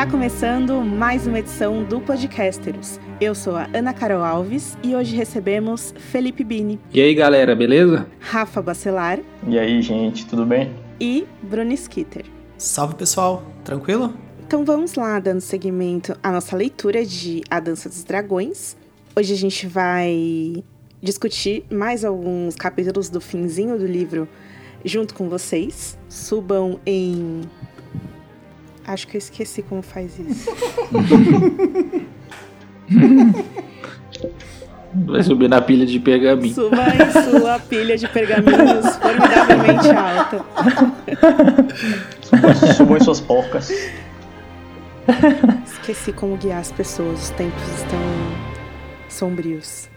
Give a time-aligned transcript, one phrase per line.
[0.00, 2.98] Está começando mais uma edição do Podcasteros.
[3.20, 6.80] Eu sou a Ana Carol Alves e hoje recebemos Felipe Bini.
[6.90, 8.06] E aí, galera, beleza?
[8.18, 9.18] Rafa Bacelar.
[9.46, 10.74] E aí, gente, tudo bem?
[10.98, 12.24] E Bruno Skitter.
[12.56, 13.44] Salve, pessoal.
[13.62, 14.14] Tranquilo?
[14.46, 18.78] Então vamos lá, dando seguimento à nossa leitura de A Dança dos Dragões.
[19.14, 20.64] Hoje a gente vai
[21.02, 24.26] discutir mais alguns capítulos do finzinho do livro
[24.82, 25.98] junto com vocês.
[26.08, 27.42] Subam em
[28.90, 30.50] Acho que eu esqueci como faz isso.
[35.06, 36.52] Vai subir na pilha de pergaminho.
[36.52, 40.44] Suba em sua pilha de pergaminhos formidavelmente alta.
[42.74, 43.70] Suba em suas porcas.
[45.64, 47.22] Esqueci como guiar as pessoas.
[47.22, 48.00] Os tempos estão
[49.08, 49.88] sombrios.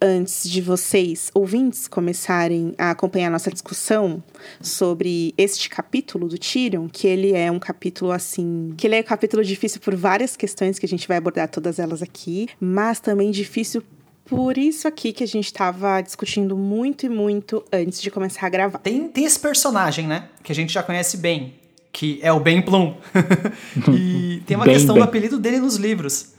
[0.00, 4.22] Antes de vocês, ouvintes, começarem a acompanhar nossa discussão
[4.60, 9.04] sobre este capítulo do Tyrion, que ele é um capítulo assim, que ele é um
[9.04, 13.30] capítulo difícil por várias questões que a gente vai abordar todas elas aqui, mas também
[13.30, 13.82] difícil
[14.24, 18.50] por isso aqui que a gente estava discutindo muito e muito antes de começar a
[18.50, 18.78] gravar.
[18.78, 20.28] Tem, tem esse personagem, né?
[20.42, 21.54] Que a gente já conhece bem,
[21.90, 22.94] que é o Ben Plum.
[23.90, 25.02] e tem uma bem, questão bem.
[25.02, 26.34] do apelido dele nos livros.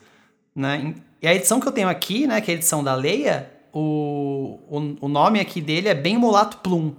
[0.56, 0.94] Né?
[1.22, 4.60] E a edição que eu tenho aqui, né, que é a edição da Leia, o,
[4.70, 6.94] o, o nome aqui dele é bem Mulato Plum,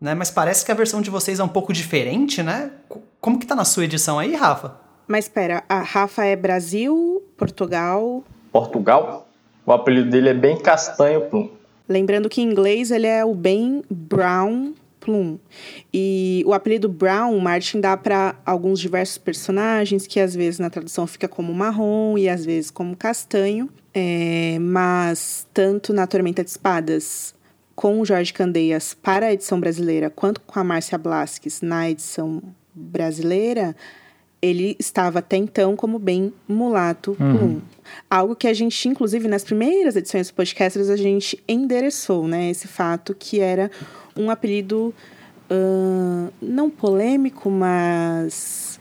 [0.00, 0.14] né?
[0.14, 2.72] Mas parece que a versão de vocês é um pouco diferente, né?
[3.20, 4.74] Como que tá na sua edição aí, Rafa?
[5.06, 8.24] Mas espera, a Rafa é Brasil, Portugal?
[8.52, 9.28] Portugal?
[9.64, 11.50] O apelido dele é bem Castanho Plum.
[11.88, 14.72] Lembrando que em inglês ele é o Ben Brown
[15.10, 15.38] Plum.
[15.92, 21.04] E o apelido Brown, Martin dá para alguns diversos personagens, que às vezes na tradução
[21.04, 23.68] fica como marrom e às vezes como castanho.
[23.92, 27.34] É, mas tanto na Tormenta de Espadas
[27.74, 32.40] com o Jorge Candeias para a edição brasileira, quanto com a Márcia Blasques na edição
[32.72, 33.74] brasileira,
[34.40, 37.36] ele estava até então como bem mulato uhum.
[37.36, 37.60] plum.
[38.08, 42.50] Algo que a gente, inclusive, nas primeiras edições do podcast, a gente endereçou, né?
[42.50, 43.70] Esse fato que era
[44.16, 44.94] um apelido
[45.50, 48.80] uh, não polêmico, mas.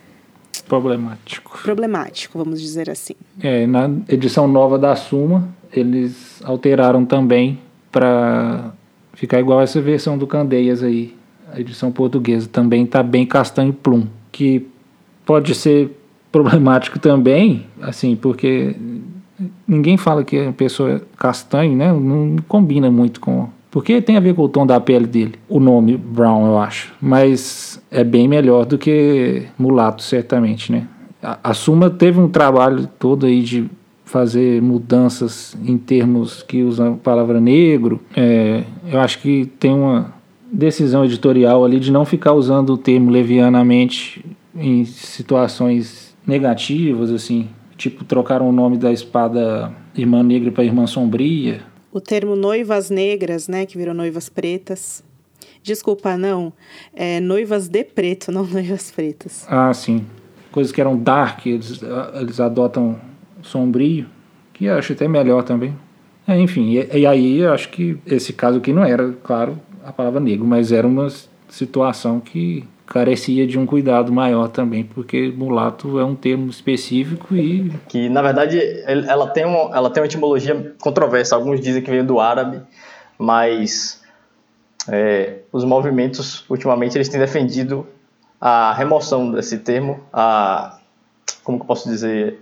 [0.68, 1.60] Problemático.
[1.64, 3.16] Problemático, vamos dizer assim.
[3.42, 7.60] É, na edição nova da Suma, eles alteraram também
[7.92, 8.72] para
[9.14, 11.18] ficar igual essa versão do Candeias aí.
[11.52, 14.68] A edição portuguesa também está bem castanho plum, que
[15.26, 15.98] pode ser
[16.32, 18.76] problemático também, assim, porque
[19.68, 21.92] ninguém fala que a pessoa é castanho, né?
[21.92, 25.60] Não combina muito com porque tem a ver com o tom da pele dele, o
[25.60, 26.94] nome Brown, eu acho.
[27.00, 30.88] Mas é bem melhor do que mulato, certamente, né?
[31.22, 33.70] A, a Suma teve um trabalho todo aí de
[34.06, 38.00] fazer mudanças em termos que usam a palavra negro.
[38.16, 40.14] É, eu acho que tem uma
[40.52, 44.26] decisão editorial ali de não ficar usando o termo levianamente
[44.56, 47.50] em situações negativas, assim.
[47.78, 53.48] Tipo, trocaram o nome da espada Irmã Negra para Irmã Sombria o termo noivas negras,
[53.48, 55.04] né, que virou noivas pretas.
[55.64, 56.54] Desculpa, não.
[56.94, 59.46] É noivas de preto, não noivas pretas.
[59.50, 60.06] Ah, sim.
[60.52, 61.80] Coisas que eram dark, eles,
[62.14, 63.00] eles adotam
[63.42, 64.08] sombrio,
[64.54, 65.76] que eu acho até melhor também.
[66.28, 69.92] É, enfim, e, e aí eu acho que esse caso aqui não era, claro, a
[69.92, 71.08] palavra negro, mas era uma
[71.50, 77.70] situação que carecia de um cuidado maior também, porque mulato é um termo específico e
[77.88, 81.36] que na verdade ela tem uma, ela tem uma etimologia controversa.
[81.36, 82.60] Alguns dizem que veio do árabe,
[83.18, 84.02] mas
[84.88, 87.86] é, os movimentos ultimamente eles têm defendido
[88.42, 90.80] a remoção desse termo, a
[91.44, 92.40] como que eu posso dizer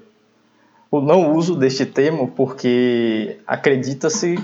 [0.90, 4.40] o não uso deste termo, porque acredita-se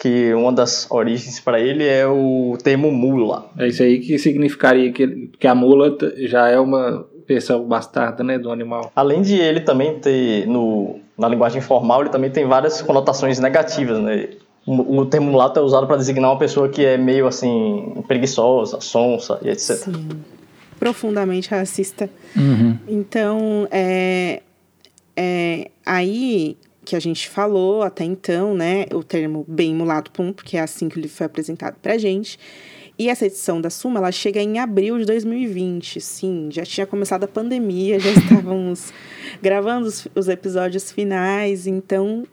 [0.00, 3.50] que uma das origens para ele é o termo mula.
[3.58, 8.38] É isso aí que significaria que, que a mula já é uma versão bastarda né,
[8.38, 8.90] do animal.
[8.96, 14.00] Além de ele também ter, no, na linguagem formal, ele também tem várias conotações negativas.
[14.00, 14.30] Né?
[14.66, 18.80] O, o termo mulato é usado para designar uma pessoa que é meio assim, preguiçosa,
[18.80, 19.76] sonsa e etc.
[19.76, 20.08] Sim.
[20.78, 22.08] Profundamente racista.
[22.34, 22.78] Uhum.
[22.88, 24.40] Então, é,
[25.14, 26.56] é, aí
[26.90, 28.84] que a gente falou até então, né?
[28.92, 32.36] O termo bem mulato pum, porque é assim que ele foi apresentado pra gente.
[32.98, 36.00] E essa edição da Suma, ela chega em abril de 2020.
[36.00, 38.92] Sim, já tinha começado a pandemia, já estávamos
[39.40, 42.26] gravando os, os episódios finais, então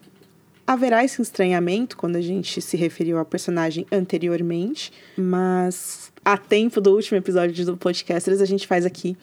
[0.65, 6.95] haverá esse estranhamento quando a gente se referiu ao personagem anteriormente, mas a tempo do
[6.95, 9.15] último episódio do podcast, a gente faz aqui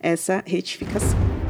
[0.00, 1.45] essa retificação.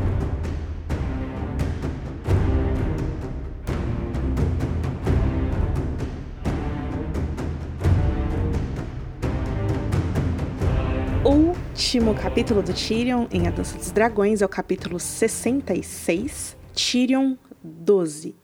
[11.86, 18.34] Último capítulo do Tyrion em A Dança dos Dragões é o capítulo 66, Tyrion 12.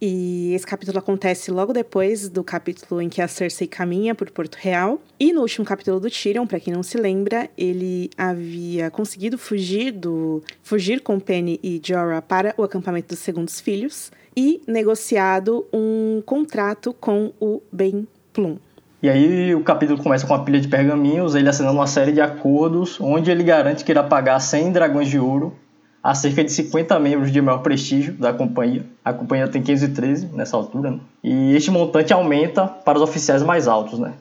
[0.00, 4.54] E esse capítulo acontece logo depois do capítulo em que a Cersei caminha por Porto
[4.54, 5.02] Real.
[5.20, 9.92] E no último capítulo do Tyrion, para quem não se lembra, ele havia conseguido fugir
[9.92, 16.22] do fugir com Penny e Jorah para o acampamento dos Segundos Filhos e negociado um
[16.24, 18.56] contrato com o Ben Plum.
[19.00, 22.20] E aí o capítulo começa com uma pilha de pergaminhos, ele assinando uma série de
[22.20, 25.54] acordos onde ele garante que irá pagar 100 dragões de ouro
[26.02, 28.84] a cerca de 50 membros de maior prestígio da companhia.
[29.04, 31.00] A companhia tem 513 nessa altura, né?
[31.22, 34.14] E este montante aumenta para os oficiais mais altos, né?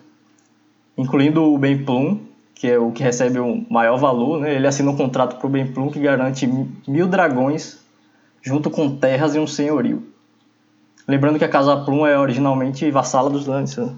[0.96, 2.20] Incluindo o Ben Plum,
[2.54, 4.54] que é o que recebe o maior valor, né?
[4.54, 6.48] Ele assina um contrato para o Ben Plum que garante
[6.88, 7.80] mil dragões
[8.44, 10.04] junto com terras e um senhorio.
[11.08, 13.96] Lembrando que a Casa Plum é originalmente vassala dos Lannister, né?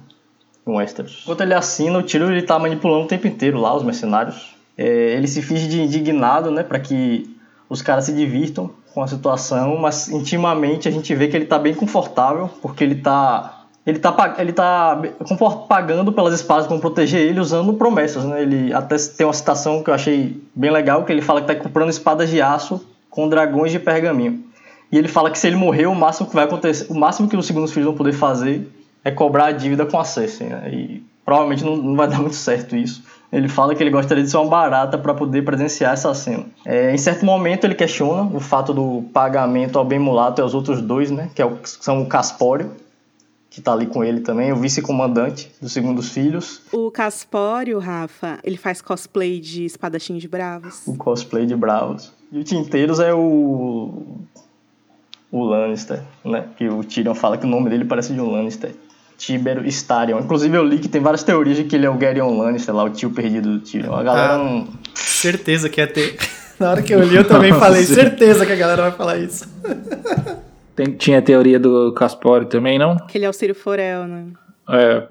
[0.67, 1.21] Em Westeros.
[1.23, 4.55] Enquanto ele assina, o Tyrion ele tá manipulando o tempo inteiro lá os mercenários.
[4.77, 7.35] É, ele se finge de indignado, né, para que
[7.69, 11.59] os caras se divirtam com a situação, mas intimamente a gente vê que ele está
[11.59, 15.01] bem confortável, porque ele está ele tá, ele tá
[15.67, 18.41] pagando pelas espadas para proteger ele usando promessas, né?
[18.41, 21.63] Ele até tem uma citação que eu achei bem legal, que ele fala que está
[21.63, 24.43] comprando espadas de aço com dragões de pergaminho.
[24.91, 27.37] E ele fala que se ele morrer, o máximo que vai acontecer, o máximo que
[27.37, 28.67] os segundos filhos vão poder fazer
[29.03, 30.69] é cobrar a dívida com a Cersei, né?
[30.71, 33.03] E provavelmente não, não vai dar muito certo isso.
[33.31, 36.45] Ele fala que ele gostaria de ser uma barata para poder presenciar essa cena.
[36.65, 40.55] É, em certo momento ele questiona o fato do pagamento ao bem mulato e aos
[40.55, 41.29] outros dois, né?
[41.35, 42.71] Que é o, são o Caspório,
[43.49, 46.61] que tá ali com ele também, o vice-comandante dos segundos filhos.
[46.71, 50.81] O Caspório, Rafa, ele faz cosplay de espadachim de bravos.
[50.87, 52.11] O cosplay de bravos.
[52.31, 54.17] E o Tinteiros é o.
[55.31, 56.47] O Lannister, né?
[56.57, 58.73] Que o Tyrion fala que o nome dele parece de um Lannister.
[59.19, 60.19] Tibero Starion.
[60.21, 62.85] Inclusive eu li que tem várias teorias de que ele é o Gerion Lannister lá,
[62.85, 63.93] o tio perdido do Tyrion.
[63.93, 64.67] A galera ah, não...
[64.95, 66.17] Certeza que ia ter.
[66.57, 69.45] Na hora que eu li eu também falei, certeza que a galera vai falar isso.
[70.75, 72.95] Tem, tinha a teoria do Caspori também, não?
[72.95, 74.27] Que ele é o Círio Forel, né?
[74.69, 75.07] É,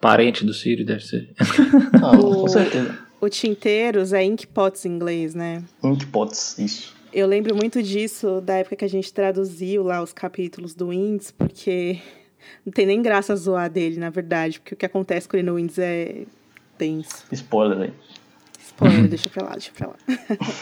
[0.00, 1.30] parente do Círio, deve ser.
[2.02, 2.98] Ah, com certeza.
[3.20, 5.62] O Tinteiros é Inkpots em inglês, né?
[5.84, 6.92] Inkpots, isso.
[7.12, 11.30] Eu lembro muito disso da época que a gente traduziu lá os capítulos do Inks,
[11.30, 12.00] porque
[12.64, 15.56] não tem nem graça zoar dele, na verdade, porque o que acontece com ele no
[15.56, 16.24] Windows é
[16.76, 17.24] tenso.
[17.32, 17.92] Spoiler aí.
[18.58, 19.94] Spoiler, deixa pra lá, deixa pra lá.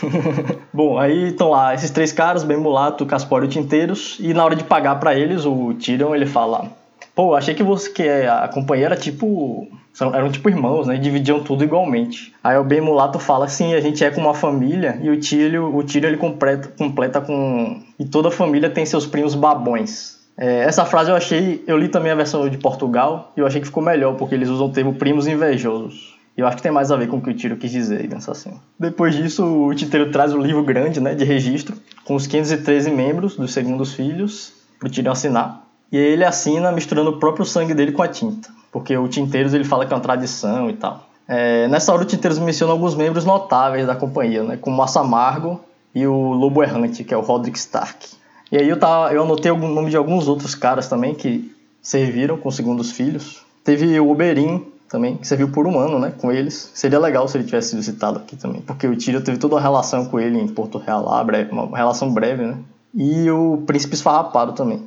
[0.73, 4.57] Bom, aí estão lá esses três caras, bem mulato, Caspor e Tinteiros, e na hora
[4.57, 6.71] de pagar para eles, o Tyrion, ele fala,
[7.15, 10.97] pô, achei que você que a companhia era tipo são, eram tipo irmãos, né?
[10.97, 12.33] Dividiam tudo igualmente.
[12.43, 15.77] Aí o Ben Mulato fala assim, a gente é como uma família, e o Tírio,
[15.77, 17.83] o Tírio ele completa, completa com...
[17.99, 20.20] E toda a família tem seus primos babões.
[20.37, 23.61] É, essa frase eu achei, eu li também a versão de Portugal e eu achei
[23.61, 26.19] que ficou melhor, porque eles usam o termo primos invejosos.
[26.37, 28.09] E eu acho que tem mais a ver com o que o Tiro quis dizer
[28.09, 28.57] nessa cena.
[28.79, 33.37] Depois disso, o Titeiro traz o livro grande, né, de registro, com os 513 membros
[33.37, 35.67] dos segundos filhos, pro Tiro assinar.
[35.93, 39.53] E aí ele assina misturando o próprio sangue dele com a tinta, porque o Tinteiros
[39.53, 41.07] ele fala que é uma tradição e tal.
[41.29, 45.01] É, nessa hora o Tinteiros menciona alguns membros notáveis da companhia, né, como o Massa
[45.01, 45.61] Amargo
[45.95, 48.20] e o Lobo Errante, que é o Roderick Stark.
[48.51, 52.37] E aí eu, tava, eu anotei o nome de alguns outros caras também que serviram
[52.37, 53.43] com segundos filhos.
[53.65, 56.71] Teve o Oberyn também, que serviu por um ano, né, com eles.
[56.75, 59.61] Seria legal se ele tivesse sido citado aqui também, porque o Tyrion teve toda uma
[59.61, 62.59] relação com ele em Porto Real lá, breve, uma relação breve, né.
[62.93, 64.83] E o Príncipe Esfarrapado também,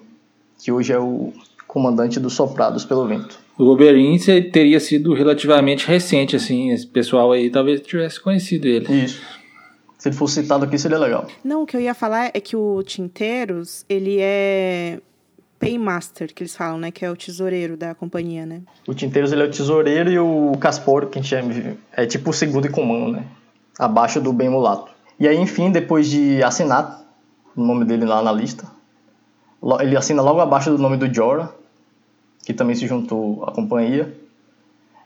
[0.62, 1.32] que hoje é o
[1.66, 3.40] comandante dos Soprados pelo Vento.
[3.58, 4.18] O Oberyn
[4.52, 8.92] teria sido relativamente recente, assim, esse pessoal aí talvez tivesse conhecido ele.
[9.06, 9.22] Isso.
[10.04, 11.28] Se ele fosse citado aqui, seria legal.
[11.46, 15.00] Não, o que eu ia falar é que o Tinteiros, ele é
[15.58, 16.92] Paymaster, que eles falam, né?
[16.92, 18.64] Que é o tesoureiro da companhia, né?
[18.86, 22.32] O Tinteiros, ele é o tesoureiro e o Casporo, que a gente chama, é tipo
[22.32, 23.26] o segundo em comando, né?
[23.80, 24.92] Abaixo do Bem Mulato.
[25.18, 27.02] E aí, enfim, depois de assinar
[27.56, 28.68] o nome dele lá na lista,
[29.80, 31.50] ele assina logo abaixo do nome do Jorah,
[32.46, 34.14] que também se juntou à companhia.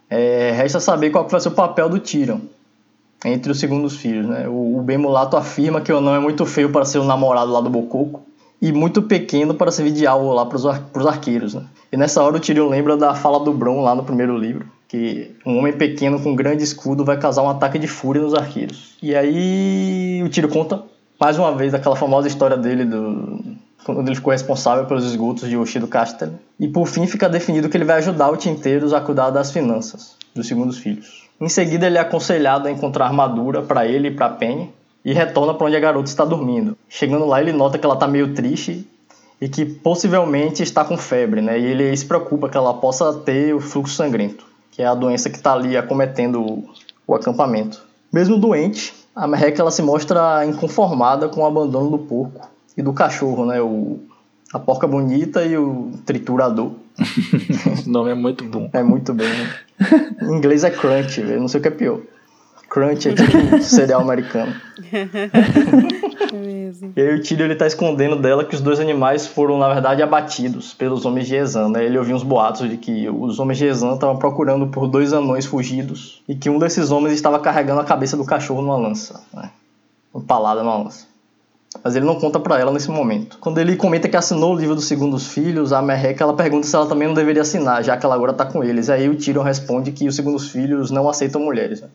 [0.09, 2.39] É, resta saber qual vai ser o papel do Tyrion
[3.25, 4.27] entre os segundos filhos.
[4.27, 4.47] Né?
[4.47, 7.51] O, o Ben Mulato afirma que o anão é muito feio para ser o namorado
[7.51, 8.21] lá do Bococo
[8.61, 11.53] e muito pequeno para servir de alvo lá para os arqueiros.
[11.53, 11.63] Né?
[11.91, 15.35] E nessa hora o Tyrion lembra da fala do Bron lá no primeiro livro, que
[15.45, 18.95] um homem pequeno com um grande escudo vai causar um ataque de fúria nos arqueiros.
[19.01, 20.83] E aí o Tyrion conta
[21.19, 25.55] mais uma vez aquela famosa história dele do quando ele ficou responsável pelos esgotos de
[25.55, 26.33] Oshido Castle.
[26.59, 30.17] E por fim fica definido que ele vai ajudar o Tinteiros a cuidar das finanças
[30.35, 31.26] dos segundos filhos.
[31.39, 34.71] Em seguida, ele é aconselhado a encontrar armadura para ele e para Penny
[35.05, 36.75] e retorna para onde a garota está dormindo.
[36.89, 38.85] Chegando lá, ele nota que ela está meio triste
[39.39, 41.59] e que possivelmente está com febre, né?
[41.59, 45.29] E ele se preocupa que ela possa ter o fluxo sangrento, que é a doença
[45.29, 46.65] que está ali acometendo
[47.07, 47.81] o, acampamento.
[48.11, 52.93] Mesmo doente, a merreca ela se mostra inconformada com o abandono do porco e do
[52.93, 53.61] cachorro, né?
[53.61, 53.99] O,
[54.51, 56.71] a porca bonita e o triturador.
[57.71, 58.69] Esse nome é muito bom.
[58.73, 59.29] É muito bem.
[59.29, 59.53] Né?
[60.21, 61.99] Em inglês é crunch, eu não sei o que é pior.
[62.69, 64.53] Crunch é tipo cereal americano.
[64.91, 66.93] É mesmo.
[66.95, 70.03] E aí o Tyrion ele tá escondendo dela que os dois animais foram, na verdade,
[70.03, 71.85] abatidos pelos homens de Ezan, né?
[71.85, 75.45] Ele ouviu uns boatos de que os homens de Ezan estavam procurando por dois anões
[75.45, 79.49] fugidos e que um desses homens estava carregando a cabeça do cachorro numa lança, né?
[80.13, 81.07] Empalada numa lança.
[81.83, 83.37] Mas ele não conta para ela nesse momento.
[83.39, 86.75] Quando ele comenta que assinou o livro dos segundos filhos, a Merreca ela pergunta se
[86.75, 88.89] ela também não deveria assinar, já que ela agora tá com eles.
[88.89, 91.81] Aí o Tyrion responde que os segundos filhos não aceitam mulheres.
[91.81, 91.87] Né?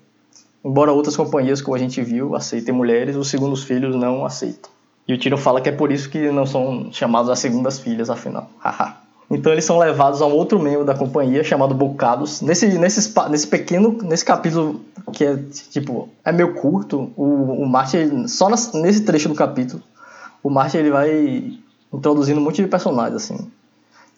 [0.64, 4.70] Embora outras companhias, como a gente viu, aceitem mulheres, os segundos filhos não aceitam.
[5.06, 8.08] E o Tyrion fala que é por isso que não são chamados as segundas filhas,
[8.08, 8.48] afinal.
[9.30, 12.40] então eles são levados a um outro membro da companhia chamado Bocados.
[12.40, 14.80] Nesse, nesse, nesse pequeno, nesse capítulo
[15.12, 15.36] que é
[15.70, 19.82] tipo é meio curto, o, o Martin só nesse trecho do capítulo,
[20.42, 21.58] o Martin ele vai
[21.92, 23.50] introduzindo um monte de personagens assim.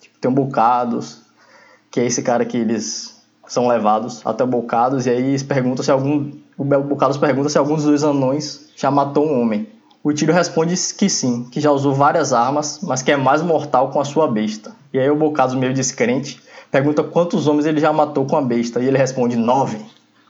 [0.00, 1.22] Tipo, tem o Bocados,
[1.90, 5.90] que é esse cara que eles são levados até o Bocados e aí pergunta se
[5.90, 9.68] algum o Bocados pergunta se algum dos dois anões já matou um homem.
[10.02, 13.88] O Tiro responde que sim, que já usou várias armas, mas que é mais mortal
[13.88, 14.72] com a sua besta.
[14.92, 18.80] E aí o Bocados, meio descrente, pergunta quantos homens ele já matou com a besta,
[18.80, 19.78] e ele responde nove.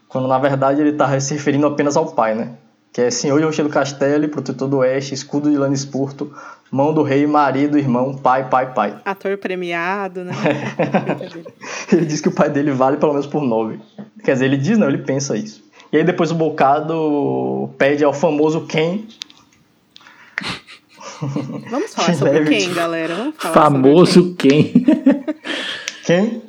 [0.08, 2.52] Quando na verdade ele está se referindo apenas ao pai, né?
[2.92, 6.32] Que é Senhor de Rochedo Castelli, Protetor do Oeste, Escudo de Lanispurto,
[6.70, 8.96] Mão do Rei, Marido, Irmão, Pai, Pai, Pai.
[9.04, 10.32] Ator premiado, né?
[11.90, 13.80] ele diz que o pai dele vale pelo menos por nove.
[14.22, 15.64] Quer dizer, ele diz não, ele pensa isso.
[15.92, 19.04] E aí depois o Bocado pede ao famoso Ken.
[21.70, 23.14] Vamos falar sobre Ken, galera.
[23.14, 24.72] Vamos falar famoso Ken.
[26.04, 26.42] Quem?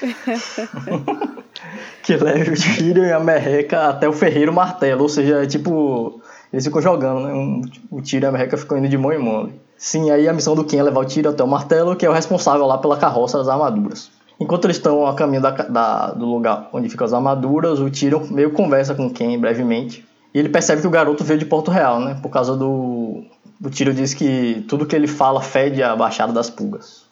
[2.02, 5.02] que leve o Tyrion e a merreca até o ferreiro martelo.
[5.02, 7.32] Ou seja, é tipo eles ficam jogando, né?
[7.32, 9.50] Um, o tiro e a merreca ficam indo de mão em mão.
[9.76, 12.10] Sim, aí a missão do Ken é levar o tiro até o martelo, que é
[12.10, 14.10] o responsável lá pela carroça das armaduras.
[14.40, 18.24] Enquanto eles estão a caminho da, da, do lugar onde ficam as armaduras, o Tyrion
[18.30, 20.06] meio conversa com Ken brevemente.
[20.32, 22.18] E ele percebe que o garoto veio de Porto Real, né?
[22.22, 23.24] Por causa do.
[23.62, 27.04] O Tyrion diz que tudo que ele fala fede a Baixada das Pulgas.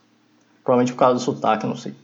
[0.65, 1.95] Provavelmente por causa do sotaque, não sei.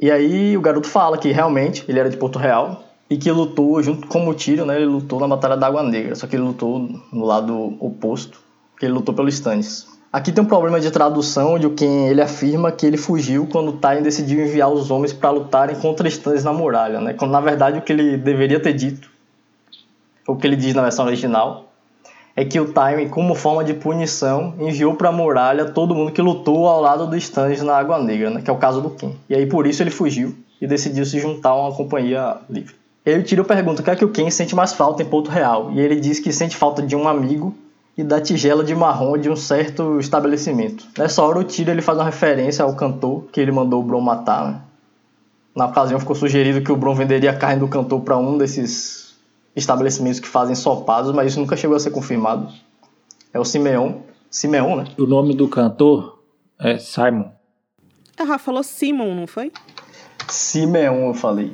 [0.00, 3.82] E aí o garoto fala que realmente ele era de Porto Real, e que lutou
[3.82, 4.76] junto com o Tyrion, né?
[4.76, 6.78] Ele lutou na Batalha da Água Negra, só que ele lutou
[7.12, 8.38] no lado oposto,
[8.82, 9.86] ele lutou pelo Stannis.
[10.12, 14.02] Aqui tem um problema de tradução de quem ele afirma que ele fugiu quando Tywin
[14.02, 17.14] decidiu enviar os homens para lutarem contra Stannis na muralha, né?
[17.14, 19.10] Quando na verdade o que ele deveria ter dito,
[20.26, 21.67] o que ele diz na versão original,
[22.38, 26.22] é que o Tywin, como forma de punição, enviou para a muralha todo mundo que
[26.22, 28.40] lutou ao lado do Stannis na Água Negra, né?
[28.40, 29.10] Que é o caso do Ken.
[29.28, 32.76] E aí por isso ele fugiu e decidiu se juntar a uma companhia livre.
[33.04, 35.06] E aí o Tyrion pergunta o que é que o Ken sente mais falta em
[35.06, 35.72] Porto Real.
[35.72, 37.52] E ele diz que sente falta de um amigo
[37.96, 40.86] e da tigela de marrom de um certo estabelecimento.
[40.96, 44.00] Nessa hora o Tyrion ele faz uma referência ao cantor que ele mandou o Bron
[44.00, 44.46] matar.
[44.46, 44.60] Né?
[45.56, 48.97] Na ocasião ficou sugerido que o Bron venderia a carne do cantor para um desses
[49.58, 52.48] estabelecimentos que fazem sopados, mas isso nunca chegou a ser confirmado.
[53.32, 54.00] É o Simeon.
[54.30, 54.84] Simeon, né?
[54.98, 56.22] O nome do cantor
[56.58, 57.30] é Simon.
[58.18, 59.52] A Rafa falou Simon, não foi?
[60.28, 61.52] Simeon, eu falei.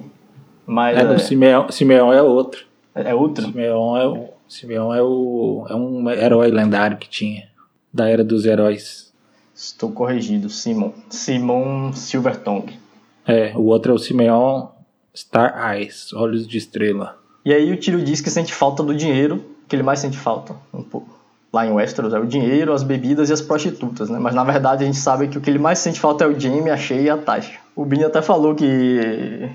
[0.66, 1.18] Mas, é, é...
[1.18, 2.66] Simeão, Simeão é outro.
[2.94, 3.46] É outro?
[3.46, 7.48] Simeão é, o, Simeão é, o, é um herói lendário que tinha,
[7.92, 9.12] da Era dos Heróis.
[9.54, 10.92] Estou corrigido, Simon.
[11.10, 12.78] Simon Silvertongue.
[13.26, 14.72] É, o outro é o Simeão
[15.14, 17.18] Star Eyes, Olhos de Estrela.
[17.44, 20.54] E aí o Tiro diz que sente falta do dinheiro, que ele mais sente falta,
[20.72, 21.08] um pouco.
[21.52, 24.18] Lá em Westeros é o dinheiro, as bebidas e as prostitutas, né?
[24.18, 26.38] Mas na verdade a gente sabe que o que ele mais sente falta é o
[26.38, 27.58] Jamie, a Shea e a Tasha.
[27.76, 29.48] O Bini até falou que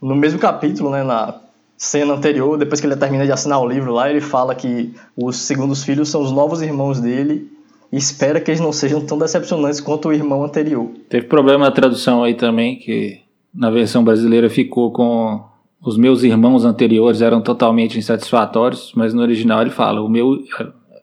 [0.00, 1.34] no mesmo capítulo, né, na
[1.76, 5.36] cena anterior, depois que ele termina de assinar o livro lá, ele fala que os
[5.36, 7.50] segundos filhos são os novos irmãos dele
[7.92, 10.88] e espera que eles não sejam tão decepcionantes quanto o irmão anterior.
[11.08, 13.20] Teve problema na tradução aí também, que
[13.54, 15.44] na versão brasileira ficou com
[15.80, 20.38] os meus irmãos anteriores eram totalmente insatisfatórios, mas no original ele fala, o meu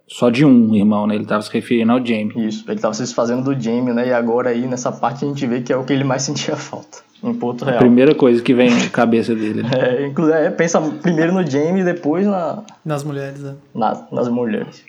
[0.07, 1.15] só de um irmão, né?
[1.15, 2.47] Ele estava se referindo ao Jamie.
[2.47, 4.09] Isso, ele estava se desfazendo do Jamie, né?
[4.09, 6.55] E agora aí nessa parte a gente vê que é o que ele mais sentia
[6.55, 7.77] falta em Porto Real.
[7.77, 9.63] A primeira coisa que vem na cabeça dele.
[9.63, 9.69] Né?
[9.73, 12.63] É, inclusive, é, pensa primeiro no Jamie e depois na...
[12.83, 13.55] Nas mulheres, né?
[13.73, 14.83] Na, nas mulheres.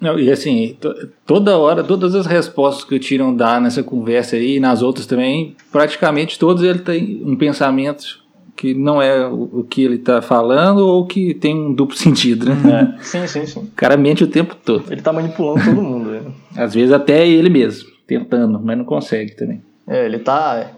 [0.00, 0.76] Não, e assim,
[1.24, 5.06] toda hora, todas as respostas que o Tyrion dá nessa conversa aí, e nas outras
[5.06, 8.21] também, praticamente todos ele tem um pensamento
[8.62, 12.94] que não é o que ele está falando ou que tem um duplo sentido, né?
[12.96, 13.02] É.
[13.02, 13.58] Sim, sim, sim.
[13.58, 14.84] O cara mente o tempo todo.
[14.86, 16.10] Ele está manipulando todo mundo.
[16.10, 16.22] Né?
[16.56, 19.60] Às vezes até ele mesmo, tentando, mas não consegue também.
[19.84, 20.70] É, ele está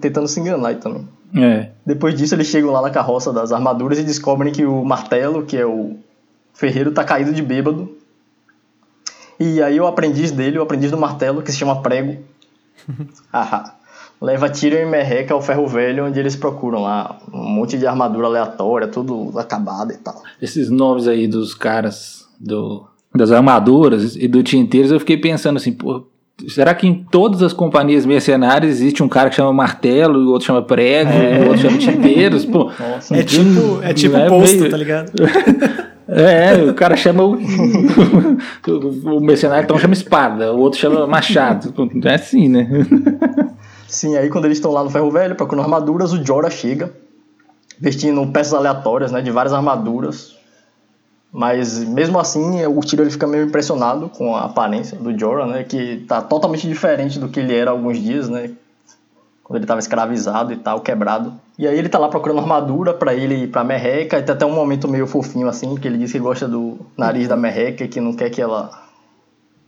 [0.00, 1.06] tentando se enganar também.
[1.36, 1.68] É.
[1.86, 5.56] Depois disso, eles chegam lá na carroça das armaduras e descobrem que o martelo, que
[5.56, 5.96] é o
[6.52, 7.96] ferreiro, tá caído de bêbado.
[9.38, 12.16] E aí o aprendiz dele, o aprendiz do martelo, que se chama Prego,
[14.20, 18.26] leva Tyrion e Merreca ao ferro velho, onde eles procuram lá um monte de armadura
[18.26, 20.22] aleatória, tudo acabado e tal.
[20.40, 25.72] Esses nomes aí dos caras do, das armaduras e do tinteiros, eu fiquei pensando assim,
[25.72, 26.06] pô,
[26.48, 30.30] será que em todas as companhias mercenárias existe um cara que chama martelo, e o
[30.30, 31.40] outro chama prego, é.
[31.40, 32.44] o outro chama tinteiros?
[32.44, 34.70] Pô, Nossa, é, tipo, é tipo é posto, meio...
[34.70, 35.12] tá ligado?
[36.10, 37.34] É, o cara chama o,
[39.04, 41.74] o mercenário então chama espada, o outro chama machado.
[42.02, 42.66] É assim, né?
[43.88, 46.92] Sim, aí quando eles estão lá no ferro velho procurando armaduras, o Jorah chega,
[47.80, 50.36] vestindo peças aleatórias, né, de várias armaduras.
[51.32, 55.64] Mas mesmo assim, o Tyrion ele fica meio impressionado com a aparência do Jorah, né,
[55.64, 58.50] que tá totalmente diferente do que ele era há alguns dias, né?
[59.48, 61.32] quando ele estava escravizado e tal, quebrado.
[61.58, 64.44] E aí ele tá lá procurando armadura para ele ir pra Merreca, e tem até
[64.44, 67.88] um momento meio fofinho assim, que ele diz que gosta do nariz da Merreca e
[67.88, 68.86] que não quer que ela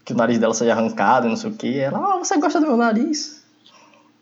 [0.04, 1.78] que o nariz dela seja arrancado e não sei o que.
[1.78, 3.39] Ela, ah, você gosta do meu nariz?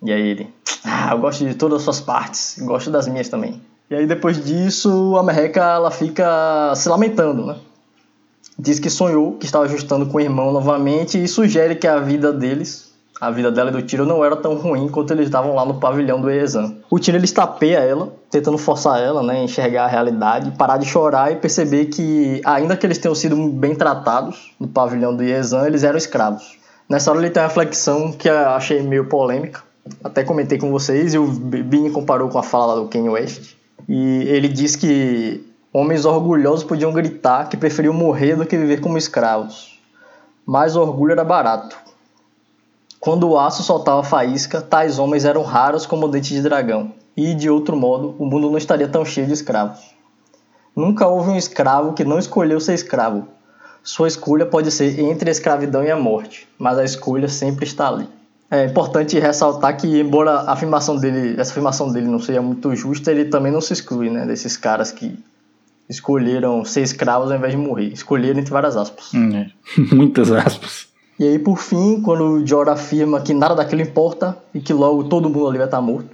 [0.03, 3.61] E aí ele, ah, eu gosto de todas as suas partes, gosto das minhas também.
[3.91, 7.57] E aí depois disso, a Merreca ela fica se lamentando, né?
[8.59, 12.33] Diz que sonhou que estava ajustando com o irmão novamente e sugere que a vida
[12.33, 12.89] deles
[13.21, 15.75] a vida dela e do Tiro não era tão ruim quanto eles estavam lá no
[15.75, 16.77] pavilhão do Ezan.
[16.89, 21.33] O Tiro ele estapeia ela, tentando forçar ela, né, enxergar a realidade, parar de chorar
[21.33, 25.83] e perceber que, ainda que eles tenham sido bem tratados no pavilhão do Ezan, eles
[25.83, 26.57] eram escravos.
[26.89, 29.63] Nessa hora ele tem uma reflexão que eu achei meio polêmica,
[30.03, 33.55] até comentei com vocês e o Bini comparou com a fala do Kanye West.
[33.89, 38.99] E ele diz que homens orgulhosos podiam gritar que preferiam morrer do que viver como
[38.99, 39.79] escravos.
[40.47, 41.77] Mas orgulho era barato
[43.01, 47.49] quando o aço soltava faísca, tais homens eram raros como dentes de dragão, e, de
[47.49, 49.95] outro modo, o mundo não estaria tão cheio de escravos.
[50.75, 53.29] Nunca houve um escravo que não escolheu ser escravo.
[53.85, 57.89] Sua escolha pode ser entre a escravidão e a morte, mas a escolha sempre está
[57.89, 58.09] ali.
[58.51, 63.11] É importante ressaltar que, embora a afirmação dele, essa afirmação dele não seja muito justa,
[63.11, 65.19] ele também não se exclui né, desses caras que
[65.89, 67.93] escolheram ser escravos ao invés de morrer.
[67.93, 69.13] Escolheram entre várias aspas.
[69.13, 69.51] Hum, é.
[69.95, 70.89] Muitas aspas.
[71.19, 75.05] E aí, por fim, quando o Jorah afirma que nada daquilo importa e que logo
[75.05, 76.11] todo mundo ali vai estar morto,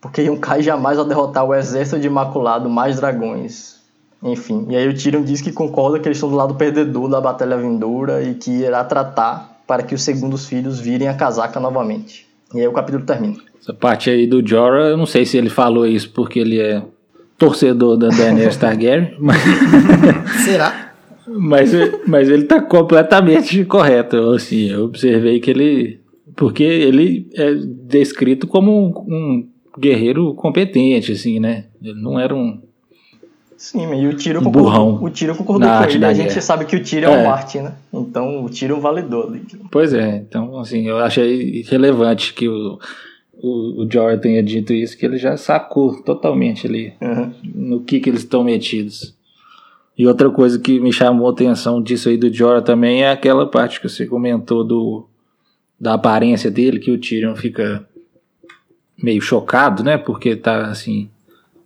[0.00, 3.76] porque Yunkai jamais vai derrotar o exército de Imaculado, mais dragões.
[4.22, 7.20] Enfim, e aí o Tyrion diz que concorda que eles estão do lado perdedor da
[7.20, 12.26] batalha vindoura e que irá tratar para que os segundos filhos virem a casaca novamente.
[12.54, 13.36] E aí o capítulo termina.
[13.60, 16.82] Essa parte aí do Jorah, eu não sei se ele falou isso porque ele é
[17.36, 19.38] torcedor da Daenerys Targaryen, mas...
[20.44, 20.86] Será?
[21.26, 21.72] Mas,
[22.06, 24.16] mas ele tá completamente correto.
[24.30, 26.00] Assim, eu observei que ele.
[26.36, 29.48] Porque ele é descrito como um, um
[29.78, 31.64] guerreiro competente, assim, né?
[31.82, 32.62] Ele não era um.
[33.66, 36.04] Sim, e o tiro concordou, burrão o tiro concordou com ele.
[36.04, 37.72] A gente sabe que o tiro é, é um Martin, né?
[37.92, 39.36] Então o tiro é um valedor.
[39.72, 42.78] Pois é, então assim, eu achei relevante que o,
[43.34, 47.32] o, o Jordan tenha dito isso, que ele já sacou totalmente ali uhum.
[47.42, 49.16] no que, que eles estão metidos.
[49.98, 53.46] E outra coisa que me chamou a atenção disso aí do Jorah também é aquela
[53.50, 55.08] parte que você comentou do
[55.78, 57.84] da aparência dele, que o Tyrion fica
[58.96, 59.98] meio chocado, né?
[59.98, 61.10] Porque tá assim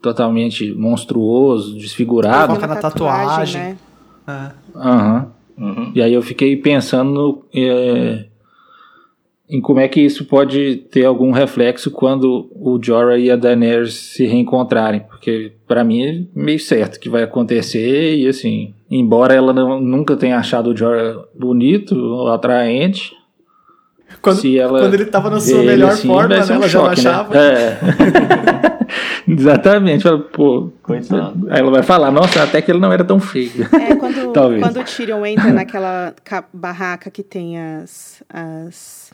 [0.01, 2.55] totalmente monstruoso, desfigurado.
[2.55, 3.77] Foca na tatuagem, né?
[4.27, 4.79] É.
[4.79, 5.27] Uhum.
[5.59, 5.93] Uhum.
[5.95, 8.25] E aí eu fiquei pensando é,
[9.49, 13.95] em como é que isso pode ter algum reflexo quando o Jorah e a Daenerys
[13.95, 19.53] se reencontrarem, porque para mim é meio certo que vai acontecer e assim, embora ela
[19.53, 23.13] não, nunca tenha achado o Jorah bonito ou atraente,
[24.21, 27.01] quando, se ela quando ele tava na sua melhor assim, forma, né, um ela choque,
[27.01, 27.35] já achava.
[27.35, 27.55] Né?
[27.55, 27.79] É.
[29.31, 30.05] Exatamente.
[30.33, 30.71] Pô,
[31.51, 33.69] Aí ela vai falar, nossa, até que ele não era tão feio.
[33.73, 36.15] É, quando, quando o Tyrion entra naquela
[36.53, 39.13] barraca que tem as, as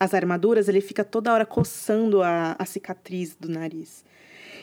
[0.00, 4.04] as armaduras, ele fica toda hora coçando a, a cicatriz do nariz.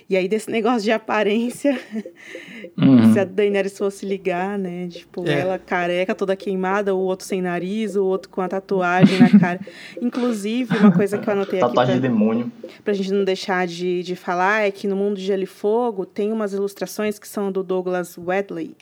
[0.08, 1.80] E aí, desse negócio de aparência,
[2.78, 3.12] uhum.
[3.12, 4.88] se a Daenerys fosse ligar, né?
[4.88, 5.40] Tipo, é.
[5.40, 9.60] ela careca, toda queimada, o outro sem nariz, o outro com a tatuagem na cara.
[10.00, 11.68] Inclusive, uma coisa que eu anotei aqui.
[11.68, 12.52] Tatuagem pra, de demônio.
[12.84, 16.06] Pra gente não deixar de, de falar é que no Mundo de Gelo e Fogo
[16.06, 18.76] tem umas ilustrações que são do Douglas Wedley,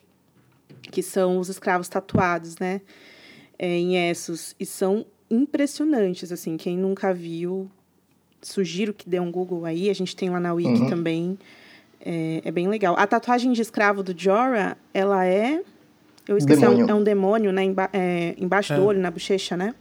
[0.92, 2.82] que são os escravos tatuados, né?
[3.58, 4.54] É, em Essos.
[4.60, 6.58] E são impressionantes, assim.
[6.58, 7.72] Quem nunca viu,
[8.48, 9.90] sugiro que dê um Google aí.
[9.90, 10.90] A gente tem lá na Wiki uhum.
[10.90, 11.38] também.
[12.06, 12.96] É, é, bem legal.
[12.98, 15.62] A tatuagem de escravo do Jorah, ela é...
[16.28, 17.64] Eu esqueci, é um, é um, demônio, né?
[17.64, 18.78] Emba é, embaixo é.
[18.78, 19.76] do olho, na bochecha, né?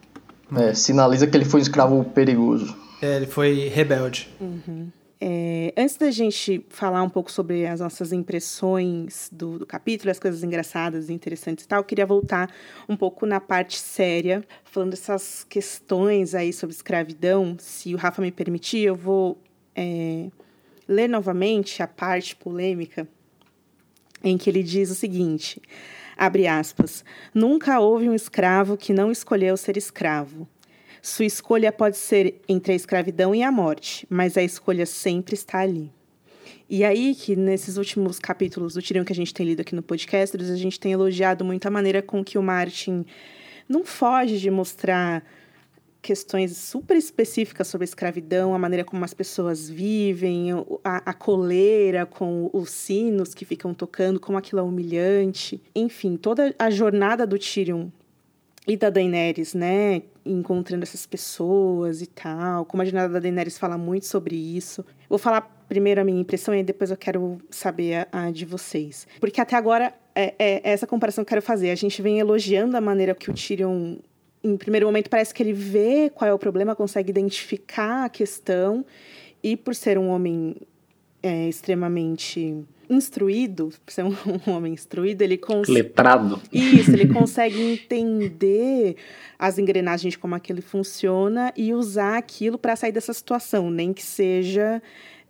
[0.56, 2.76] É, sinaliza que ele foi um escravo perigoso.
[3.00, 4.28] É, ele foi rebelde.
[4.40, 4.88] Uhum.
[5.24, 10.18] É, antes da gente falar um pouco sobre as nossas impressões do, do, capítulo, as
[10.18, 12.52] coisas engraçadas interessantes e tal, eu queria voltar
[12.88, 17.54] um pouco na parte séria, falando dessas questões aí sobre escravidão.
[17.60, 19.40] Se o Rafa me permitir, eu vou
[19.76, 20.28] é,
[20.88, 23.06] ler novamente a parte polêmica
[24.24, 25.62] em que ele diz o seguinte:
[26.16, 30.48] abre aspas, nunca houve um escravo que não escolheu ser escravo.
[31.02, 35.58] Sua escolha pode ser entre a escravidão e a morte, mas a escolha sempre está
[35.58, 35.90] ali.
[36.70, 39.82] E aí que nesses últimos capítulos do Tirão que a gente tem lido aqui no
[39.82, 43.04] podcast, a gente tem elogiado muito a maneira com que o Martin
[43.68, 45.24] não foge de mostrar
[46.00, 50.50] questões super específicas sobre a escravidão, a maneira como as pessoas vivem,
[50.84, 55.60] a, a, coleira com os sinos que ficam tocando, como aquilo é humilhante.
[55.74, 57.88] Enfim, toda a jornada do Tyrion
[58.66, 62.64] e da Daenerys, né, encontrando essas pessoas e tal.
[62.64, 64.84] Como a jornada da Daenerys fala muito sobre isso.
[65.08, 69.06] Vou falar primeiro a minha impressão e depois eu quero saber a, a de vocês.
[69.20, 71.70] Porque até agora é, é, é, essa comparação que eu quero fazer.
[71.70, 73.96] A gente vem elogiando a maneira que o Tyrion,
[74.42, 78.84] em primeiro momento, parece que ele vê qual é o problema, consegue identificar a questão.
[79.42, 80.56] E por ser um homem
[81.22, 84.14] é, extremamente instruído, por ser um,
[84.46, 85.72] homem instruído, ele consegue.
[85.72, 86.40] Letrado.
[86.52, 88.96] Isso, ele consegue entender
[89.38, 94.02] as engrenagens de como aquilo funciona e usar aquilo para sair dessa situação, nem que
[94.02, 94.82] seja.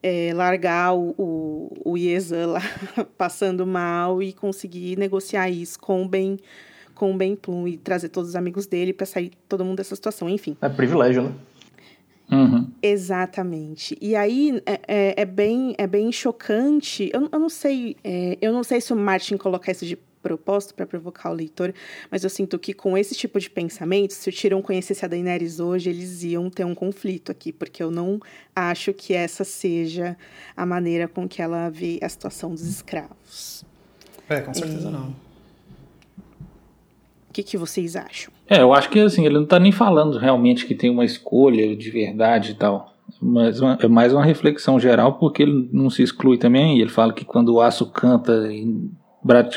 [0.04, 2.62] É, largar o, o, o Iezan lá
[3.16, 6.40] passando mal e conseguir negociar isso com o Ben
[6.92, 9.94] com o Ben Plum e trazer todos os amigos dele para sair todo mundo dessa
[9.94, 10.56] situação, enfim.
[10.60, 11.32] É privilégio, né?
[12.32, 12.66] Uhum.
[12.82, 13.96] Exatamente.
[14.00, 17.10] E aí é, é, é, bem, é bem chocante.
[17.12, 20.74] Eu, eu não sei, é, eu não sei se o Martin colocar isso de propósito
[20.74, 21.74] para provocar o leitor,
[22.10, 25.58] mas eu sinto que com esse tipo de pensamento, se o Tyrion conhecesse a Daenerys
[25.58, 28.20] hoje, eles iam ter um conflito aqui, porque eu não
[28.54, 30.16] acho que essa seja
[30.56, 33.64] a maneira com que ela vê a situação dos escravos.
[34.28, 35.14] É, com certeza não.
[37.32, 38.30] O que, que vocês acham?
[38.46, 41.74] É, eu acho que assim, ele não está nem falando realmente que tem uma escolha
[41.74, 42.92] de verdade e tal.
[43.22, 46.78] Mas uma, é mais uma reflexão geral, porque ele não se exclui também.
[46.78, 48.50] Ele fala que quando o aço canta,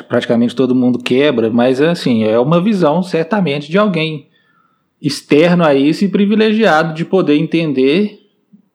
[0.08, 4.30] praticamente todo mundo quebra, mas assim, é uma visão certamente de alguém
[5.02, 8.22] externo a isso e privilegiado de poder entender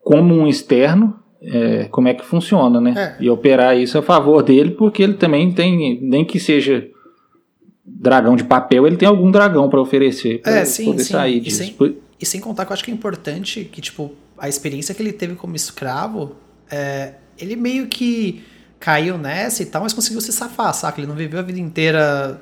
[0.02, 3.16] como um externo é, como é que funciona, né?
[3.18, 3.24] É.
[3.24, 6.86] E operar isso a favor dele, porque ele também tem, nem que seja
[7.98, 11.12] dragão de papel, ele tem algum dragão para oferecer para é, sim, poder sim.
[11.12, 11.62] sair disso.
[11.62, 14.94] E sem, e sem contar que eu acho que é importante que, tipo, a experiência
[14.94, 16.36] que ele teve como escravo,
[16.70, 18.42] é, ele meio que
[18.78, 21.00] caiu nessa e tal, mas conseguiu se safar, saca?
[21.00, 22.40] Ele não viveu a vida inteira,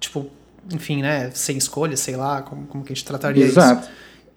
[0.00, 0.26] tipo,
[0.72, 3.82] enfim, né, sem escolha, sei lá, como, como que a gente trataria Exato.
[3.82, 3.90] isso.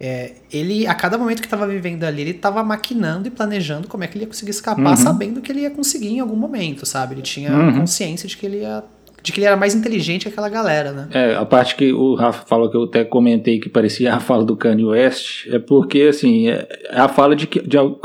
[0.03, 4.03] É, ele, a cada momento que estava vivendo ali, ele estava maquinando e planejando como
[4.03, 4.95] é que ele ia conseguir escapar, uhum.
[4.95, 7.13] sabendo que ele ia conseguir em algum momento, sabe?
[7.13, 7.81] Ele tinha uhum.
[7.81, 8.83] consciência de que ele ia
[9.21, 11.09] de que ele era mais inteligente que aquela galera, né?
[11.11, 14.43] É, a parte que o Rafa falou que eu até comentei que parecia a fala
[14.43, 17.99] do Kanye West, é porque, assim, é, é a fala de que de, o,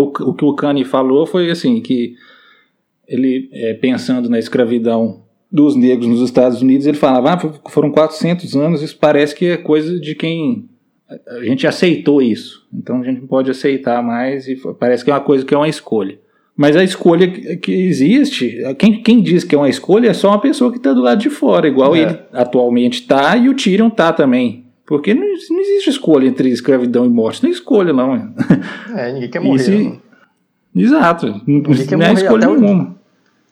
[0.00, 2.14] o, que o Kanye falou foi, assim, que
[3.06, 8.54] ele, é, pensando na escravidão dos negros nos Estados Unidos, ele falava, ah, foram 400
[8.54, 10.68] anos, isso parece que é coisa de quem...
[11.26, 15.14] A gente aceitou isso, então a gente não pode aceitar mais e parece que é
[15.14, 16.18] uma coisa que é uma escolha.
[16.58, 20.40] Mas a escolha que existe, quem, quem diz que é uma escolha é só uma
[20.40, 22.00] pessoa que está do lado de fora, igual é.
[22.00, 24.64] ele atualmente está e o Tyrion está também.
[24.84, 27.44] Porque não, não, existe escolha entre escravidão e morte.
[27.44, 28.34] Não é escolha, não.
[28.96, 29.58] É, ninguém quer morrer.
[29.60, 30.00] Se...
[30.74, 31.40] Exato.
[31.46, 32.84] Ninguém quer não é escolha até nenhuma.
[32.84, 32.94] O,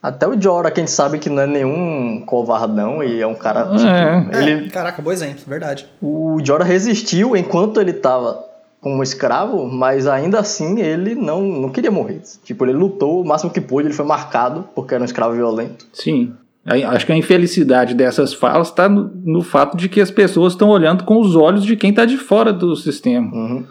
[0.02, 3.66] até o Jorah, quem sabe que não é nenhum covardão e é um cara.
[3.66, 4.42] Tipo, é.
[4.42, 4.68] Ele...
[4.68, 5.86] Caraca, bom exemplo, verdade.
[6.02, 8.44] O Jorah resistiu enquanto ele estava
[8.86, 12.20] como escravo, mas ainda assim ele não, não queria morrer.
[12.44, 15.84] Tipo, ele lutou o máximo que pôde, ele foi marcado porque era um escravo violento.
[15.92, 16.34] Sim.
[16.64, 20.68] Acho que a infelicidade dessas falas está no, no, fato de que as pessoas estão
[20.68, 23.28] olhando com os olhos de quem está de fora do sistema.
[23.34, 23.64] Uhum.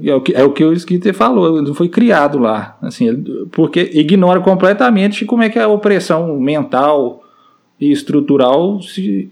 [0.00, 2.78] É o, que, é o que o Skinner falou, ele foi criado lá.
[2.80, 7.20] Assim, porque ignora completamente como é que a opressão mental
[7.80, 9.28] e estrutural se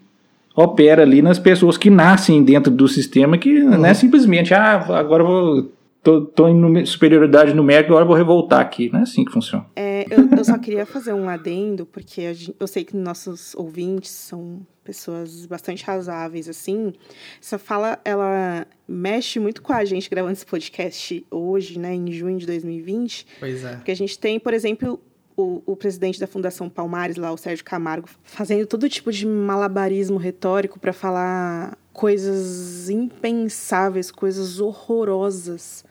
[0.55, 3.71] opera ali nas pessoas que nascem dentro do sistema, que uhum.
[3.71, 5.73] não é simplesmente, ah, agora eu vou.
[6.03, 8.91] Tô, tô em superioridade numérica, agora eu vou revoltar aqui.
[8.93, 9.65] Não é assim que funciona.
[9.75, 14.11] É, eu, eu só queria fazer um adendo, porque gente, eu sei que nossos ouvintes
[14.11, 16.93] são pessoas bastante razáveis, assim.
[17.41, 22.37] Essa fala, ela mexe muito com a gente gravando esse podcast hoje, né, em junho
[22.37, 23.27] de 2020.
[23.41, 23.77] Pois é.
[23.77, 25.01] Porque a gente tem, por exemplo,
[25.37, 30.17] o, o, presidente da Fundação Palmares, lá, o Sérgio Camargo, fazendo todo tipo de malabarismo
[30.17, 35.85] retórico para falar coisas impensáveis, coisas horrorosas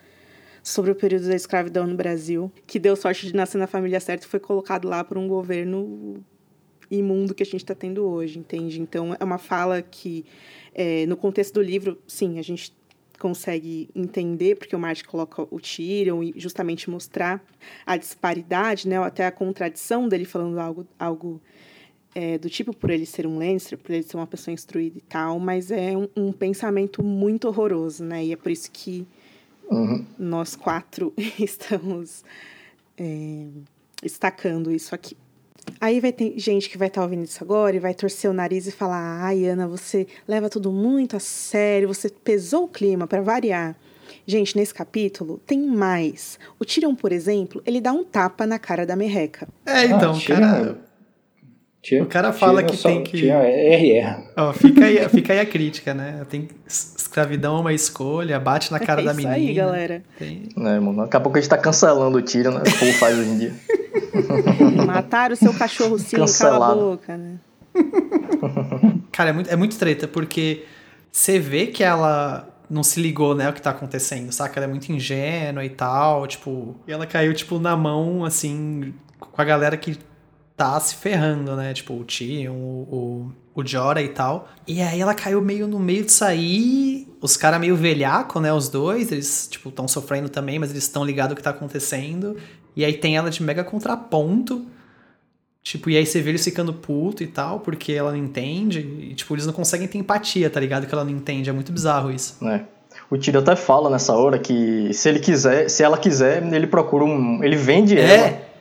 [0.62, 4.26] sobre o período da escravidão no Brasil, que deu sorte de nascer na família certa
[4.26, 6.24] e foi colocado lá por um governo
[6.90, 8.80] imundo que a gente está tendo hoje, entende?
[8.80, 10.26] Então é uma fala que,
[10.74, 12.74] é, no contexto do livro, sim, a gente
[13.24, 17.42] consegue entender, porque o Martin coloca o Tyrion e justamente mostrar
[17.86, 21.42] a disparidade, né, até a contradição dele falando algo, algo
[22.14, 25.02] é, do tipo por ele ser um Lannister, por ele ser uma pessoa instruída e
[25.02, 29.08] tal, mas é um, um pensamento muito horroroso, né, e é por isso que
[29.72, 30.06] uhum.
[30.20, 32.26] nós quatro estamos
[32.98, 33.48] é,
[34.02, 35.16] destacando isso aqui.
[35.80, 38.34] Aí vai ter gente que vai estar tá ouvindo isso agora e vai torcer o
[38.34, 43.08] nariz e falar: ai, Ana, você leva tudo muito a sério, você pesou o clima
[43.08, 43.76] para variar.
[44.26, 46.40] Gente, nesse capítulo tem mais.
[46.60, 49.48] O Tyrion, por exemplo, ele dá um tapa na cara da merreca.
[49.66, 50.78] É, então, ah, cara.
[51.82, 53.18] Tira, o cara fala que tem que.
[53.18, 54.24] Tira RR.
[54.38, 56.26] Ó, fica, aí, fica aí a crítica, né?
[56.30, 59.38] Tem escravidão é uma escolha, bate na cara é da menina.
[59.38, 60.04] Isso aí, galera.
[60.18, 60.48] Tem...
[60.56, 62.62] É, mano, daqui a pouco a gente tá cancelando o tiro, né?
[62.62, 63.54] O povo faz hoje em dia.
[64.86, 66.60] Mataram o seu cachorro sim, Cancelado.
[66.60, 67.40] cala a boca, né?
[69.12, 70.66] Cara, é muito, é muito treta, porque
[71.12, 74.60] você vê que ela não se ligou, né, o que tá acontecendo, saca?
[74.60, 76.76] Ela é muito ingênua e tal, tipo...
[76.88, 79.98] E ela caiu, tipo, na mão, assim, com a galera que
[80.56, 81.74] tá se ferrando, né?
[81.74, 84.48] Tipo, o Tion, o, o, o Jora e tal.
[84.68, 87.08] E aí ela caiu meio no meio de sair.
[87.22, 88.54] Os caras meio velhaco, né?
[88.54, 92.38] Os dois, eles, tipo, estão sofrendo também, mas eles estão ligados o que tá acontecendo.
[92.76, 94.66] E aí tem ela de mega contraponto.
[95.64, 98.80] Tipo, e aí você vê eles ficando puto e tal, porque ela não entende.
[98.80, 100.86] E, tipo, eles não conseguem ter empatia, tá ligado?
[100.86, 101.50] Que ela não entende.
[101.50, 102.46] É muito bizarro isso.
[102.46, 102.62] É.
[103.10, 107.06] O Tiro até fala nessa hora que se ele quiser, se ela quiser, ele procura
[107.06, 107.44] um.
[107.44, 108.16] Ele vende é.
[108.16, 108.54] ela.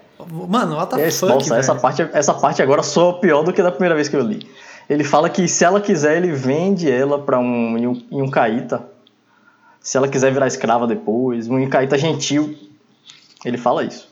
[0.48, 3.72] Mano, what the fuck, Nossa, essa parte, essa parte agora soa pior do que da
[3.72, 4.46] primeira vez que eu li.
[4.88, 8.31] Ele fala que se ela quiser, ele vende ela pra um, em um, em um
[8.31, 8.87] caíta.
[9.81, 12.55] Se ela quiser virar escrava depois, um caíta gentil.
[13.44, 14.11] Ele fala isso.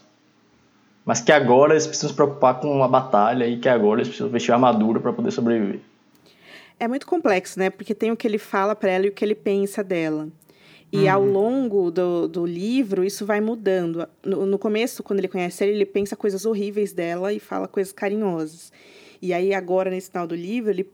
[1.04, 4.30] Mas que agora eles precisam se preocupar com a batalha e que agora eles precisam
[4.30, 5.80] vestir armadura para poder sobreviver.
[6.78, 7.70] É muito complexo, né?
[7.70, 10.28] Porque tem o que ele fala para ela e o que ele pensa dela.
[10.92, 11.12] E uhum.
[11.12, 14.08] ao longo do, do livro, isso vai mudando.
[14.24, 17.92] No, no começo, quando ele conhece ela, ele pensa coisas horríveis dela e fala coisas
[17.92, 18.72] carinhosas.
[19.22, 20.88] E aí, agora, nesse final do livro, ele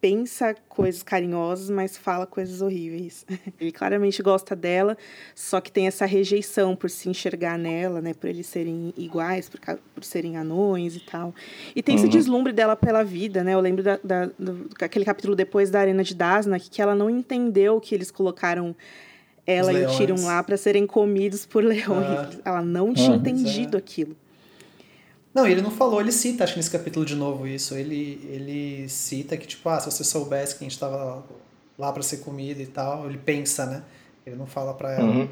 [0.00, 3.24] pensa coisas carinhosas, mas fala coisas horríveis.
[3.58, 4.96] Ele claramente gosta dela,
[5.34, 8.14] só que tem essa rejeição por se enxergar nela, né?
[8.14, 9.60] Por eles serem iguais, por,
[9.94, 11.34] por serem anões e tal.
[11.74, 12.02] E tem uhum.
[12.02, 13.54] esse deslumbre dela pela vida, né?
[13.54, 17.08] Eu lembro da, da, do, aquele capítulo depois da Arena de Dasnak, que ela não
[17.08, 18.76] entendeu que eles colocaram
[19.46, 21.84] ela e o Tyrion lá para serem comidos por leões.
[21.84, 22.30] Ah.
[22.44, 23.16] Ela não tinha uhum.
[23.16, 24.16] entendido aquilo.
[25.36, 27.74] Não, ele não falou, ele cita, acho que nesse capítulo de novo isso.
[27.74, 31.22] Ele, ele cita que, tipo, ah, se você soubesse que a gente tava
[31.78, 33.82] lá para ser comida e tal, ele pensa, né?
[34.24, 35.04] Ele não fala pra ela.
[35.04, 35.28] Uhum.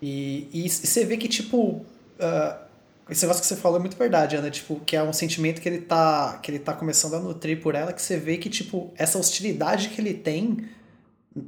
[0.00, 2.64] E, e, e, você vê que, tipo, uh,
[3.10, 5.68] esse negócio que você falou é muito verdade, Ana, tipo, que é um sentimento que
[5.68, 8.92] ele tá, que ele tá começando a nutrir por ela, que você vê que, tipo,
[8.94, 10.58] essa hostilidade que ele tem,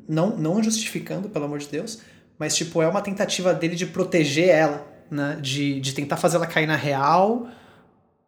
[0.09, 2.01] não, não justificando, pelo amor de Deus,
[2.37, 5.39] mas, tipo, é uma tentativa dele de proteger ela, né?
[5.41, 7.47] De, de tentar fazer ela cair na real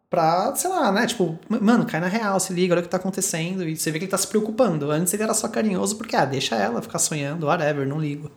[0.09, 1.05] pra, sei lá, né?
[1.05, 3.67] Tipo, mano, cai na real, se liga, olha o que tá acontecendo.
[3.67, 4.89] E você vê que ele tá se preocupando.
[4.91, 8.31] Antes ele era só carinhoso porque, ah, deixa ela ficar sonhando, whatever, não ligo.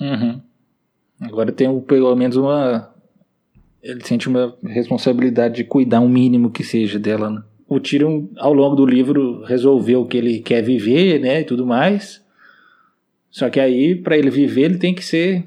[0.00, 0.40] Uhum.
[1.20, 2.90] Agora tem pelo menos uma.
[3.82, 7.42] Ele sente uma responsabilidade de cuidar um mínimo que seja dela, né?
[7.68, 12.20] O Tyrion, ao longo do livro, resolveu que ele quer viver, né, e tudo mais.
[13.30, 15.46] Só que aí, para ele viver, ele tem que ser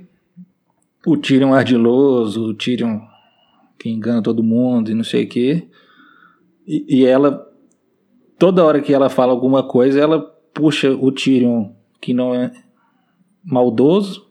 [1.05, 3.01] o Tyrion ardiloso, o Tyrion
[3.83, 5.67] que engana todo mundo e não sei o quê.
[6.65, 7.45] E, e, ela,
[8.39, 10.21] toda hora que ela fala alguma coisa, ela
[10.53, 12.49] puxa o Tyrion, que não é
[13.43, 14.25] maldoso,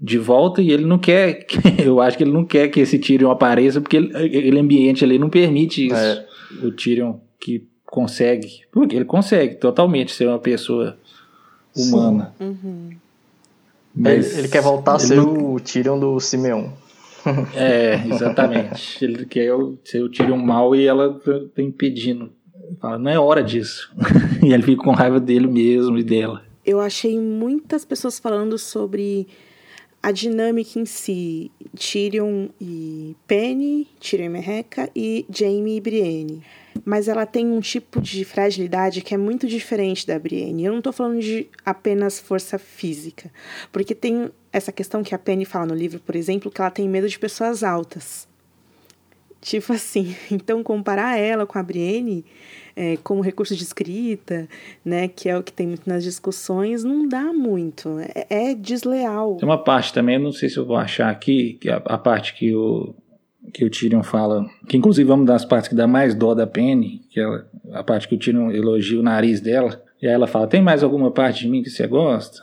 [0.00, 1.46] de volta e ele não quer,
[1.84, 5.18] eu acho que ele não quer que esse Tyrion apareça, porque ele, aquele ambiente ali
[5.18, 5.94] não permite isso.
[5.94, 6.26] É.
[6.62, 10.96] O Tyrion que consegue, porque ele consegue totalmente ser uma pessoa
[11.76, 12.34] humana.
[12.40, 12.92] Uhum.
[13.94, 15.52] Mas ele, ele, quer voltar a ser não...
[15.52, 16.70] o Tyrion do Simeon.
[17.54, 19.04] É, exatamente.
[19.04, 19.50] Ele quer
[19.84, 21.20] ser o tiro mal e ela
[21.54, 22.32] tá impedindo.
[22.80, 23.90] Fala, não é hora disso.
[24.44, 26.42] e ele fica com raiva dele mesmo e dela.
[26.64, 29.26] Eu achei muitas pessoas falando sobre
[30.02, 36.42] a dinâmica em si, Tyrion e Penny, Tyrion e Merreca e Jaime e Brienne.
[36.88, 40.64] Mas ela tem um tipo de fragilidade que é muito diferente da Brienne.
[40.64, 43.30] Eu não estou falando de apenas força física,
[43.70, 46.88] porque tem essa questão que a Penny fala no livro, por exemplo, que ela tem
[46.88, 48.26] medo de pessoas altas.
[49.38, 52.24] Tipo assim, então comparar ela com a Brienne
[52.74, 54.48] é, como recurso de escrita,
[54.82, 57.98] né, que é o que tem muito nas discussões, não dá muito.
[58.14, 59.36] É, é desleal.
[59.36, 62.32] Tem uma parte também, não sei se eu vou achar aqui, que a, a parte
[62.32, 62.94] que o
[63.52, 67.02] que o Tyrion fala, que inclusive vamos das partes que dá mais dó da Penny,
[67.10, 70.46] que é a parte que o Tyrion elogia o nariz dela, e aí ela fala:
[70.46, 72.42] "Tem mais alguma parte de mim que você gosta?"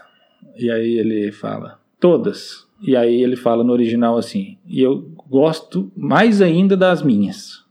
[0.57, 5.91] E aí ele fala: "Todas." E aí ele fala no original assim: "E eu gosto
[5.95, 7.65] mais ainda das minhas."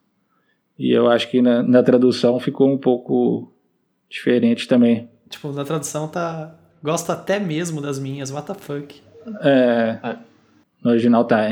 [0.78, 3.52] E eu acho que na, na tradução ficou um pouco
[4.08, 5.08] diferente também.
[5.28, 6.54] Tipo, na tradução tá.
[6.82, 9.00] Gosto até mesmo das minhas, what the fuck.
[9.40, 9.98] É,
[10.82, 11.48] no original tá.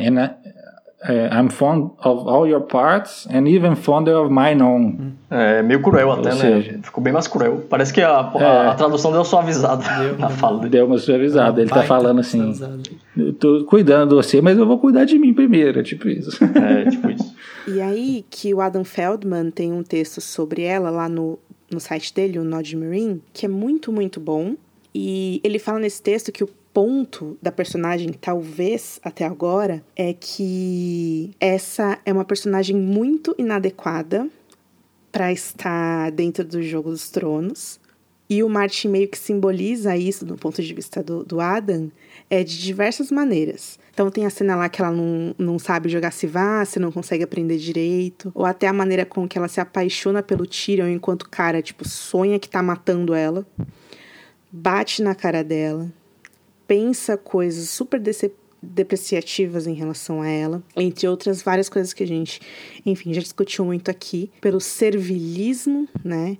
[1.04, 5.14] Uh, I'm fond of all your parts and even fonder of mine own.
[5.28, 6.40] É meio cruel até, Ou né?
[6.40, 7.64] Seja, Ficou bem mais cruel.
[7.68, 10.70] Parece que a, a, é, a tradução deu uma suavizada deu, na fala dele.
[10.70, 11.60] Deu uma suavizada.
[11.60, 12.54] Ele tá falando assim:
[13.16, 15.80] eu tô cuidando de você, mas eu vou cuidar de mim primeiro.
[15.80, 16.38] É tipo isso.
[16.54, 17.34] É, tipo isso.
[17.66, 21.38] E aí que o Adam Feldman tem um texto sobre ela lá no,
[21.70, 24.54] no site dele, o Nod Marine, que é muito, muito bom.
[24.94, 31.30] E ele fala nesse texto que o ponto da personagem, talvez até agora, é que
[31.38, 34.28] essa é uma personagem muito inadequada
[35.10, 37.78] para estar dentro do Jogo dos Tronos.
[38.30, 41.90] E o Martin meio que simboliza isso, do ponto de vista do, do Adam,
[42.30, 43.78] é de diversas maneiras.
[43.92, 47.58] Então tem a cena lá que ela não, não sabe jogar se não consegue aprender
[47.58, 48.32] direito.
[48.34, 51.86] Ou até a maneira com que ela se apaixona pelo Tyrion enquanto o cara, tipo,
[51.86, 53.46] sonha que tá matando ela.
[54.50, 55.92] Bate na cara dela.
[56.72, 58.00] Pensa coisas super
[58.62, 62.40] depreciativas em relação a ela, entre outras várias coisas que a gente,
[62.86, 66.38] enfim, já discutiu muito aqui, pelo servilismo, né,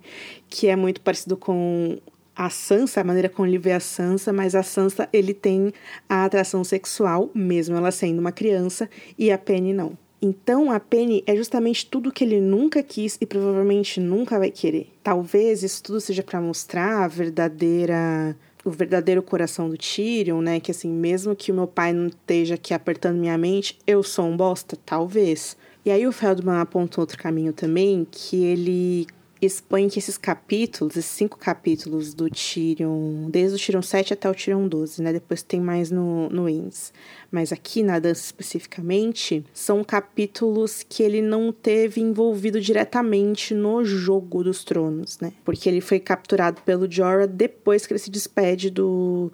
[0.48, 1.98] que é muito parecido com
[2.34, 5.70] a Sansa, a maneira como ele vê a Sansa, mas a Sansa ele tem
[6.08, 9.98] a atração sexual, mesmo ela sendo uma criança, e a Penny não.
[10.22, 14.88] Então a Penny é justamente tudo que ele nunca quis e provavelmente nunca vai querer.
[15.02, 20.60] Talvez isso tudo seja para mostrar a verdadeira o verdadeiro coração do Tyrion, né?
[20.60, 24.26] Que assim, mesmo que o meu pai não esteja aqui apertando minha mente, eu sou
[24.26, 25.56] um bosta, talvez.
[25.84, 29.06] E aí o Feldman aponta outro caminho também, que ele
[29.46, 34.34] expõe que esses capítulos, esses cinco capítulos do Tyrion, desde o Tyrion 7 até o
[34.34, 35.12] Tyrion 12, né?
[35.12, 36.92] Depois tem mais no, no Ins.
[37.30, 44.44] Mas aqui na dança especificamente, são capítulos que ele não teve envolvido diretamente no jogo
[44.44, 45.32] dos tronos, né?
[45.44, 49.32] Porque ele foi capturado pelo Jorah depois que ele se despede do,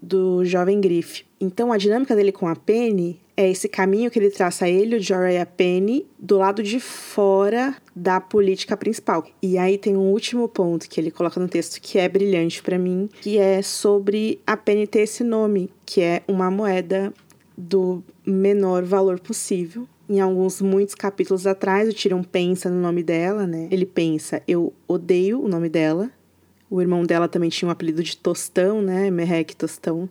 [0.00, 1.24] do jovem Griff.
[1.40, 4.96] Então a dinâmica dele com a Penny é esse caminho que ele traça a ele,
[4.96, 9.24] o Jorah Penny, do lado de fora da política principal.
[9.40, 12.76] E aí tem um último ponto que ele coloca no texto que é brilhante para
[12.76, 17.14] mim, que é sobre a Penny ter esse nome, que é uma moeda
[17.56, 19.86] do menor valor possível.
[20.08, 23.68] Em alguns, muitos capítulos atrás, o Tyrion pensa no nome dela, né?
[23.70, 26.10] Ele pensa, eu odeio o nome dela.
[26.68, 29.12] O irmão dela também tinha um apelido de Tostão, né?
[29.12, 30.08] Merreque Tostão.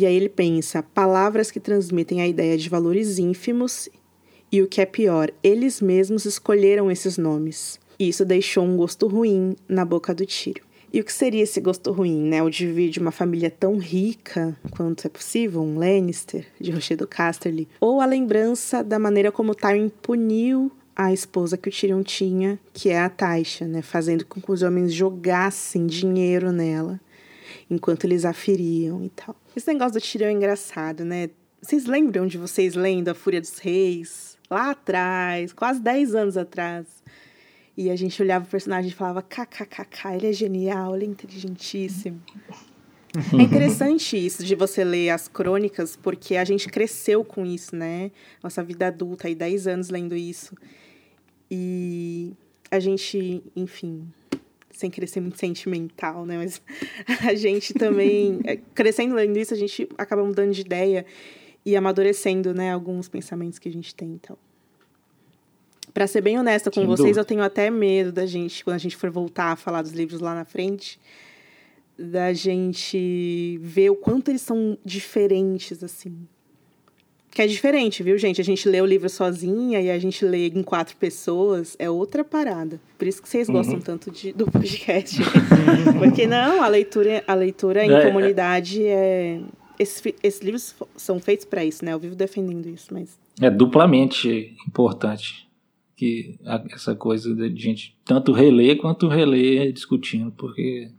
[0.00, 3.86] E aí ele pensa palavras que transmitem a ideia de valores ínfimos
[4.50, 7.78] e o que é pior, eles mesmos escolheram esses nomes.
[7.98, 10.64] E isso deixou um gosto ruim na boca do Tírio.
[10.90, 12.42] E o que seria esse gosto ruim, né?
[12.42, 18.00] O de uma família tão rica quanto é possível, um Lannister, de Rochedo Casterly, ou
[18.00, 22.98] a lembrança da maneira como Tywin puniu a esposa que o Tyrion tinha, que é
[22.98, 23.82] a Taisha, né?
[23.82, 26.98] Fazendo com que os homens jogassem dinheiro nela
[27.68, 29.36] enquanto eles a feriam e tal.
[29.54, 31.30] Esse negócio do Tyrion é engraçado, né?
[31.60, 34.38] Vocês lembram de vocês lendo A Fúria dos Reis?
[34.50, 36.86] Lá atrás, quase 10 anos atrás.
[37.76, 42.20] E a gente olhava o personagem e falava: kkkk, ele é genial, ele é inteligentíssimo.
[43.32, 48.10] É interessante isso de você ler as crônicas, porque a gente cresceu com isso, né?
[48.42, 50.54] Nossa vida adulta, aí 10 anos lendo isso.
[51.50, 52.32] E
[52.70, 54.06] a gente, enfim,
[54.80, 56.36] sem querer ser muito sentimental, né?
[56.36, 56.60] Mas
[57.28, 61.06] a gente também, é, crescendo lendo isso, a gente acaba mudando de ideia
[61.64, 64.36] e amadurecendo, né, alguns pensamentos que a gente tem, então.
[65.92, 67.20] Para ser bem honesta com Sem vocês, dúvida.
[67.20, 70.20] eu tenho até medo da gente, quando a gente for voltar a falar dos livros
[70.20, 70.98] lá na frente,
[71.98, 76.26] da gente ver o quanto eles são diferentes, assim.
[77.30, 78.40] Que é diferente, viu, gente?
[78.40, 82.24] A gente lê o livro sozinha e a gente lê em quatro pessoas, é outra
[82.24, 82.80] parada.
[82.98, 83.54] Por isso que vocês uhum.
[83.54, 85.18] gostam tanto de, do podcast.
[85.98, 88.06] Porque não, a leitura, a leitura em é, é.
[88.06, 89.40] comunidade é.
[89.78, 91.92] Esses, esses livros são feitos para isso, né?
[91.92, 93.18] Eu vivo defendendo isso, mas.
[93.40, 95.48] É duplamente importante
[95.96, 96.34] que
[96.70, 100.90] essa coisa de gente tanto reler quanto reler discutindo, porque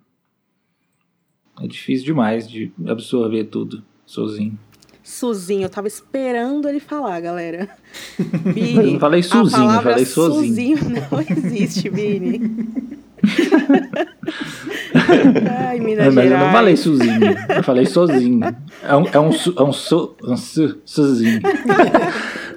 [1.59, 4.57] é difícil demais de absorver tudo sozinho.
[5.03, 5.63] Suzinho.
[5.63, 7.67] Eu tava esperando ele falar, galera.
[8.53, 10.77] Bini, eu não falei Suzinho, eu falei sozinho.
[10.77, 10.77] Suzinho
[11.11, 12.41] não existe, Bini.
[15.59, 16.31] Ai, Minas Mas Gerais.
[16.31, 18.39] eu não falei sozinho, eu falei sozinho.
[18.83, 21.39] É um, é um, su- é um, so, um su, sozinho.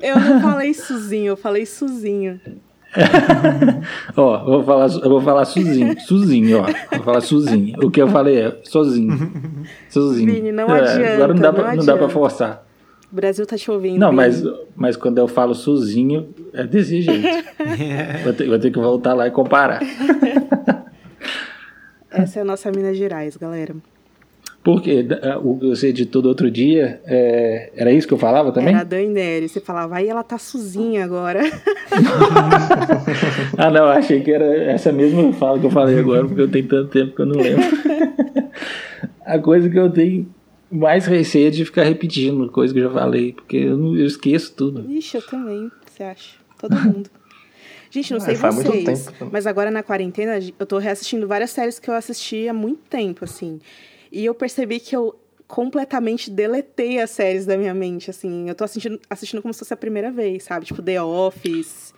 [0.02, 2.40] Eu não falei Suzinho, eu falei Suzinho.
[4.16, 6.66] Ó, eu vou falar, eu vou falar sozinho, sozinho, ó.
[6.96, 7.76] Vou falar sozinho.
[7.82, 9.64] O que eu falei é sozinho.
[9.88, 10.32] Sozinho.
[10.32, 12.64] Vini, não É, adianta, Agora não dá, não pra, não dá pra forçar.
[13.10, 13.98] O Brasil tá te ouvindo.
[13.98, 14.16] Não, Vini.
[14.16, 14.42] mas,
[14.76, 17.24] mas quando eu falo sozinho, é desse jeito.
[18.24, 19.80] Vou ter, vou ter que voltar lá e comparar.
[22.10, 23.74] Essa é a nossa Minas Gerais, galera.
[24.64, 28.50] Porque é, o que você editou do outro dia, é, era isso que eu falava
[28.50, 28.70] também?
[28.72, 29.52] Era a Daenerys.
[29.52, 31.42] Você falava, aí ela tá Suzinha agora.
[33.56, 36.66] Ah, não, achei que era essa mesma fala que eu falei agora, porque eu tenho
[36.66, 37.62] tanto tempo que eu não lembro.
[39.24, 40.28] A coisa que eu tenho
[40.70, 44.06] mais receio é de ficar repetindo coisa que eu já falei, porque eu, não- eu
[44.06, 44.90] esqueço tudo.
[44.90, 46.36] Ixi, eu também, você acha?
[46.58, 47.08] Todo mundo.
[47.90, 51.88] Gente, não Ah, sei vocês, mas agora na quarentena eu tô reassistindo várias séries que
[51.88, 53.60] eu assisti há muito tempo, assim.
[54.14, 58.48] E eu percebi que eu completamente deletei as séries da minha mente, assim.
[58.48, 60.64] Eu tô assistindo, assistindo como se fosse a primeira vez, sabe?
[60.66, 61.92] Tipo The Office,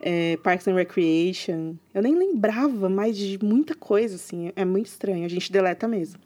[0.00, 1.74] é, Parks and Recreation.
[1.94, 4.50] Eu nem lembrava mais de muita coisa, assim.
[4.56, 5.24] É muito estranho.
[5.26, 6.18] A gente deleta mesmo.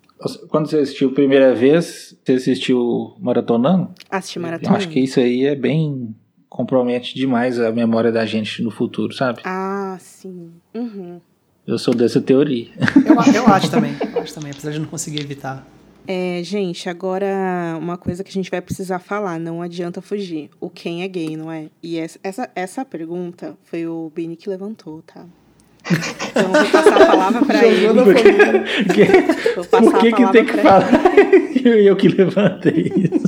[0.48, 3.90] Quando você assistiu a primeira vez, você assistiu maratonando?
[4.08, 4.76] Assistir Eu maratona.
[4.76, 6.14] acho que isso aí é bem.
[6.48, 9.42] compromete demais a memória da gente no futuro, sabe?
[9.44, 10.52] Ah, sim.
[10.74, 11.20] Uhum.
[11.66, 12.68] Eu sou dessa teoria.
[13.04, 13.96] Eu, eu acho também.
[14.14, 15.66] Eu acho também, apesar de não conseguir evitar.
[16.06, 17.26] É, gente, agora
[17.80, 20.50] uma coisa que a gente vai precisar falar, não adianta fugir.
[20.60, 21.68] O quem é gay, não é?
[21.82, 25.26] E essa, essa, essa pergunta foi o Bini que levantou, tá?
[25.91, 27.87] Então eu vou passar a palavra pra ele.
[29.55, 30.89] Passar Por que, que tem que falar
[31.64, 33.26] eu, eu que levantei isso?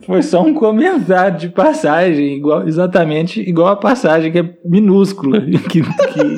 [0.06, 5.82] Foi só um comentário de passagem, igual, exatamente igual a passagem que é minúscula, que,
[5.82, 6.36] que,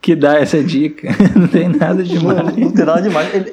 [0.00, 1.08] que dá essa dica.
[1.36, 2.44] Não tem nada de Não, mal.
[2.44, 3.34] não tem nada demais.
[3.34, 3.50] Ele-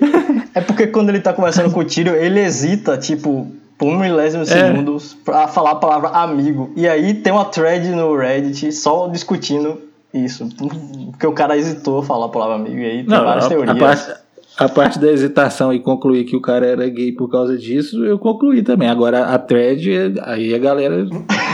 [0.54, 4.44] é porque quando ele tá conversando com o Tyrion, ele hesita, tipo, por um milésimo
[4.44, 4.68] de É.
[4.68, 6.72] segundos pra falar a palavra amigo.
[6.76, 9.80] E aí tem uma thread no Reddit só discutindo
[10.26, 10.48] isso.
[10.58, 12.78] Porque o cara hesitou a falar a palavra amigo.
[12.78, 13.80] E aí tem Não, várias a, a teorias.
[13.80, 14.22] parte,
[14.58, 18.18] a parte da hesitação e concluir que o cara era gay por causa disso, eu
[18.18, 18.90] concluí também.
[18.90, 21.06] Agora a thread, aí a galera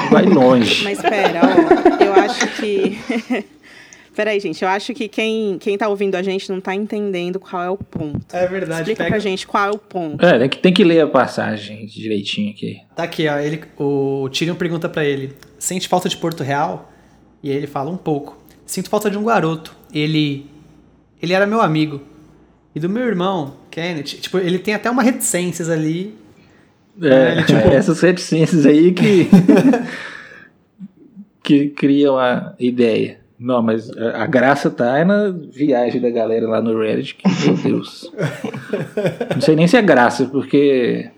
[0.09, 0.83] vai longe.
[0.83, 2.97] Mas pera, ó, eu acho que.
[4.15, 7.63] Peraí, gente, eu acho que quem, quem tá ouvindo a gente não tá entendendo qual
[7.63, 8.21] é o ponto.
[8.31, 8.91] É verdade.
[8.91, 10.23] Explica pra gente qual é o ponto.
[10.23, 12.77] É, tem que, tem que ler a passagem direitinho aqui.
[12.95, 13.39] Tá aqui, ó.
[13.39, 16.91] Ele, o Tyrion pergunta pra ele: sente falta de Porto Real?
[17.41, 18.37] E aí ele fala um pouco.
[18.65, 19.75] Sinto falta de um garoto.
[19.93, 20.45] Ele.
[21.21, 22.01] Ele era meu amigo.
[22.75, 24.03] E do meu irmão, Kenneth.
[24.21, 26.15] Tipo, ele tem até uma reticências ali.
[27.01, 29.27] É, ele, tipo- essas reticências aí que
[31.43, 33.19] que criam a ideia.
[33.39, 37.27] Não, mas a a graça tá é na viagem da galera lá no Reddit, que,
[37.45, 38.11] meu Deus.
[39.33, 41.09] Não sei nem se é graça, porque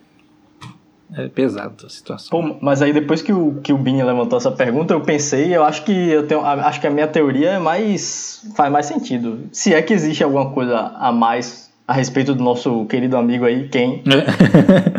[1.17, 2.29] é pesado a situação.
[2.29, 5.63] Pô, mas aí depois que o, que o Bini levantou essa pergunta, eu pensei, eu
[5.63, 6.41] acho que eu tenho.
[6.41, 8.43] a- Acho que a minha teoria é mais.
[8.55, 9.47] faz mais sentido.
[9.51, 13.67] Se é que existe alguma coisa a mais a respeito do nosso querido amigo aí,
[13.69, 14.03] quem?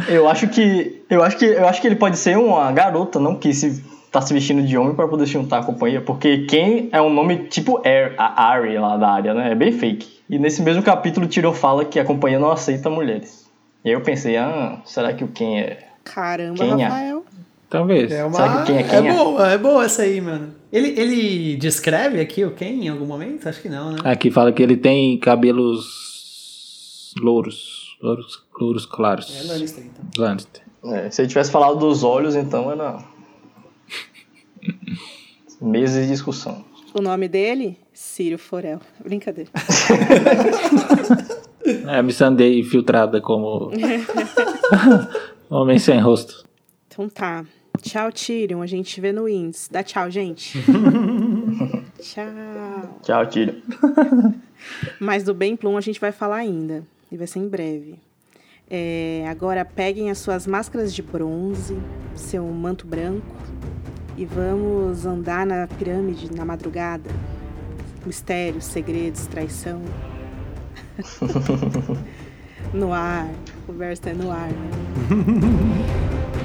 [0.09, 1.03] Eu acho que.
[1.11, 1.45] Eu acho que.
[1.45, 3.35] Eu acho que ele pode ser uma garota, não?
[3.37, 6.01] Que se tá se vestindo de homem para poder se juntar à companhia.
[6.01, 9.53] Porque quem é um nome tipo Air, a Ari lá da área, né?
[9.53, 10.07] É bem fake.
[10.31, 13.47] E nesse mesmo capítulo, o Tyrion fala que a companhia não aceita mulheres.
[13.85, 15.79] E aí eu pensei, ah, será que o quem é.
[16.15, 16.85] Caramba, Quem é?
[16.85, 17.25] Rafael.
[17.69, 18.13] Talvez.
[18.13, 18.37] É uma.
[18.37, 19.15] Será que quem é quem é é?
[19.15, 20.55] boa, é boa essa aí, mano.
[20.73, 23.49] Ele, ele descreve aqui o quem em algum momento?
[23.49, 23.99] Acho que não, né?
[24.05, 27.97] Aqui fala que ele tem cabelos louros.
[28.01, 29.35] Louros, louros claros.
[29.37, 30.05] É Lannister, então.
[30.17, 30.63] Lannister.
[30.85, 32.99] É, se ele tivesse falado dos olhos, então era.
[35.61, 36.65] Meses de discussão.
[36.95, 37.79] O nome dele?
[37.93, 38.81] Círio Forel.
[39.05, 39.51] Brincadeira.
[41.89, 43.73] É, me sandei infiltrada como
[45.51, 46.45] homem sem rosto.
[46.89, 47.45] Então tá.
[47.83, 48.63] Tchau, Tyrion.
[48.63, 49.69] A gente vê no Wins.
[49.71, 50.59] Dá tchau, gente.
[52.01, 53.01] tchau.
[53.03, 53.61] Tchau, Tyrion.
[54.99, 56.83] Mas do Bem Plum a gente vai falar ainda.
[57.11, 57.99] E vai ser em breve.
[58.69, 61.79] É, agora peguem as suas máscaras de bronze,
[62.15, 63.37] seu manto branco
[64.17, 67.11] e vamos andar na pirâmide na madrugada.
[68.05, 69.83] Mistérios, segredos, traição.
[72.73, 73.29] no ar.
[73.67, 74.49] Conversa é no ar.
[74.49, 74.71] Né?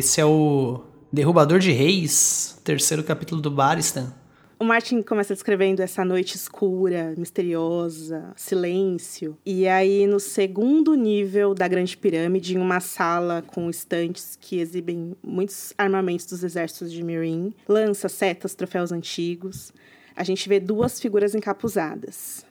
[0.00, 0.80] Esse é o
[1.12, 4.14] Derrubador de Reis, terceiro capítulo do Baristan.
[4.58, 9.36] O Martin começa descrevendo essa noite escura, misteriosa, silêncio.
[9.44, 15.14] E aí, no segundo nível da Grande Pirâmide, em uma sala com estantes que exibem
[15.22, 19.70] muitos armamentos dos exércitos de Mirim, lanças, setas, troféus antigos,
[20.16, 22.46] a gente vê duas figuras encapuzadas.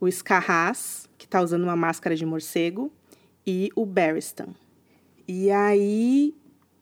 [0.00, 2.90] O Scarras, que está usando uma máscara de morcego,
[3.46, 4.54] e o Barristan.
[5.28, 6.34] E aí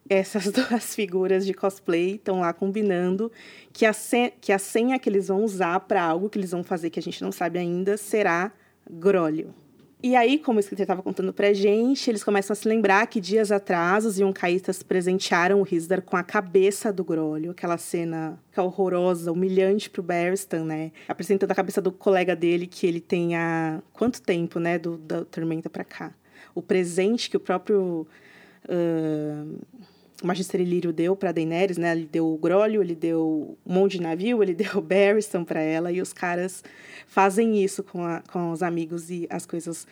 [0.09, 3.31] essas duas figuras de cosplay estão lá combinando
[3.73, 6.63] que a, senha, que a senha que eles vão usar para algo que eles vão
[6.63, 8.53] fazer que a gente não sabe ainda será
[8.91, 9.55] Grólio.
[10.01, 13.21] E aí, como o escritor estava contando pra gente, eles começam a se lembrar que
[13.21, 19.33] dias atrás os Yonkaitas presentearam o Risdar com a cabeça do Grólio, aquela cena horrorosa,
[19.33, 20.93] humilhante pro Barristan, né?
[21.09, 25.25] Apresentando a cabeça do colega dele que ele tem há quanto tempo, né, do, da
[25.25, 26.15] Tormenta para cá.
[26.55, 28.07] O presente que o próprio
[28.69, 29.59] uh,
[30.23, 31.93] o Magister Ilírio deu para Daenerys, né?
[31.93, 35.61] Ele deu o Grólio, ele deu um monte de navio, ele deu o Barristan para
[35.61, 36.65] ela e os caras
[37.07, 39.87] fazem isso com, a, com os amigos e as coisas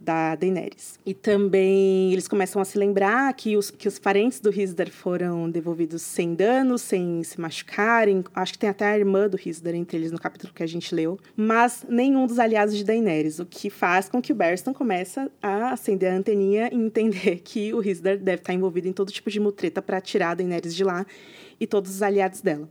[0.00, 0.98] da Daenerys.
[1.04, 5.50] E também eles começam a se lembrar que os, que os parentes do Risdar foram
[5.50, 8.24] devolvidos sem danos, sem se machucarem.
[8.34, 10.94] Acho que tem até a irmã do Risdar entre eles no capítulo que a gente
[10.94, 11.18] leu.
[11.36, 15.72] Mas nenhum dos aliados de Daenerys, o que faz com que o Barristan comece a
[15.72, 19.40] acender a anteninha e entender que o Risdar deve estar envolvido em todo tipo de
[19.40, 21.06] mutreta para tirar a Daenerys de lá
[21.58, 22.68] e todos os aliados dela.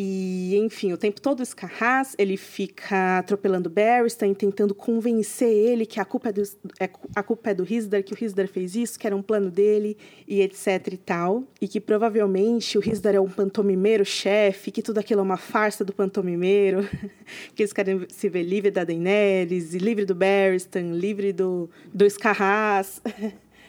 [0.00, 5.98] E, enfim, o tempo todo o Scarraz, ele fica atropelando Barristan, tentando convencer ele que
[5.98, 6.42] a culpa é do,
[6.78, 9.50] é, a culpa é do Risdar, que o Risdar fez isso, que era um plano
[9.50, 11.42] dele, e etc e tal.
[11.60, 15.84] E que provavelmente o Risdar é um pantomimeiro chefe, que tudo aquilo é uma farsa
[15.84, 16.88] do pantomimeiro,
[17.56, 23.02] que eles querem se ver livre da Daenerys, livre do Barristan, livre do, do Scarraz.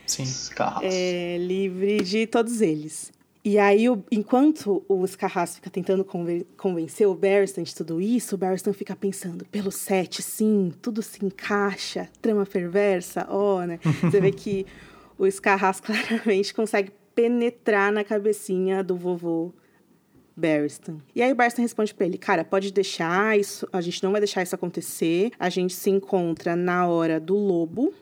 [0.06, 0.86] Sim, Scarraz.
[0.94, 3.12] É, livre de todos eles.
[3.44, 6.06] E aí, enquanto o Scarras fica tentando
[6.58, 11.26] convencer o Barristan de tudo isso, o Barristan fica pensando, pelo set, sim, tudo se
[11.26, 13.80] encaixa, trama perversa, ó, oh, né?
[14.04, 14.66] Você vê que
[15.18, 19.54] o Scarras claramente consegue penetrar na cabecinha do vovô
[20.36, 20.98] Barristan.
[21.16, 24.20] E aí o Barristan responde para ele, cara, pode deixar isso, a gente não vai
[24.20, 27.94] deixar isso acontecer, a gente se encontra na hora do lobo,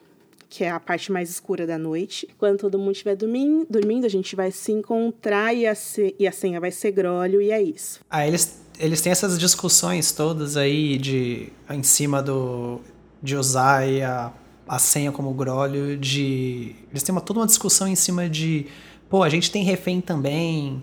[0.48, 2.28] que é a parte mais escura da noite.
[2.38, 5.74] Quando todo mundo estiver dormindo, a gente vai se encontrar e a,
[6.18, 8.00] e a senha vai ser grólio, e é isso.
[8.08, 12.80] Ah, eles, eles têm essas discussões todas aí de em cima do
[13.20, 14.32] de usar a,
[14.66, 18.66] a senha como grólio, de eles têm uma, toda uma discussão em cima de
[19.10, 20.82] pô, a gente tem refém também,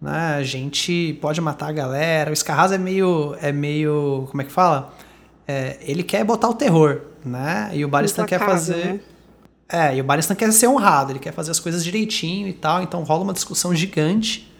[0.00, 0.36] né?
[0.36, 2.32] A gente pode matar a galera.
[2.32, 4.94] O Scarraz é meio é meio, como é que fala?
[5.46, 7.70] É, ele quer botar o terror, né?
[7.72, 8.86] E o Baristan quer fazer.
[8.86, 9.00] Né?
[9.68, 12.82] É, e o Baristan quer ser honrado, ele quer fazer as coisas direitinho e tal,
[12.82, 14.52] então rola uma discussão gigante,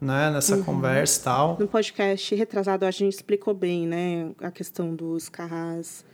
[0.00, 0.64] né, nessa uhum.
[0.64, 1.56] conversa e tal.
[1.60, 6.04] No podcast retrasado a gente explicou bem, né, a questão dos Carras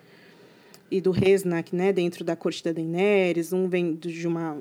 [0.91, 4.59] e do Resnak, né, dentro da corte da Daenerys, um vem de uma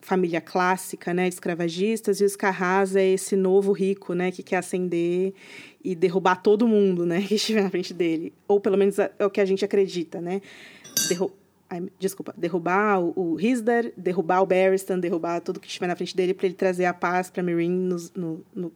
[0.00, 4.56] família clássica, né, de escravagistas, e os Carras é esse novo rico, né, que quer
[4.56, 5.34] ascender
[5.84, 8.32] e derrubar todo mundo, né, que estiver na frente dele.
[8.46, 10.40] Ou pelo menos é o que a gente acredita, né?
[11.08, 11.32] Derru
[11.72, 16.14] Ai, desculpa, derrubar o, o Risdar, derrubar o Barristan, derrubar tudo que estiver na frente
[16.14, 18.70] dele para ele trazer a paz para Meereen nos, no, no,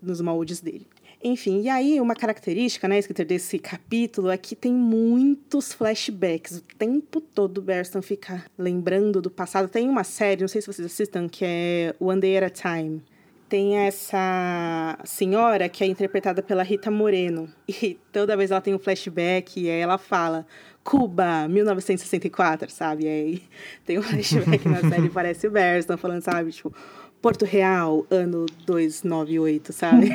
[0.00, 0.86] nos moldes dele.
[1.22, 6.56] Enfim, e aí uma característica, né, escritor desse capítulo é que tem muitos flashbacks.
[6.56, 9.68] O tempo todo o Barristan fica lembrando do passado.
[9.68, 13.02] Tem uma série, não sei se vocês assistam, que é One Day at a Time
[13.48, 17.48] tem essa senhora que é interpretada pela Rita Moreno.
[17.68, 20.46] E toda vez ela tem um flashback e aí ela fala
[20.84, 23.04] Cuba, 1964, sabe?
[23.04, 23.42] E aí
[23.84, 26.50] tem um flashback na série parece o Berston falando, sabe?
[26.50, 26.72] Tipo,
[27.20, 30.12] Porto Real, ano 298, sabe?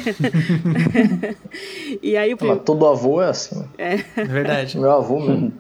[2.02, 2.56] e aí o prim...
[2.58, 3.68] Todo avô é assim.
[3.78, 3.96] É.
[4.16, 4.78] é verdade.
[4.78, 5.54] Meu avô mesmo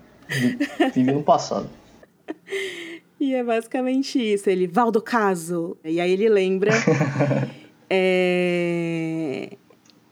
[0.93, 1.69] vive no passado.
[3.19, 4.49] E é basicamente isso.
[4.49, 5.77] Ele, Valdo Caso.
[5.83, 6.71] E aí ele lembra
[7.95, 9.49] é,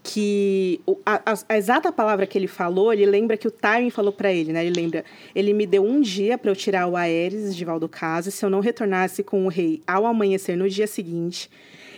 [0.03, 4.31] que a, a, exata palavra que ele falou, ele lembra que o Tywin falou para
[4.31, 4.63] ele, né?
[4.63, 5.03] Ele lembra,
[5.33, 8.49] ele me deu um dia para eu tirar o Aerys de Valdocaso, e se eu
[8.49, 11.49] não retornasse com o rei ao amanhecer no dia seguinte,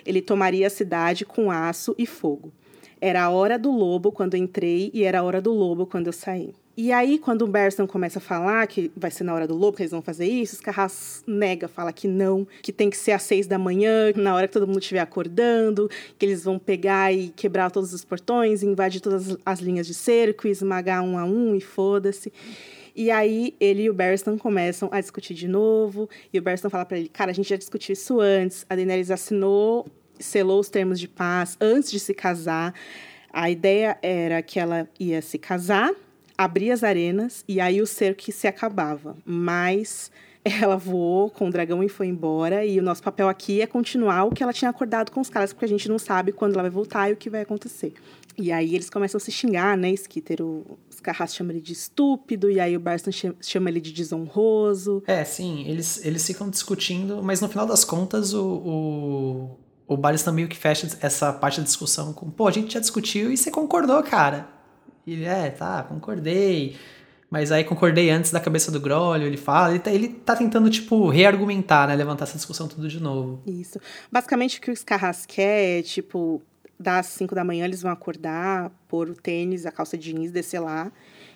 [0.05, 2.53] ele tomaria a cidade com aço e fogo.
[3.01, 6.13] Era a hora do lobo quando entrei e era a hora do lobo quando eu
[6.13, 6.53] saí.
[6.75, 9.77] E aí, quando o Barristan começa a falar que vai ser na hora do lobo
[9.77, 13.21] que eles vão fazer isso, Carras nega, fala que não, que tem que ser às
[13.21, 17.29] seis da manhã, na hora que todo mundo estiver acordando, que eles vão pegar e
[17.29, 21.61] quebrar todos os portões, invadir todas as linhas de cerco, esmagar um a um e
[21.61, 22.33] foda-se.
[22.95, 26.09] E aí ele e o Barristan começam a discutir de novo.
[26.31, 28.65] E o Barristan fala para ele: Cara, a gente já discutiu isso antes.
[28.67, 29.85] A Daenerys assinou,
[30.19, 32.73] selou os termos de paz antes de se casar.
[33.31, 35.91] A ideia era que ela ia se casar,
[36.37, 39.15] abrir as arenas e aí o cerco se acabava.
[39.25, 40.11] Mas
[40.43, 42.65] ela voou com o dragão e foi embora.
[42.65, 45.53] E o nosso papel aqui é continuar o que ela tinha acordado com os caras,
[45.53, 47.93] porque a gente não sabe quando ela vai voltar e o que vai acontecer.
[48.37, 49.91] E aí eles começam a se xingar, né?
[49.91, 55.03] Skitter, o Scarras chama ele de estúpido, e aí o Barston chama ele de desonroso.
[55.05, 60.31] É, sim, eles, eles ficam discutindo, mas no final das contas o, o, o Baristan
[60.31, 63.51] meio que fecha essa parte da discussão com, pô, a gente já discutiu e você
[63.51, 64.49] concordou, cara.
[65.05, 66.77] E ele, é, tá, concordei.
[67.29, 70.69] Mas aí concordei antes da cabeça do Grolho, ele fala, ele tá, ele tá tentando,
[70.69, 71.95] tipo, reargumentar, né?
[71.95, 73.41] Levantar essa discussão tudo de novo.
[73.47, 73.79] Isso.
[74.11, 76.41] Basicamente o que o Scarras quer é, tipo,
[76.79, 80.91] das 5 da manhã eles vão acordar, pôr o tênis, a calça jeans, descer lá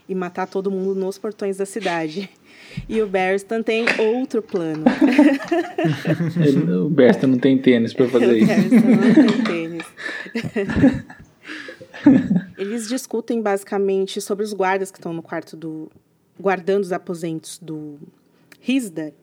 [0.07, 2.29] e matar todo mundo nos portões da cidade.
[2.87, 4.85] E o Barristan tem outro plano.
[6.85, 8.45] o Barristan não tem tênis para fazer isso.
[8.45, 9.85] O Barristan não tem tênis.
[12.57, 15.91] Eles discutem basicamente sobre os guardas que estão no quarto do.
[16.39, 17.99] guardando os aposentos do
[18.59, 19.13] Risda,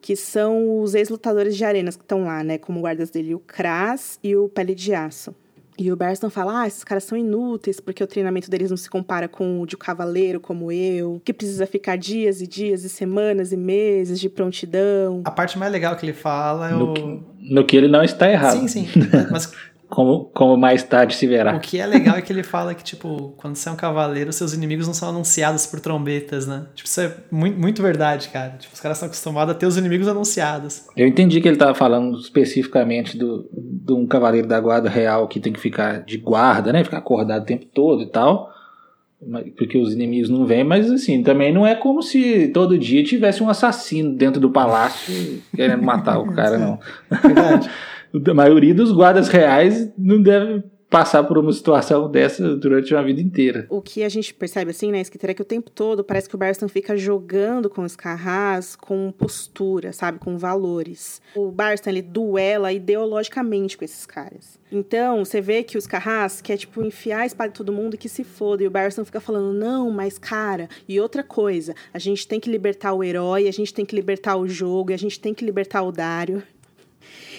[0.00, 2.58] que são os ex-lutadores de arenas que estão lá, né?
[2.58, 5.34] Como guardas dele, o Kras e o Pele de Aço.
[5.78, 8.88] E o Barston fala: ah, esses caras são inúteis porque o treinamento deles não se
[8.88, 12.88] compara com o de um cavaleiro como eu, que precisa ficar dias e dias e
[12.88, 15.20] semanas e meses de prontidão.
[15.24, 16.94] A parte mais legal que ele fala é no o.
[16.94, 18.58] Que, no que ele não está errado.
[18.58, 18.88] Sim, sim.
[19.30, 19.52] Mas
[19.88, 21.56] como, como mais tarde se verá.
[21.56, 24.32] O que é legal é que ele fala que, tipo, quando você é um cavaleiro,
[24.32, 26.66] seus inimigos não são anunciados por trombetas, né?
[26.74, 28.56] Tipo, isso é muito, muito verdade, cara.
[28.58, 30.86] Tipo, os caras estão acostumados a ter os inimigos anunciados.
[30.96, 35.38] Eu entendi que ele estava falando especificamente do, de um cavaleiro da guarda real que
[35.38, 36.82] tem que ficar de guarda, né?
[36.82, 38.52] Ficar acordado o tempo todo e tal.
[39.56, 43.42] Porque os inimigos não vêm, mas assim, também não é como se todo dia tivesse
[43.42, 46.78] um assassino dentro do palácio querendo matar o cara, não.
[47.22, 47.70] Verdade.
[48.24, 53.20] a maioria dos guardas reais não deve passar por uma situação dessa durante uma vida
[53.20, 53.66] inteira.
[53.68, 56.34] O que a gente percebe assim, né, Esquiteira, é que o tempo todo parece que
[56.34, 61.20] o Barston fica jogando com os Carras com postura, sabe, com valores.
[61.34, 64.58] O Barston, ele duela ideologicamente com esses caras.
[64.70, 67.98] Então, você vê que os Carras quer, tipo, enfiar a espada em todo mundo e
[67.98, 68.62] que se foda.
[68.62, 72.50] E o Barston fica falando, não, mas cara, e outra coisa, a gente tem que
[72.50, 75.82] libertar o herói, a gente tem que libertar o jogo, a gente tem que libertar
[75.82, 76.42] o Dário.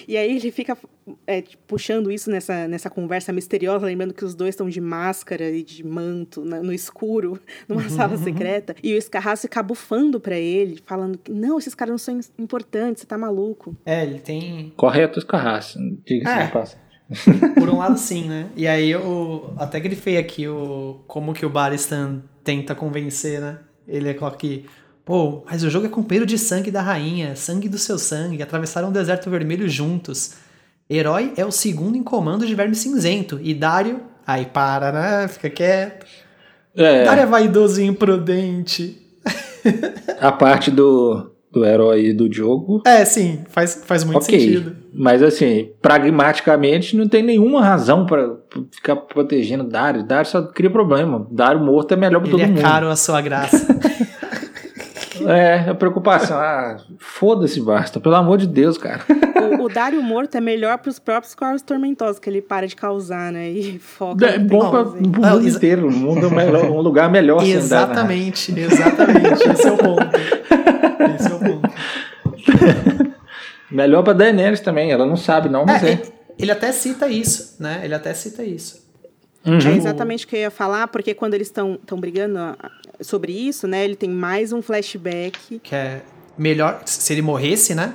[0.07, 0.77] E aí ele fica
[1.25, 5.63] é, puxando isso nessa, nessa conversa misteriosa, lembrando que os dois estão de máscara e
[5.63, 8.75] de manto na, no escuro, numa uhum, sala secreta.
[8.81, 13.01] E o Escarraço fica bufando para ele, falando que não, esses caras não são importantes,
[13.01, 13.75] você tá maluco.
[13.85, 14.73] É, ele tem.
[14.77, 16.47] Correto, Escarraço, diga-se é.
[16.47, 16.87] passa.
[17.57, 18.49] Por um lado, sim, né?
[18.55, 23.59] E aí eu até grifei aqui o como que o Baristan tenta convencer, né?
[23.87, 24.65] Ele coloca aqui
[25.07, 28.89] Pô, mas o jogo é companheiro de sangue da rainha, sangue do seu sangue, atravessaram
[28.89, 30.33] o deserto vermelho juntos.
[30.89, 33.39] Herói é o segundo em comando de Verme Cinzento.
[33.41, 34.01] E Dario.
[34.27, 35.27] Aí para, né?
[35.29, 36.05] Fica quieto.
[36.75, 37.05] É.
[37.05, 39.01] Dario é vaidoso e imprudente.
[40.19, 42.83] A parte do, do herói do jogo.
[42.85, 44.41] É, sim, faz, faz muito okay.
[44.41, 44.75] sentido.
[44.93, 48.35] Mas assim, pragmaticamente não tem nenhuma razão para
[48.71, 50.03] ficar protegendo Dario.
[50.03, 51.25] Dario só cria problema.
[51.31, 52.59] Dario morto é melhor pra Ele todo é mundo.
[52.59, 53.65] É caro a sua graça.
[55.25, 56.37] É, a preocupação.
[56.37, 57.99] Ah, foda-se, basta.
[57.99, 59.01] Pelo amor de Deus, cara.
[59.59, 62.75] O, o Dário morto é melhor para os próprios corvos tormentosos que ele para de
[62.75, 63.49] causar, né?
[63.49, 64.25] E foca.
[64.25, 65.87] É bom para o mundo ah, inteiro.
[65.87, 68.67] Um, mundo melhor, um lugar melhor Exatamente, andar, né?
[68.67, 69.49] exatamente.
[69.49, 70.09] Esse é o ponto.
[71.15, 71.69] Esse é o ponto.
[73.71, 74.91] melhor para Daenerys também.
[74.91, 75.91] Ela não sabe, não, mas é.
[75.91, 76.01] é.
[76.39, 77.81] Ele até cita isso, né?
[77.83, 78.86] Ele até cita isso.
[79.47, 79.59] Uhum.
[79.59, 82.37] É exatamente o que eu ia falar, porque quando eles estão brigando
[82.99, 83.85] sobre isso, né?
[83.85, 85.59] Ele tem mais um flashback.
[85.59, 86.01] Que é
[86.37, 87.93] melhor, se ele morresse, né?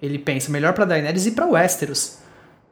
[0.00, 2.18] Ele pensa, melhor para Daenerys e para Westeros.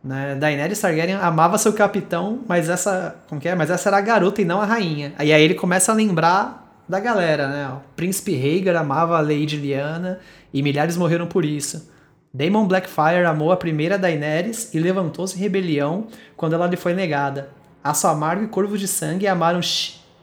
[0.05, 0.37] Né?
[0.37, 3.57] Daenerys Targaryen amava seu capitão, mas essa, como que é?
[3.57, 5.13] Mas essa era a garota e não a rainha.
[5.19, 7.69] E aí ele começa a lembrar da galera, né?
[7.71, 10.21] O príncipe Rhaegar amava a Lady Lyanna
[10.55, 11.91] e milhares morreram por isso.
[12.33, 17.51] Daemon Blackfire amou a primeira Daenerys e levantou-se em rebelião quando ela lhe foi negada.
[17.89, 19.61] Aço Amargo e Corvo de Sangue amaram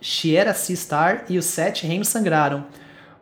[0.01, 2.65] Shiera Seastar e os Sete Reinos sangraram.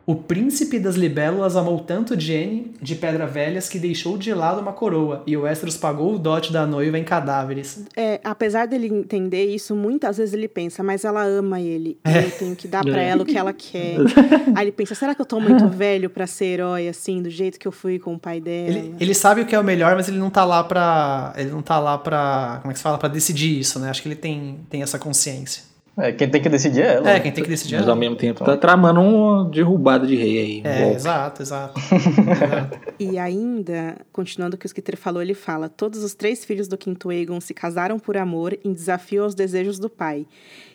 [0.04, 4.72] O príncipe das libélulas amou tanto Jenny, de Pedra Velhas, que deixou de lado uma
[4.72, 7.84] coroa, e o Westeros pagou o dote da noiva em cadáveres.
[7.96, 12.24] É, apesar dele entender isso, muitas vezes ele pensa, mas ela ama ele, é.
[12.24, 13.96] eu tenho que dar para ela o que ela quer.
[14.56, 17.58] Aí ele pensa, será que eu tô muito velho para ser herói, assim, do jeito
[17.58, 18.68] que eu fui com o pai dela?
[18.68, 21.32] Ele, ele sabe o que é o melhor, mas ele não tá lá pra...
[21.36, 22.58] ele não tá lá pra...
[22.62, 22.98] como é que se fala?
[22.98, 23.88] Pra decidir isso, né?
[23.88, 25.71] Acho que ele tem, tem essa consciência.
[25.96, 27.10] É, quem tem que decidir é ela.
[27.10, 27.94] É, quem tem que decidir é Mas ela.
[27.94, 30.62] ao mesmo tempo tá tramando uma derrubada de rei aí.
[30.64, 30.96] É, golpe.
[30.96, 31.80] exato, exato.
[31.80, 32.80] exato.
[32.98, 36.78] E ainda, continuando o que o Skitter falou, ele fala: Todos os três filhos do
[36.78, 40.26] quinto Aegon se casaram por amor em desafio aos desejos do pai.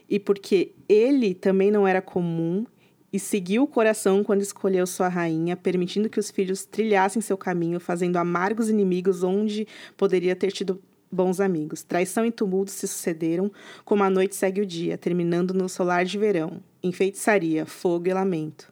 [0.10, 2.66] E porque ele também não era comum
[3.12, 7.80] e seguiu o coração quando escolheu sua rainha, permitindo que os filhos trilhassem seu caminho,
[7.80, 10.80] fazendo amargos inimigos onde poderia ter tido
[11.12, 11.84] bons amigos.
[11.84, 13.52] Traição e tumulto se sucederam,
[13.86, 18.14] como a noite segue o dia, terminando no solar de verão, em feitiçaria, fogo e
[18.14, 18.72] lamento.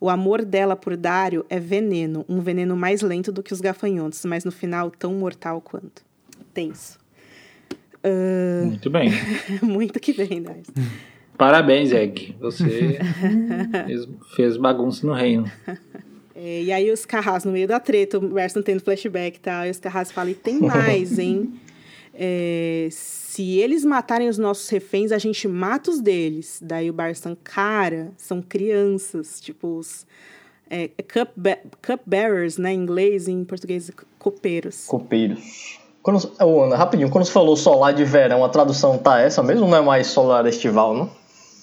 [0.00, 4.24] O amor dela por Dário é veneno, um veneno mais lento do que os gafanhotos,
[4.24, 6.04] mas no final tão mortal quanto.
[6.54, 6.98] Tenso.
[8.64, 9.10] Muito bem.
[9.62, 10.72] Muito que vem, Darcy.
[11.36, 12.36] Parabéns, Egg.
[12.40, 12.98] Você
[14.34, 15.50] fez bagunça no reino.
[16.40, 19.66] É, e aí os Carras, no meio da treta, o Berson tendo flashback e tal,
[19.66, 21.52] e os Carras falam, e tem mais, hein?
[22.14, 26.60] É, se eles matarem os nossos reféns, a gente mata os deles.
[26.62, 30.06] Daí o Barson, cara, são crianças, tipo os
[30.70, 31.30] é, cup,
[31.84, 34.86] cupbearers, né, em inglês, em português, copeiros.
[34.86, 35.80] Copeiros.
[36.02, 39.66] Quando, ô, Ana, rapidinho, quando você falou solar de verão, a tradução tá essa mesmo
[39.66, 41.10] não é mais solar estival, não?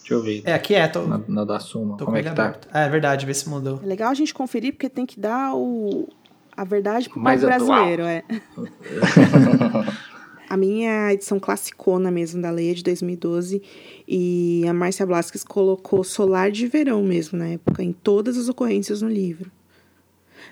[0.06, 0.44] Deixa eu ver.
[0.46, 1.98] É, aqui é, tô, Na, na da Suma.
[1.98, 2.44] tô Como com é que tá?
[2.44, 2.68] aberto.
[2.72, 3.80] É verdade, vê se mudou.
[3.82, 6.08] É legal a gente conferir, porque tem que dar o,
[6.56, 8.24] a verdade pro Mais povo brasileiro, é.
[10.48, 13.64] a minha edição classicona mesmo da Leia de 2012
[14.08, 19.02] e a Márcia Blasquez colocou Solar de Verão mesmo na época, em todas as ocorrências
[19.02, 19.52] no livro.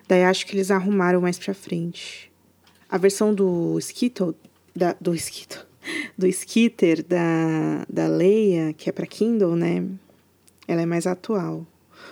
[0.08, 2.32] Daí acho que eles arrumaram mais pra frente.
[2.90, 4.34] A versão do Skittle,
[4.76, 5.64] da, do Skittle,
[6.18, 9.84] do Skitter da, da Leia, que é pra Kindle, né?
[10.68, 11.66] Ela é mais atual.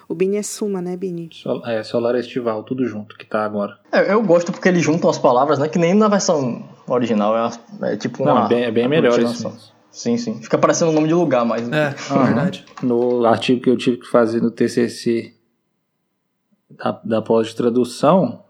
[0.07, 1.29] O Bini é Suma, né, Bini?
[1.31, 3.77] Sol- é, Solar Estival, tudo junto que tá agora.
[3.91, 5.67] É, eu gosto porque eles juntam as palavras, né?
[5.69, 7.35] Que nem na versão original.
[7.37, 8.33] É, uma- é tipo uma.
[8.33, 9.71] Não, é bem, é bem melhor isso.
[9.89, 10.41] Sim, sim.
[10.41, 11.69] Fica parecendo o nome de lugar, mas.
[11.71, 12.25] É, Aham.
[12.25, 12.65] verdade.
[12.83, 15.33] No artigo que eu tive que fazer no TCC
[16.69, 18.43] da, da pós de tradução,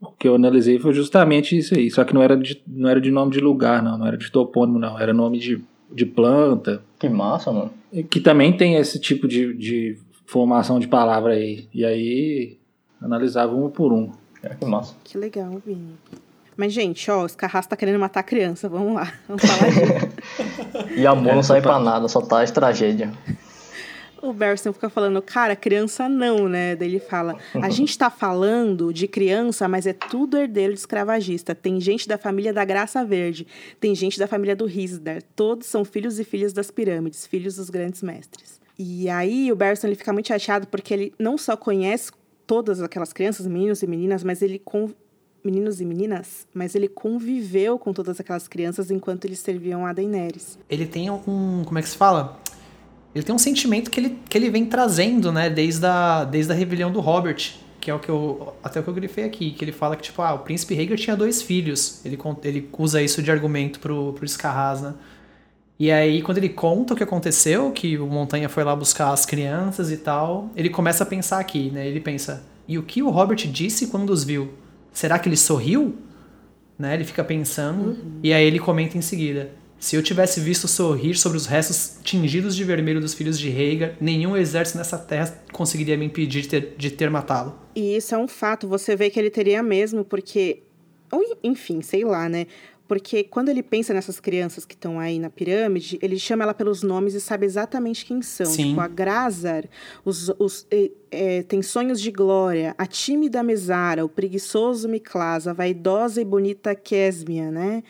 [0.00, 1.90] o que eu analisei foi justamente isso aí.
[1.90, 3.98] Só que não era de, não era de nome de lugar, não.
[3.98, 4.98] Não era de topônimo, não.
[4.98, 6.82] Era nome de, de planta.
[6.98, 7.70] Que massa, mano.
[8.10, 11.66] Que também tem esse tipo de, de formação de palavra aí.
[11.74, 12.58] E aí
[13.00, 14.10] analisava um por um.
[14.42, 14.94] É, que massa.
[15.02, 15.94] Que legal, Vini.
[16.56, 18.68] Mas, gente, ó, os Carrasco tá querendo matar a criança.
[18.68, 19.12] Vamos lá.
[19.28, 20.18] Vamos falar disso.
[20.96, 21.80] E amor É, não sai total.
[21.80, 23.12] pra nada, só tá as tragédia.
[24.22, 26.76] O Berson fica falando, cara, criança não, né?
[26.76, 31.54] Daí ele fala, a gente tá falando de criança, mas é tudo herdeiro de escravagista.
[31.54, 33.46] Tem gente da família da Graça Verde,
[33.80, 35.22] tem gente da família do Risdar.
[35.34, 38.60] Todos são filhos e filhas das pirâmides, filhos dos grandes mestres.
[38.78, 42.12] E aí o Berson ele fica muito chateado porque ele não só conhece
[42.46, 44.62] todas aquelas crianças, meninos e meninas, mas ele
[45.44, 50.58] meninos e meninas, mas ele conviveu com todas aquelas crianças enquanto eles serviam a Daenerys.
[50.68, 51.62] Ele tem um.
[51.64, 52.40] Como é que se fala?
[53.18, 55.50] Ele tem um sentimento que ele, que ele vem trazendo, né?
[55.50, 57.50] Desde a, desde a rebelião do Robert.
[57.80, 58.54] Que é o que eu.
[58.62, 59.50] Até o que eu grifei aqui.
[59.50, 62.00] Que ele fala que, tipo, ah, o príncipe Rhaegar tinha dois filhos.
[62.04, 64.94] Ele, ele usa isso de argumento pro, pro Scarraz, né?
[65.80, 69.26] E aí, quando ele conta o que aconteceu, que o Montanha foi lá buscar as
[69.26, 71.88] crianças e tal, ele começa a pensar aqui, né?
[71.88, 74.52] Ele pensa, e o que o Robert disse quando os viu?
[74.92, 75.96] Será que ele sorriu?
[76.78, 76.94] Né?
[76.94, 79.50] Ele fica pensando, e aí ele comenta em seguida.
[79.78, 83.94] Se eu tivesse visto sorrir sobre os restos tingidos de vermelho dos filhos de Rhaegar,
[84.00, 87.56] nenhum exército nessa terra conseguiria me impedir de ter, de ter matá-lo.
[87.74, 90.62] E isso é um fato, você vê que ele teria mesmo, porque.
[91.10, 92.46] Ou, enfim, sei lá, né?
[92.88, 96.82] Porque quando ele pensa nessas crianças que estão aí na pirâmide, ele chama ela pelos
[96.82, 98.46] nomes e sabe exatamente quem são.
[98.46, 98.70] Sim.
[98.70, 99.64] Tipo, a Grazar
[100.02, 105.52] os, os, eh, eh, tem sonhos de glória, a tímida Mesara, o preguiçoso Miklas, a
[105.52, 107.82] vaidosa e bonita Kesmia, né?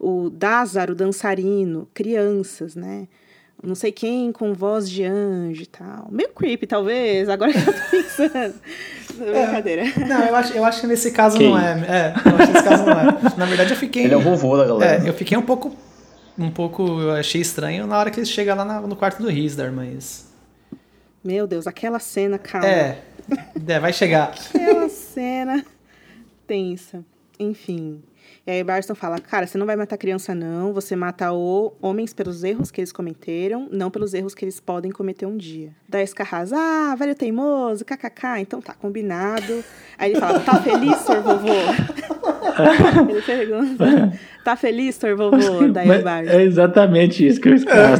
[0.00, 3.06] O Dazar, o dançarino, crianças, né?
[3.62, 6.08] Não sei quem com voz de anjo e tal.
[6.10, 8.54] Meio creepy, talvez, agora que eu tô pensando.
[9.16, 9.84] Brincadeira.
[10.06, 11.72] Não, eu acho, eu acho que nesse caso Que não é.
[11.88, 13.04] É, eu acho que nesse caso não é.
[13.36, 14.04] Na verdade, eu fiquei.
[14.04, 15.04] Ele é o vovô da galera.
[15.04, 15.74] É, eu fiquei um pouco.
[16.38, 16.82] Um pouco.
[17.00, 20.26] Eu achei estranho na hora que ele chega lá na- no quarto do Risdar, mas.
[21.24, 22.68] Meu Deus, aquela cena, calma.
[22.68, 23.02] É.
[23.66, 24.34] é, vai chegar.
[24.54, 25.64] Aquela cena
[26.46, 27.02] tensa.
[27.40, 28.02] Enfim.
[28.46, 30.72] E aí Barston fala, cara, você não vai matar criança, não.
[30.72, 34.92] Você mata o homens pelos erros que eles cometeram, não pelos erros que eles podem
[34.92, 35.70] cometer um dia.
[35.88, 38.38] Daí Escarraz, ah, velho teimoso, kkk.
[38.38, 39.64] Então tá, combinado.
[39.98, 41.48] Aí ele fala, tá feliz, senhor vovô?
[43.10, 44.12] ele pergunta,
[44.44, 45.66] tá feliz, senhor vovô?
[45.66, 46.32] Daí Barston.
[46.32, 47.96] é exatamente isso que eu estava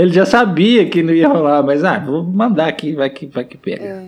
[0.00, 3.44] Ele já sabia que não ia rolar, mas ah, vou mandar aqui, vai que, vai
[3.44, 4.02] que pega.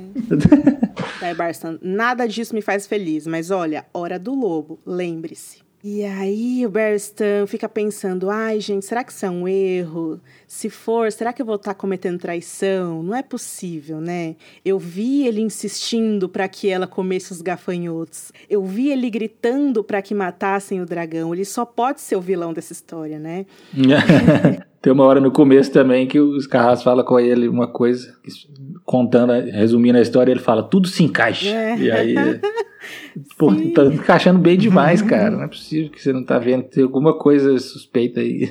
[1.21, 5.62] Daí Barston, nada disso me faz feliz, mas olha, hora do lobo, lembre-se.
[5.85, 10.21] E aí o Barristan fica pensando: ai, gente, será que isso é um erro?
[10.47, 13.03] Se for, será que eu vou estar cometendo traição?
[13.03, 14.37] Não é possível, né?
[14.65, 18.31] Eu vi ele insistindo para que ela comesse os gafanhotos.
[18.49, 21.35] Eu vi ele gritando para que matassem o dragão.
[21.35, 23.45] Ele só pode ser o vilão dessa história, né?
[24.81, 28.17] Tem uma hora no começo também que os Carras fala com ele uma coisa,
[28.85, 31.49] contando, resumindo a história, ele fala, tudo se encaixa.
[31.49, 31.77] É.
[31.77, 32.15] E aí.
[33.37, 33.71] Pô, Sim.
[33.71, 35.31] tá encaixando bem demais, cara.
[35.31, 38.51] Não é possível que você não tá vendo tem alguma coisa suspeita aí.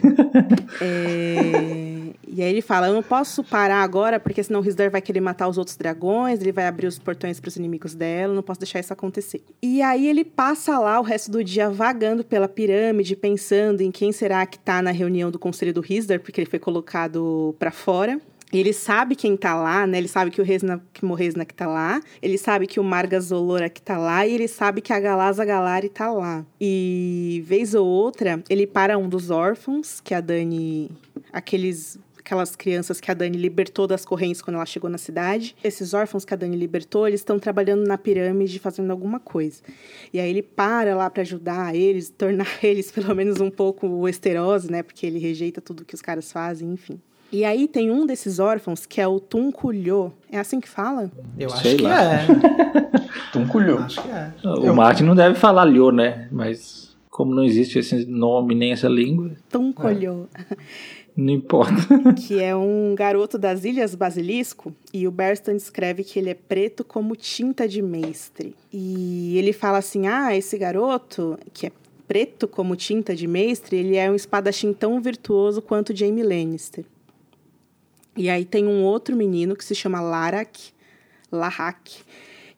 [0.81, 1.91] É...
[2.33, 5.19] E aí ele fala: Eu não posso parar agora, porque senão o Risdar vai querer
[5.19, 8.59] matar os outros dragões, ele vai abrir os portões para os inimigos dela, não posso
[8.59, 9.43] deixar isso acontecer.
[9.61, 14.11] E aí ele passa lá o resto do dia vagando pela pirâmide, pensando em quem
[14.11, 18.19] será que tá na reunião do conselho do Risdar, porque ele foi colocado para fora.
[18.59, 19.97] Ele sabe quem tá lá, né?
[19.97, 22.01] Ele sabe que o Resna, que Morresna que tá lá.
[22.21, 24.25] Ele sabe que o Margas Olora que tá lá.
[24.27, 26.45] E ele sabe que a Galaza Galari tá lá.
[26.59, 30.91] E, vez ou outra, ele para um dos órfãos, que a Dani...
[31.31, 35.55] Aqueles aquelas crianças que a Dani libertou das correntes quando ela chegou na cidade.
[35.63, 39.61] Esses órfãos que a Dani libertou, eles estão trabalhando na pirâmide fazendo alguma coisa.
[40.13, 44.69] E aí ele para lá para ajudar eles, tornar eles pelo menos um pouco esterosos,
[44.69, 44.81] né?
[44.81, 47.01] Porque ele rejeita tudo que os caras fazem, enfim.
[47.31, 50.11] E aí tem um desses órfãos que é o Tunculhô.
[50.29, 51.11] É assim que fala?
[51.39, 51.89] Eu Sei acho lá.
[51.97, 53.01] que é.
[53.31, 53.77] Tunculhô.
[53.77, 54.33] Acho que é.
[54.43, 54.75] O Eu...
[54.75, 56.27] Martin não deve falar Lhô, né?
[56.31, 59.31] Mas como não existe esse nome nem essa língua.
[59.49, 60.27] Tunculhô.
[60.33, 60.57] É.
[61.15, 61.75] Não importa.
[62.15, 66.83] que é um garoto das Ilhas Basilisco, e o Berston escreve que ele é preto
[66.83, 68.55] como tinta de mestre.
[68.71, 71.71] E ele fala assim: ah, esse garoto, que é
[72.07, 76.85] preto como tinta de mestre, ele é um espadachim tão virtuoso quanto Jaime Lannister.
[78.15, 80.73] E aí tem um outro menino que se chama Larak,
[81.31, 82.03] Lahak,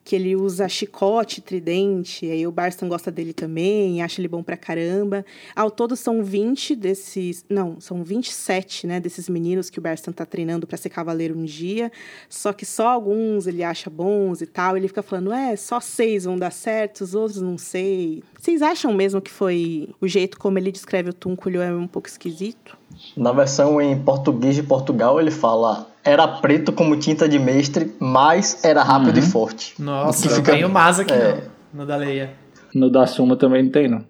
[0.03, 4.57] que ele usa chicote, tridente, aí o Barston gosta dele também, acha ele bom pra
[4.57, 5.25] caramba.
[5.55, 10.25] Ao todo são 20 desses, não, são 27, né, desses meninos que o Barston tá
[10.25, 11.91] treinando para ser cavaleiro um dia,
[12.29, 16.25] só que só alguns ele acha bons e tal, ele fica falando, é, só seis
[16.25, 18.23] vão dar certo, os outros não sei.
[18.37, 22.09] Vocês acham mesmo que foi o jeito como ele descreve o Túnculho é um pouco
[22.09, 22.77] esquisito?
[23.15, 28.63] Na versão em português de Portugal, ele fala: era preto como tinta de mestre, mas
[28.63, 29.23] era rápido uhum.
[29.23, 29.73] e forte.
[29.79, 30.51] Nossa, que fica...
[30.51, 31.43] tem o Mas aqui é...
[31.73, 32.31] no, no da Leia.
[32.73, 34.03] No da Suma também não tem, não.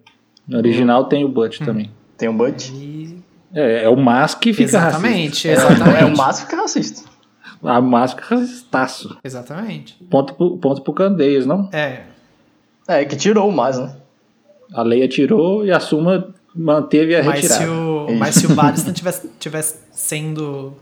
[0.46, 1.64] No original tem o Butch hum.
[1.64, 1.90] também.
[2.18, 2.70] Tem o Butch?
[2.70, 3.22] E...
[3.54, 5.72] É, é o Mas que fica exatamente, racista.
[5.72, 7.02] Exatamente, É o Mas que fica racista.
[7.62, 9.16] A Mas fica racistaço.
[9.22, 9.96] Exatamente.
[10.10, 11.70] Ponto pro, ponto pro Candeias, não?
[11.72, 12.02] É.
[12.86, 13.94] É, que tirou o Mas, né?
[14.74, 17.64] A Leia tirou e a Suma manteve a mas retirada.
[17.64, 20.74] Se o, mas se o Baristan tivesse, tivesse sendo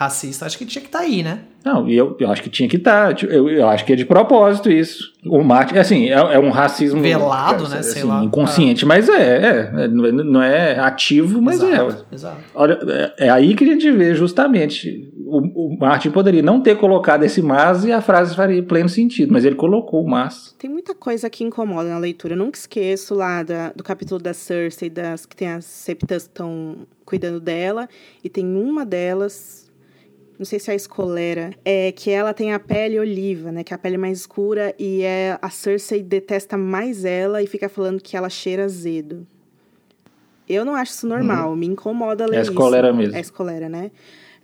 [0.00, 1.40] racista, acho que tinha que estar tá aí, né?
[1.62, 3.14] Não, e eu, eu acho que tinha que estar.
[3.14, 5.12] Tá, eu, eu acho que é de propósito isso.
[5.26, 7.02] O Martin, assim, é, é um racismo.
[7.02, 7.80] Velado, né?
[7.80, 8.24] Assim, Sei lá.
[8.24, 8.88] Inconsciente, ah.
[8.88, 12.14] mas é, é, é, Não é ativo, mas exato, é.
[12.14, 12.38] Exato.
[12.54, 15.12] Olha, é, é, aí que a gente vê justamente.
[15.26, 19.30] O, o Martin poderia não ter colocado esse mas e a frase faria pleno sentido,
[19.34, 20.56] mas ele colocou o mas.
[20.58, 22.32] Tem muita coisa que incomoda na leitura.
[22.32, 26.30] Eu nunca esqueço lá da, do capítulo da Cersei, das que tem as septas que
[26.30, 27.86] estão cuidando dela,
[28.24, 29.69] e tem uma delas
[30.40, 33.62] não sei se é a escolera, é que ela tem a pele oliva, né?
[33.62, 37.68] Que é a pele mais escura e é a Cersei detesta mais ela e fica
[37.68, 39.26] falando que ela cheira azedo.
[40.48, 41.56] Eu não acho isso normal, uhum.
[41.56, 42.96] me incomoda ler é a escolera isso.
[42.96, 43.16] mesmo.
[43.16, 43.90] É escolera, né?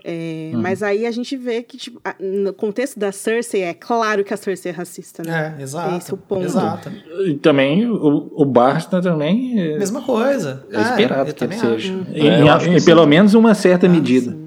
[0.05, 0.61] É, uhum.
[0.61, 4.37] Mas aí a gente vê que, tipo, no contexto da Cersei, é claro que a
[4.37, 5.57] Cersei é racista, né?
[5.59, 5.97] É, exato.
[5.97, 6.45] Esse é o ponto.
[6.45, 6.93] Exato.
[7.25, 9.59] E também o, o Basta também.
[9.59, 10.63] É, Mesma coisa.
[10.71, 11.93] É esperado que seja.
[11.95, 12.05] Uhum.
[12.13, 14.33] Em, em, em pelo menos uma certa ah, medida.
[14.33, 14.46] Sim.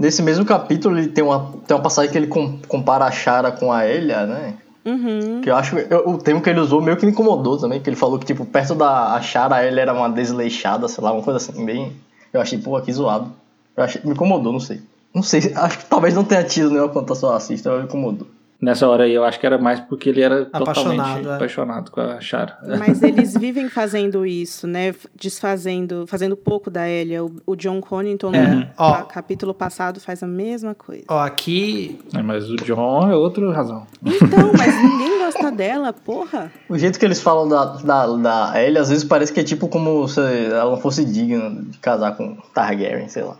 [0.00, 3.70] Nesse mesmo capítulo, ele tem uma, tem uma passagem que ele compara a Chara com
[3.70, 4.54] a Elia, né?
[4.82, 5.42] Uhum.
[5.42, 7.90] Que eu acho que o termo que ele usou meio que me incomodou também, que
[7.90, 11.12] ele falou que, tipo, perto da a Chara, a Elia era uma desleixada, sei lá,
[11.12, 11.92] uma coisa assim, bem.
[12.32, 13.30] Eu achei, pô, que zoado.
[13.76, 14.80] Eu achei, me incomodou, não sei.
[15.14, 18.26] Não sei, acho que talvez não tenha tido nenhuma contação racista, me incomodou.
[18.60, 21.34] Nessa hora aí eu acho que era mais porque ele era apaixonado, totalmente é.
[21.34, 22.58] apaixonado com a Chara.
[22.78, 24.94] Mas eles vivem fazendo isso, né?
[25.14, 27.24] Desfazendo, fazendo pouco da Elia.
[27.24, 28.46] O, o John Connington, é.
[28.46, 31.04] no Ó, capítulo passado, faz a mesma coisa.
[31.08, 31.98] Ó, aqui.
[32.14, 33.86] É, mas o John é outra razão.
[34.04, 36.52] Então, mas ninguém gosta dela, porra.
[36.68, 39.68] O jeito que eles falam da, da, da Elia, às vezes parece que é tipo
[39.68, 43.38] como se ela não fosse digna de casar com Targaryen, sei lá.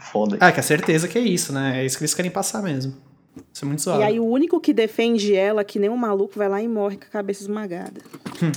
[0.00, 0.38] Foda.
[0.40, 1.82] Ah, que é certeza que é isso, né?
[1.82, 2.94] É isso que eles querem passar mesmo.
[3.52, 4.00] Isso é muito suave.
[4.00, 6.96] E aí o único que defende ela, que nem um maluco, vai lá e morre
[6.96, 8.00] com a cabeça esmagada.
[8.42, 8.52] Hum.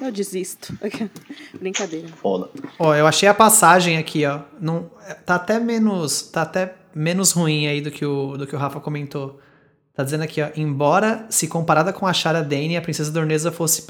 [0.00, 0.78] Eu desisto.
[1.58, 2.08] Brincadeira.
[2.08, 2.48] Foda.
[2.78, 4.40] Ó, eu achei a passagem aqui, ó.
[4.60, 4.90] Não,
[5.26, 6.22] tá até menos.
[6.22, 9.40] Tá até menos ruim aí do que o, do que o Rafa comentou.
[9.94, 10.48] Tá dizendo aqui, ó.
[10.56, 13.84] Embora, se comparada com a Shara Dane, a princesa Dorneza fosse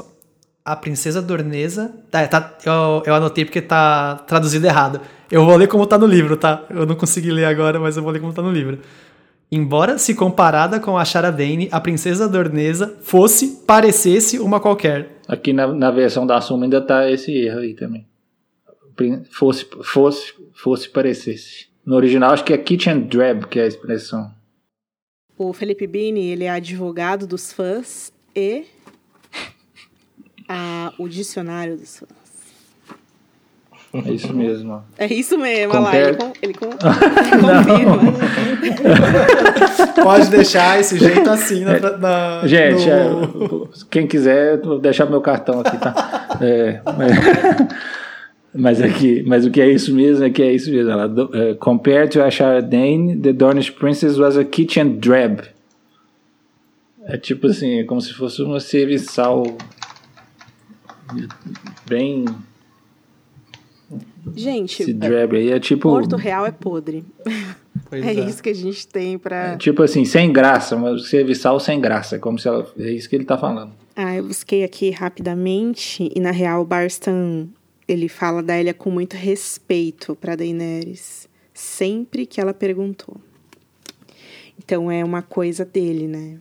[0.64, 1.92] a princesa Dorneza.
[2.10, 5.02] Tá, tá, eu, eu anotei porque tá traduzido errado.
[5.30, 6.64] Eu vou ler como tá no livro, tá?
[6.70, 8.78] Eu não consegui ler agora, mas eu vou ler como tá no livro.
[9.50, 15.20] Embora, se comparada com a Charadane, a princesa Dorneza fosse, parecesse uma qualquer.
[15.26, 18.06] Aqui na, na versão da Suma ainda tá esse erro aí também.
[19.30, 21.68] Fosse, fosse, fosse, parecesse.
[21.84, 24.30] No original, acho que é kitchen drab, que é a expressão.
[25.38, 28.66] O Felipe Bini, ele é advogado dos fãs e
[30.46, 32.27] a, o dicionário dos fãs.
[33.92, 34.82] É isso mesmo.
[34.98, 36.76] É isso mesmo, olha lá, ele, com, ele, com, ele
[37.64, 37.98] confirma.
[40.04, 43.64] Pode deixar esse jeito assim na, na Gente, no...
[43.64, 46.16] é, quem quiser, vou deixar meu cartão aqui, tá?
[46.40, 47.16] É, mas,
[48.54, 50.92] mas, aqui, mas o que é isso mesmo é que é isso mesmo.
[50.92, 55.42] Ela, uh, compared to Ashara Dane, the Dornish princess was a kitchen drab.
[57.06, 59.42] É tipo assim, é como se fosse uma serviçal
[61.88, 62.26] bem
[64.34, 65.88] Gente, esse drab aí é tipo.
[65.88, 67.04] Porto Real é podre.
[67.90, 69.52] É, é, isso que a gente tem pra.
[69.52, 72.18] É, tipo assim, sem graça, mas serviçal sem graça.
[72.18, 72.70] Como se ela.
[72.78, 73.72] É isso que ele tá falando.
[73.96, 77.48] Ah, eu busquei aqui rapidamente e na real o Barstan
[77.86, 83.16] ele fala da Elia com muito respeito para Daenerys, sempre que ela perguntou.
[84.58, 86.38] Então é uma coisa dele, né?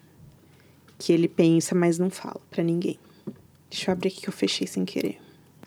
[0.99, 2.99] Que ele pensa, mas não fala para ninguém.
[3.69, 5.17] Deixa eu abrir aqui que eu fechei sem querer.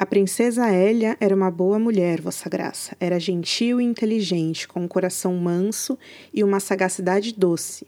[0.01, 2.97] A princesa Hélia era uma boa mulher, Vossa Graça.
[2.99, 5.99] Era gentil e inteligente, com um coração manso
[6.33, 7.87] e uma sagacidade doce.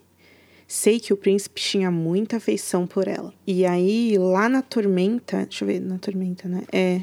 [0.67, 3.33] Sei que o príncipe tinha muita afeição por ela.
[3.47, 6.61] E aí, lá na tormenta, deixa eu ver, na tormenta, né?
[6.71, 7.01] É.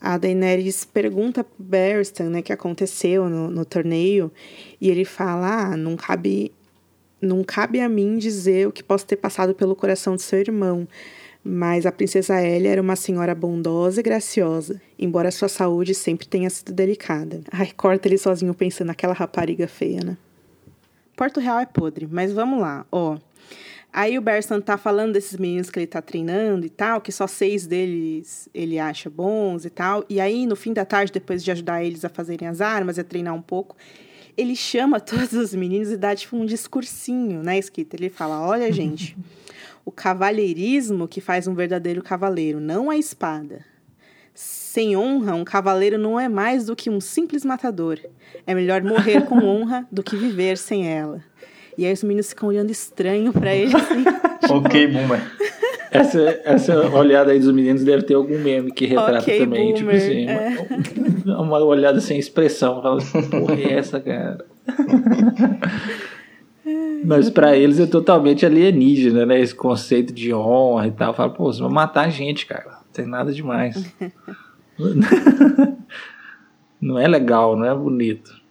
[0.00, 4.30] A Daenerys pergunta pro Barristan, né, que aconteceu no, no torneio,
[4.80, 6.52] e ele fala: ah, não cabe,
[7.20, 10.86] não cabe a mim dizer o que posso ter passado pelo coração de seu irmão
[11.44, 16.48] mas a princesa Elia era uma senhora bondosa e graciosa, embora sua saúde sempre tenha
[16.48, 17.42] sido delicada.
[17.52, 20.16] Ai, corta ele sozinho pensando naquela rapariga feia, né?
[21.14, 23.18] Porto Real é podre, mas vamos lá, ó.
[23.92, 27.26] Aí o Bersan tá falando desses meninos que ele tá treinando e tal, que só
[27.28, 30.04] seis deles ele acha bons e tal.
[30.08, 33.02] E aí, no fim da tarde, depois de ajudar eles a fazerem as armas e
[33.02, 33.76] a treinar um pouco,
[34.36, 37.94] ele chama todos os meninos e dá tipo um discursinho, né, escrito.
[37.94, 39.16] Ele fala: Olha, gente
[39.84, 43.64] o cavalheirismo que faz um verdadeiro cavaleiro, não a espada.
[44.32, 47.98] Sem honra, um cavaleiro não é mais do que um simples matador.
[48.46, 51.22] É melhor morrer com honra do que viver sem ela.
[51.76, 53.72] E aí os meninos ficam olhando estranho para ele.
[53.76, 54.04] Assim,
[54.52, 55.20] ok, boomer.
[55.90, 59.72] Essa, essa olhada aí dos meninos deve ter algum meme que retrata okay, também.
[59.74, 61.32] Tipo boomer, tipo assim, é.
[61.32, 62.82] uma, uma, olhada sem expressão.
[62.82, 64.44] Fala, porra, é essa, cara?
[67.04, 69.40] Mas para eles é totalmente alienígena, né?
[69.40, 71.12] Esse conceito de honra e tal.
[71.12, 72.64] Fala, pô, você vai matar a gente, cara.
[72.70, 73.94] Não tem nada demais.
[76.80, 78.42] não é legal, não é bonito.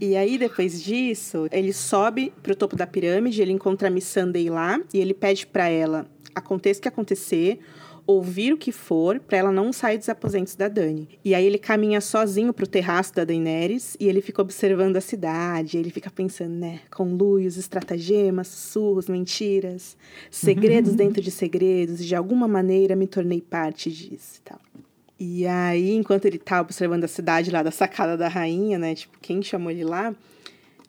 [0.00, 4.48] E aí, depois disso, ele sobe pro topo da pirâmide, ele encontra a Miss Sunday
[4.48, 7.60] lá e ele pede para ela, aconteça o que acontecer,
[8.06, 11.08] ouvir o que for para ela não sair dos aposentos da Dani.
[11.24, 15.78] E aí ele caminha sozinho pro terraço da Daenerys e ele fica observando a cidade,
[15.78, 19.96] ele fica pensando, né, conluios, estratagemas, sussurros, mentiras,
[20.30, 20.96] segredos uhum.
[20.98, 24.60] dentro de segredos, e de alguma maneira me tornei parte disso e tal.
[25.18, 29.16] E aí, enquanto ele tá observando a cidade lá da sacada da rainha, né, tipo,
[29.20, 30.14] quem chamou ele lá,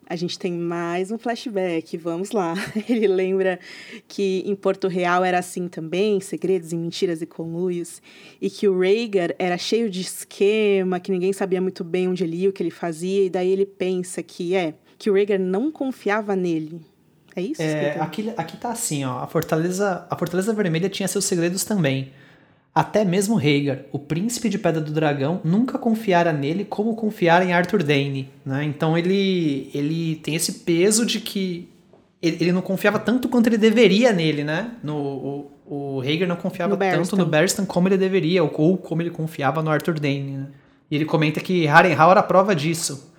[0.08, 2.54] a gente tem mais um flashback, vamos lá.
[2.88, 3.58] Ele lembra
[4.06, 8.00] que em Porto Real era assim também, segredos e mentiras e conluios,
[8.40, 12.36] e que o Rhaegar era cheio de esquema, que ninguém sabia muito bem onde ele
[12.36, 15.72] ia, o que ele fazia, e daí ele pensa que é, que o Rhaegar não
[15.72, 16.80] confiava nele.
[17.34, 17.60] É isso?
[17.60, 22.12] É, aqui, aqui tá assim, ó, a Fortaleza, a Fortaleza Vermelha tinha seus segredos também.
[22.76, 27.54] Até mesmo Rhaegar, o príncipe de Pedra do Dragão, nunca confiara nele como confiara em
[27.54, 28.64] Arthur Dane, né?
[28.64, 31.70] Então ele, ele tem esse peso de que
[32.20, 34.72] ele, ele não confiava tanto quanto ele deveria nele, né?
[34.82, 39.00] No, o, o não confiava no tanto no Barristan como ele deveria, ou, ou, como
[39.00, 40.46] ele confiava no Arthur Dane, né?
[40.90, 43.10] E ele comenta que Harrenhal era a prova disso.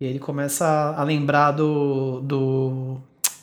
[0.00, 2.96] E ele começa a lembrar do, do...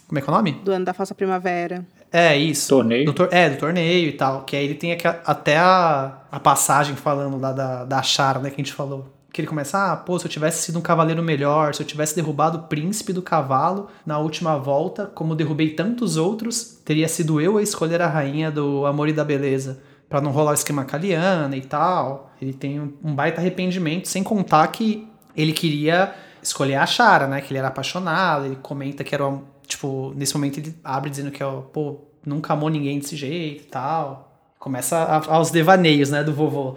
[0.07, 0.53] Como é que é o nome?
[0.63, 1.85] Do ano da falsa primavera.
[2.15, 2.69] É, isso.
[2.69, 3.11] Torneio.
[3.11, 4.43] Do é, do torneio e tal.
[4.43, 8.55] Que aí ele tem até a, a passagem falando lá da, da Chara, né, que
[8.55, 9.13] a gente falou.
[9.33, 12.15] Que ele começa, ah, pô, se eu tivesse sido um cavaleiro melhor, se eu tivesse
[12.15, 17.57] derrubado o príncipe do cavalo na última volta, como derrubei tantos outros, teria sido eu
[17.57, 19.81] a escolher a rainha do amor e da beleza.
[20.07, 22.31] para não rolar o esquema caliana e tal.
[22.41, 25.05] Ele tem um, um baita arrependimento, sem contar que
[25.35, 27.41] ele queria escolher a Chara, né?
[27.41, 29.27] Que ele era apaixonado, ele comenta que era
[29.67, 33.67] Tipo, nesse momento ele abre dizendo que, ó, pô, nunca amou ninguém desse jeito e
[33.67, 34.31] tal.
[34.59, 36.75] Começa a, aos devaneios, né, do vovô.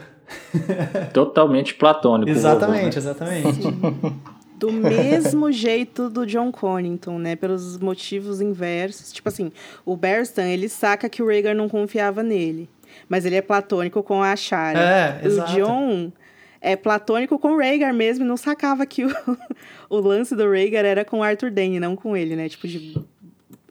[1.12, 2.30] Totalmente platônico.
[2.30, 3.40] Exatamente, vovô, né?
[3.42, 4.18] exatamente.
[4.58, 7.36] do mesmo jeito do John Connington, né?
[7.36, 9.12] Pelos motivos inversos.
[9.12, 9.52] Tipo assim,
[9.86, 12.68] o Bearstan, ele saca que o Rhaegar não confiava nele.
[13.08, 14.78] Mas ele é platônico com a Shara.
[14.78, 15.52] É, exato.
[15.52, 16.12] O John
[16.60, 19.10] é platônico com o Rhaegar mesmo e não sacava que o,
[19.88, 22.48] o lance do Rhaegar era com o Arthur Dane, não com ele, né?
[22.48, 22.96] Tipo, de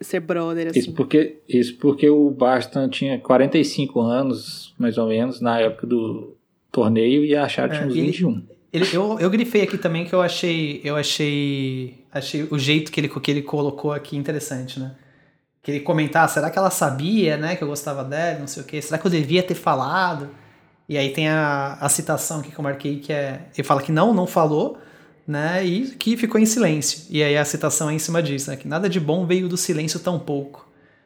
[0.01, 0.79] ser brother, assim.
[0.79, 6.35] Isso porque, isso porque o Barstan tinha 45 anos, mais ou menos, na época do
[6.71, 8.43] torneio, e a Shara é, tinha uns 21.
[8.71, 10.81] Ele, eu, eu grifei aqui também que eu achei.
[10.83, 11.95] Eu achei.
[12.11, 14.95] Achei o jeito que ele, que ele colocou aqui interessante, né?
[15.63, 18.63] Que ele comentar, ah, será que ela sabia, né, que eu gostava dela, não sei
[18.63, 18.81] o quê?
[18.81, 20.29] Será que eu devia ter falado?
[20.89, 23.41] E aí tem a, a citação aqui que eu marquei, que é.
[23.53, 24.77] Ele fala que não, não falou,
[25.27, 25.65] né?
[25.65, 27.01] E que ficou em silêncio.
[27.09, 28.55] E aí a citação é em cima disso, né?
[28.55, 30.65] Que nada de bom veio do silêncio tão pouco.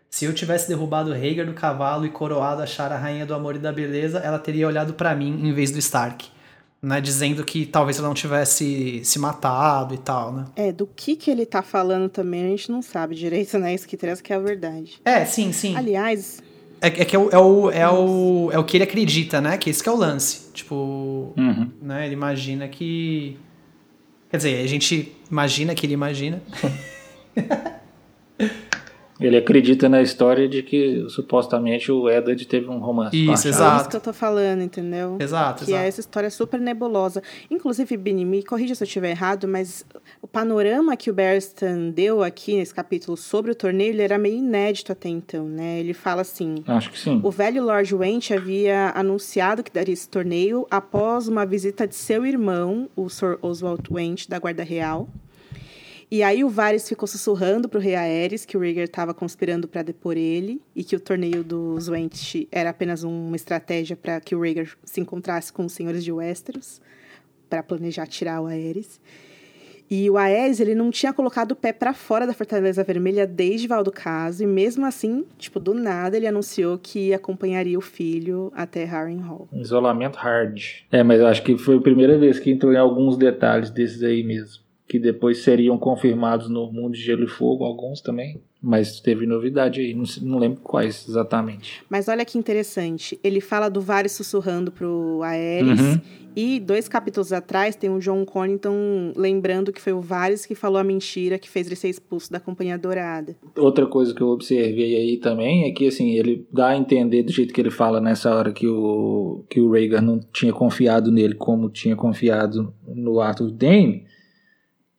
[0.09, 3.59] Se eu tivesse derrubado Rhaegar do cavalo e coroado a Chara rainha do amor e
[3.59, 6.29] da beleza, ela teria olhado para mim em vez do Stark.
[6.83, 10.45] Né, dizendo que talvez ela não tivesse se matado e tal, né?
[10.55, 13.75] É, do que que ele tá falando também a gente não sabe direito, né?
[13.75, 14.99] Isso que traz que é a verdade.
[15.05, 15.75] É, sim, sim.
[15.75, 16.41] Aliás,
[16.81, 19.57] é, é que é o, é, o, é, o, é o que ele acredita, né?
[19.57, 20.51] Que esse que é o lance.
[20.51, 21.69] Tipo, uhum.
[21.81, 22.05] né?
[22.05, 23.37] Ele imagina que.
[24.29, 26.41] Quer dizer, a gente imagina que ele imagina.
[29.21, 33.51] Ele acredita na história de que supostamente o Edward teve um romance Isso, com a
[33.51, 33.75] exato.
[33.75, 35.17] É isso que eu tô falando, entendeu?
[35.19, 35.83] Exato, Que exato.
[35.83, 37.21] é essa história super nebulosa.
[37.49, 39.85] Inclusive, Bini, me corrija se eu estiver errado, mas
[40.21, 44.37] o panorama que o Bearstan deu aqui nesse capítulo sobre o torneio, ele era meio
[44.37, 45.79] inédito até então, né?
[45.79, 46.63] Ele fala assim...
[46.67, 47.19] Acho que sim.
[47.23, 52.25] O velho Lord Went havia anunciado que daria esse torneio após uma visita de seu
[52.25, 55.07] irmão, o Sir Oswald Went, da Guarda Real.
[56.11, 59.81] E aí o Varys ficou sussurrando pro rei Aerys que o Rhaegar estava conspirando para
[59.81, 64.41] depor ele e que o torneio dos Went era apenas uma estratégia para que o
[64.41, 66.81] Rhaegar se encontrasse com os senhores de Westeros
[67.49, 68.99] para planejar tirar o Aerys.
[69.89, 73.67] E o Aerys, ele não tinha colocado o pé para fora da Fortaleza Vermelha desde
[73.67, 79.49] Valdo-Caso, e mesmo assim, tipo, do nada, ele anunciou que acompanharia o filho até Harrenhal.
[79.51, 80.61] Isolamento hard.
[80.91, 84.01] É, mas eu acho que foi a primeira vez que entrou em alguns detalhes desses
[84.01, 88.41] aí mesmo que depois seriam confirmados no Mundo de Gelo e Fogo, alguns também.
[88.61, 91.81] Mas teve novidade aí, não, não lembro quais exatamente.
[91.89, 96.01] Mas olha que interessante, ele fala do Varys sussurrando pro Aerys, Uhum.
[96.35, 100.77] e dois capítulos atrás tem o John Connington lembrando que foi o Varys que falou
[100.77, 103.33] a mentira que fez ele ser expulso da Companhia Dourada.
[103.57, 107.31] Outra coisa que eu observei aí também é que assim, ele dá a entender do
[107.31, 111.35] jeito que ele fala nessa hora que o que o Rhaegar não tinha confiado nele
[111.35, 114.10] como tinha confiado no Arthur Dane,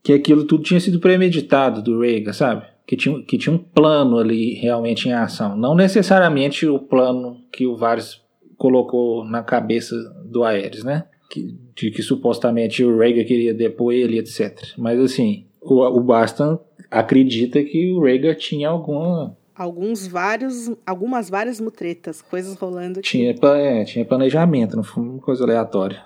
[0.03, 2.67] que aquilo tudo tinha sido premeditado do Rhaegar, sabe?
[2.87, 5.57] Que tinha, que tinha um plano ali realmente em ação.
[5.57, 8.21] Não necessariamente o plano que o Varys
[8.57, 9.95] colocou na cabeça
[10.25, 11.05] do Aerys, né?
[11.31, 14.75] Que, de que supostamente o Rhaegar queria depor ele, etc.
[14.77, 16.59] Mas assim, o, o Bastan
[16.91, 22.99] acredita que o Rhaegar tinha alguma Alguns vários, algumas várias mutretas, coisas rolando.
[22.99, 23.09] aqui.
[23.09, 26.03] tinha, é, tinha planejamento, não foi uma coisa aleatória.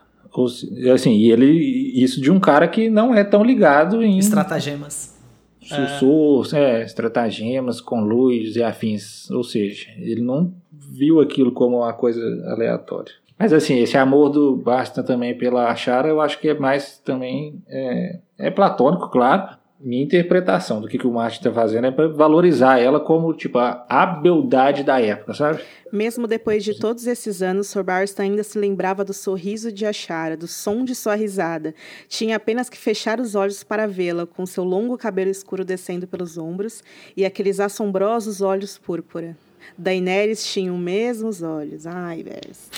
[0.93, 1.47] Assim, e ele
[1.95, 5.17] isso de um cara que não é tão ligado em Estratagemas.
[5.61, 9.31] sussurros, é, estratagemas, conluios e afins.
[9.31, 13.13] Ou seja, ele não viu aquilo como uma coisa aleatória.
[13.39, 17.63] Mas assim, esse amor do Basta também pela Chara, eu acho que é mais também
[17.69, 19.57] é, é platônico, claro.
[19.79, 23.59] Minha interpretação do que, que o Martin está fazendo é para valorizar ela como tipo
[23.59, 25.61] a, a beldade da época, sabe?
[25.93, 30.37] Mesmo depois de todos esses anos, Sir Barstan ainda se lembrava do sorriso de Ashara,
[30.37, 31.75] do som de sua risada.
[32.09, 36.39] Tinha apenas que fechar os olhos para vê-la, com seu longo cabelo escuro descendo pelos
[36.39, 36.83] ombros
[37.15, 39.37] e aqueles assombrosos olhos púrpura.
[39.77, 41.87] Daenerys tinha os mesmos olhos.
[41.87, 42.71] Ai, Vers.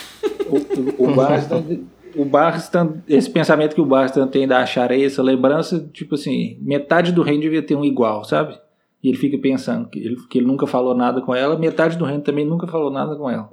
[0.49, 5.23] O, o, o o Barstan, esse pensamento que o Barstan tem da Ashara é essa
[5.23, 8.59] lembrança, tipo assim, metade do reino devia ter um igual, sabe?
[9.03, 12.05] E ele fica pensando que ele, que ele nunca falou nada com ela, metade do
[12.05, 13.49] reino também nunca falou nada com ela.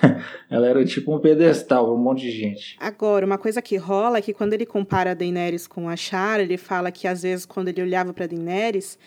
[0.50, 2.76] ela era tipo um pedestal um monte de gente.
[2.80, 6.42] Agora, uma coisa que rola é que quando ele compara a Daenerys com a Shara,
[6.42, 8.98] ele fala que às vezes quando ele olhava para Daenerys,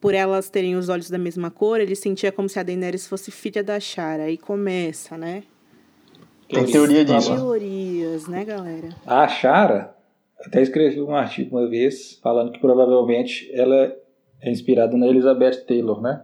[0.00, 3.30] por elas terem os olhos da mesma cor, ele sentia como se a Daenerys fosse
[3.30, 4.24] filha da Shara.
[4.24, 5.42] Aí começa, né?
[6.48, 7.34] Tem teoria disso.
[7.34, 8.88] Teorias, né, galera?
[9.06, 9.94] A Ashara,
[10.38, 13.94] até escrevi um artigo uma vez falando que provavelmente ela
[14.40, 16.22] é inspirada na Elizabeth Taylor, né?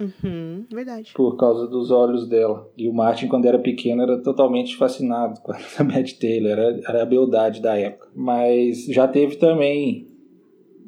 [0.00, 1.12] Uhum, verdade.
[1.14, 2.68] por causa dos olhos dela.
[2.76, 7.02] E o Martin, quando era pequeno, era totalmente fascinado com a Elizabeth Taylor, era, era
[7.02, 8.08] a beldade da época.
[8.14, 10.08] Mas já teve também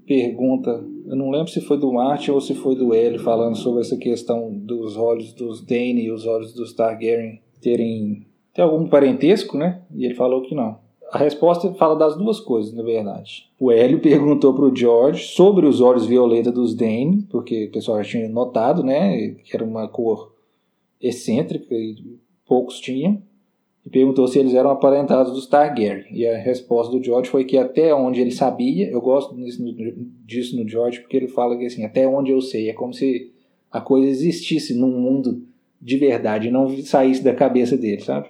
[0.06, 3.82] pergunta eu não lembro se foi do Martin ou se foi do L falando sobre
[3.82, 9.58] essa questão dos olhos dos Dane e os olhos dos Targaryen terem, ter algum parentesco,
[9.58, 9.82] né?
[9.94, 10.78] E ele falou que não.
[11.10, 13.48] A resposta fala das duas coisas, na verdade.
[13.58, 18.02] O Hélio perguntou para o George sobre os olhos violeta dos Dane, porque o pessoal
[18.02, 20.32] já tinha notado, né, que era uma cor
[21.00, 23.20] excêntrica e poucos tinham,
[23.84, 26.06] e perguntou se eles eram aparentados dos Targaryen.
[26.10, 29.36] E a resposta do George foi que até onde ele sabia, eu gosto
[30.24, 33.30] disso no George, porque ele fala que assim, até onde eu sei, é como se
[33.70, 35.42] a coisa existisse num mundo
[35.84, 38.28] de verdade, não saísse da cabeça dele, sabe?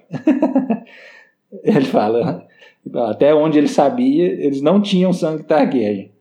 [1.63, 2.45] ele fala,
[2.93, 6.11] até onde ele sabia, eles não tinham sangue Targaryen.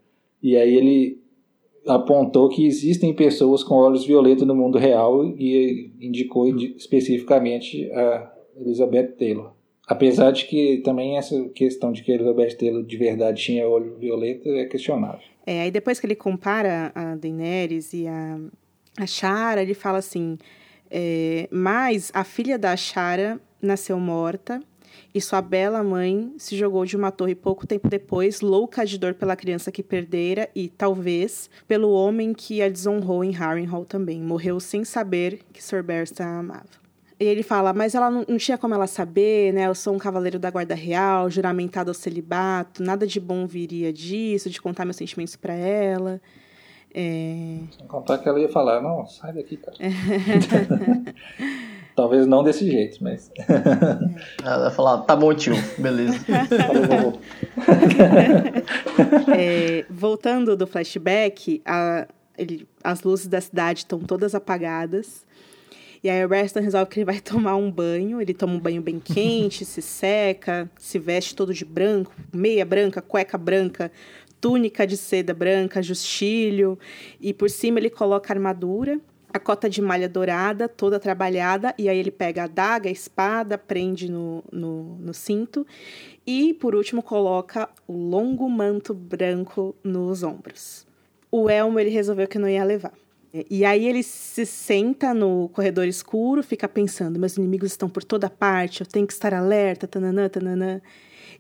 [0.41, 1.19] E aí ele
[1.89, 9.17] apontou que existem pessoas com olhos violetos no mundo real e indicou especificamente a Elizabeth
[9.19, 9.53] Taylor.
[9.89, 14.49] Apesar de que também essa questão de que Elizabeth Taylor de verdade tinha olho violeta
[14.51, 15.21] é questionável.
[15.45, 18.39] É, aí depois que ele compara a Daenerys e a,
[18.97, 20.39] a Shara, ele fala assim,
[20.91, 24.61] é, mas a filha da Shara nasceu morta
[25.15, 29.15] e sua bela mãe se jogou de uma torre pouco tempo depois, louca de dor
[29.15, 34.21] pela criança que perdera e, talvez, pelo homem que a desonrou em Harrenhal também.
[34.21, 36.85] Morreu sem saber que Sir Bersta a amava.
[37.19, 39.69] E ele fala, mas ela não, não, tinha como ela saber, né?
[39.69, 44.51] Eu sou um cavaleiro da guarda real, juramentado ao celibato, nada de bom viria disso,
[44.51, 46.21] de contar meus sentimentos para ela.
[46.95, 47.59] É...
[47.77, 49.77] Sem contar que ela ia falar, não, sai daqui, cara.
[51.97, 53.31] Talvez não desse jeito, mas.
[54.43, 56.19] Ela vai falar, tá bom, tio, beleza.
[59.37, 65.25] é, voltando do flashback, a, ele, as luzes da cidade estão todas apagadas.
[66.03, 68.21] E aí o Reston resolve que ele vai tomar um banho.
[68.21, 73.01] Ele toma um banho bem quente, se seca, se veste todo de branco, meia branca,
[73.01, 73.91] cueca branca,
[74.45, 76.79] túnica de seda branca, justilho.
[77.19, 79.01] E por cima ele coloca armadura
[79.33, 83.57] a cota de malha dourada, toda trabalhada, e aí ele pega a adaga, a espada,
[83.57, 85.67] prende no, no, no, cinto,
[86.25, 90.87] e por último coloca o longo manto branco nos ombros.
[91.33, 92.93] O elmo ele resolveu que não ia levar.
[93.51, 98.31] E aí ele se senta no corredor escuro, fica pensando: meus inimigos estão por toda
[98.31, 100.81] parte, eu tenho que estar alerta, tananã, tananã.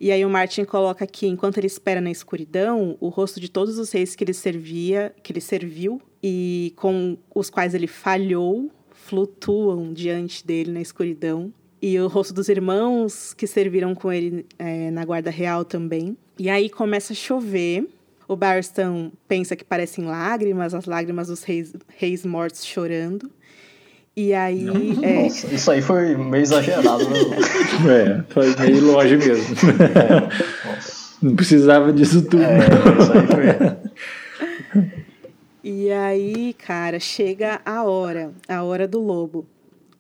[0.01, 3.79] E aí o Martin coloca que enquanto ele espera na escuridão, o rosto de todos
[3.79, 9.93] os reis que ele servia, que ele serviu e com os quais ele falhou, flutuam
[9.93, 11.53] diante dele na escuridão.
[11.81, 16.17] E o rosto dos irmãos que serviram com ele é, na guarda real também.
[16.39, 17.87] E aí começa a chover.
[18.27, 23.31] O Barston pensa que parecem lágrimas, as lágrimas dos reis, reis mortos chorando.
[24.17, 24.69] E aí.
[25.03, 25.23] É...
[25.25, 27.19] Nossa, isso aí foi meio exagerado, né?
[28.23, 29.57] é, foi meio longe mesmo.
[31.25, 32.43] É, não precisava disso tudo.
[32.43, 34.95] É, isso aí foi.
[35.67, 39.47] E aí, cara, chega a hora, a hora do lobo.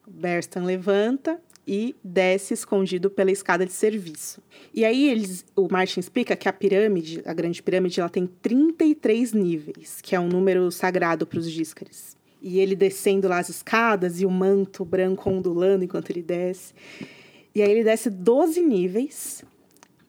[0.06, 4.42] Berstan levanta e desce escondido pela escada de serviço.
[4.74, 9.32] E aí eles, o Martin explica que a pirâmide, a grande pirâmide, ela tem 33
[9.32, 12.13] níveis, que é um número sagrado para os díscares
[12.44, 16.74] e ele descendo lá as escadas e o manto branco ondulando enquanto ele desce.
[17.54, 19.42] E aí ele desce 12 níveis.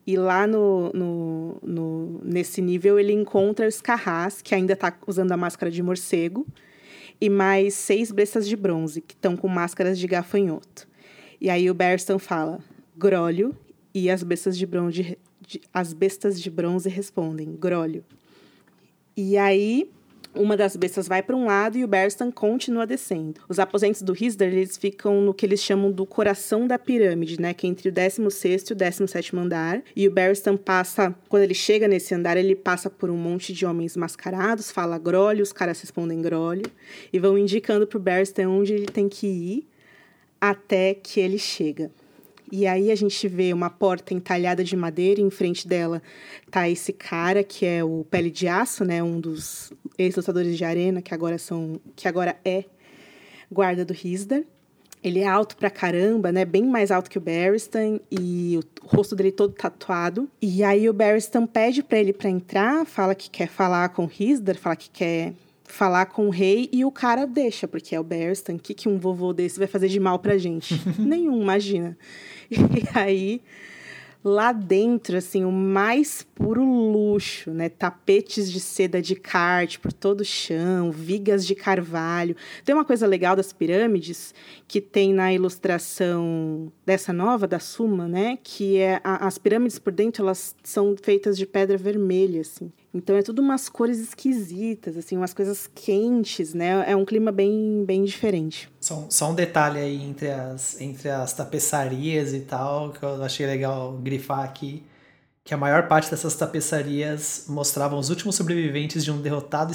[0.05, 5.31] E lá no, no, no nesse nível ele encontra o Scarras, que ainda está usando
[5.31, 6.45] a máscara de morcego,
[7.21, 10.87] e mais seis bestas de bronze, que estão com máscaras de gafanhoto.
[11.39, 12.59] E aí o Berston fala,
[12.97, 13.55] grólio,
[13.93, 18.03] e as bestas de bronze, de, as bestas de bronze respondem, grólio.
[19.15, 19.89] E aí
[20.35, 23.41] uma das bestas vai para um lado e o Berstan continua descendo.
[23.47, 27.53] Os aposentos do Hisder, eles ficam no que eles chamam do coração da pirâmide, né?
[27.53, 29.81] Que é entre o 16 e o 17 andar.
[29.95, 33.65] E o Berstan passa, quando ele chega nesse andar, ele passa por um monte de
[33.65, 36.65] homens mascarados, fala grolho, os caras respondem grolho.
[37.11, 39.67] E vão indicando pro Berstan onde ele tem que ir
[40.39, 41.91] até que ele chega.
[42.51, 46.01] E aí a gente vê uma porta entalhada de madeira, e em frente dela
[46.51, 51.01] tá esse cara que é o Pele de Aço, né, um dos ex-lutadores de arena
[51.01, 52.65] que agora são que agora é
[53.51, 54.43] guarda do Hisdar.
[55.03, 56.43] Ele é alto pra caramba, né?
[56.45, 60.27] Bem mais alto que o Barristan e o rosto dele todo tatuado.
[60.41, 64.11] E aí o Barristan pede para ele para entrar, fala que quer falar com o
[64.19, 68.03] Hisdar, fala que quer falar com o rei e o cara deixa, porque é o
[68.03, 68.55] Barristan.
[68.55, 70.73] O que, que um vovô desse vai fazer de mal pra gente?
[70.97, 71.97] Nenhum, imagina.
[72.49, 73.41] E aí,
[74.25, 77.69] lá dentro, assim, o mais puro luxo, né?
[77.69, 82.35] Tapetes de seda de carte por todo o chão, vigas de carvalho.
[82.65, 84.33] Tem uma coisa legal das pirâmides
[84.67, 88.39] que tem na ilustração dessa nova, da Suma, né?
[88.43, 92.71] Que é a, as pirâmides por dentro, elas são feitas de pedra vermelha, assim.
[92.91, 96.83] Então é tudo umas cores esquisitas, assim, umas coisas quentes, né?
[96.89, 98.69] É um clima bem, bem diferente.
[98.85, 103.47] Só, só um detalhe aí entre as, entre as tapeçarias e tal, que eu achei
[103.47, 104.83] legal grifar aqui,
[105.43, 109.73] que a maior parte dessas tapeçarias mostravam os últimos sobreviventes de um derrotado,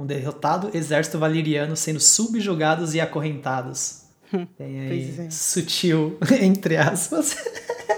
[0.00, 4.04] um derrotado exército valeriano sendo subjugados e acorrentados.
[4.32, 5.28] Hum, Tem aí é.
[5.28, 7.36] sutil, entre aspas.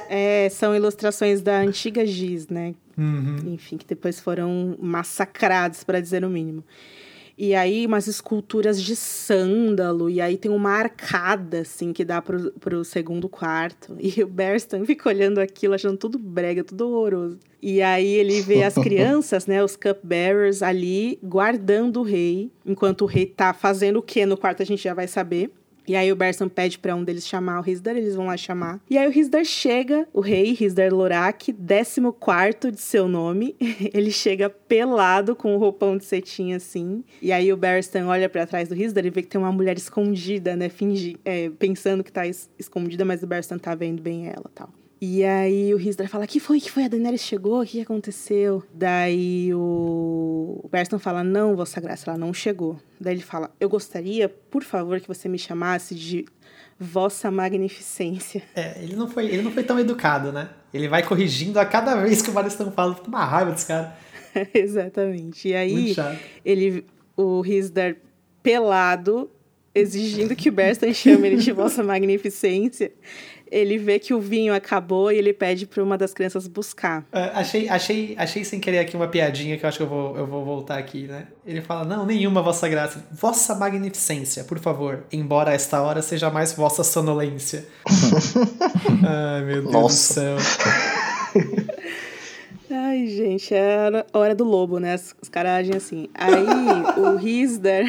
[0.09, 2.75] É, são ilustrações da antiga Giz, né?
[2.97, 3.55] Uhum.
[3.55, 6.65] Enfim, que depois foram massacrados, para dizer o mínimo.
[7.41, 12.51] E aí, umas esculturas de sândalo, e aí tem uma arcada, assim, que dá pro,
[12.59, 13.97] pro segundo quarto.
[14.01, 17.39] E o Berston fica olhando aquilo, achando tudo brega, tudo horroroso.
[17.63, 23.07] E aí ele vê as crianças, né, os cupbearers ali, guardando o rei, enquanto o
[23.07, 25.53] rei tá fazendo o que no quarto a gente já vai saber.
[25.89, 28.79] E aí o Berson pede para um deles chamar o Risdar, eles vão lá chamar.
[28.91, 33.57] E aí o Risdar chega, o rei Risdar Lorak, 14 de seu nome.
[33.95, 37.03] Ele chega pelado com o um roupão de cetim assim.
[37.23, 39.79] E aí o Barristan olha para trás do Risdar e vê que tem uma mulher
[39.79, 44.27] escondida, né, fingir, é, pensando que tá es escondida, mas o Barristan tá vendo bem
[44.27, 44.69] ela, tal.
[45.01, 46.61] E aí o Risdar fala: que foi?
[46.61, 46.85] que foi?
[46.85, 47.63] A Daenerys chegou?
[47.63, 48.65] O que aconteceu?
[48.75, 52.79] Daí o Berston fala: Não, Vossa Graça, ela não chegou.
[53.01, 56.25] Daí ele fala: Eu gostaria, por favor, que você me chamasse de
[56.79, 58.43] Vossa Magnificência.
[58.57, 60.49] É, ele não foi, ele não foi tão educado, né?
[60.75, 63.97] Ele vai corrigindo a cada vez que o Baristan fala, fica uma raiva desse cara.
[64.53, 65.49] Exatamente.
[65.49, 65.97] E aí
[66.45, 66.85] ele,
[67.17, 67.97] o Risdar
[68.43, 69.31] pelado,
[69.75, 72.93] exigindo que o Berston chame ele de Vossa Magnificência
[73.51, 77.03] ele vê que o vinho acabou e ele pede para uma das crianças buscar.
[77.13, 80.17] Uh, achei, achei, achei sem querer aqui uma piadinha que eu acho que eu vou,
[80.17, 81.27] eu vou voltar aqui, né?
[81.47, 83.05] Ele fala: Não, nenhuma, Vossa Graça.
[83.11, 85.05] Vossa Magnificência, por favor.
[85.13, 87.67] Embora esta hora seja mais Vossa Sonolência.
[89.07, 90.35] Ai, meu Deus Nossa.
[90.35, 91.69] do céu.
[92.71, 94.95] Ai, gente, é a hora do lobo, né?
[94.95, 96.09] Os caras agem assim.
[96.15, 96.45] Aí,
[96.99, 97.85] o Risdar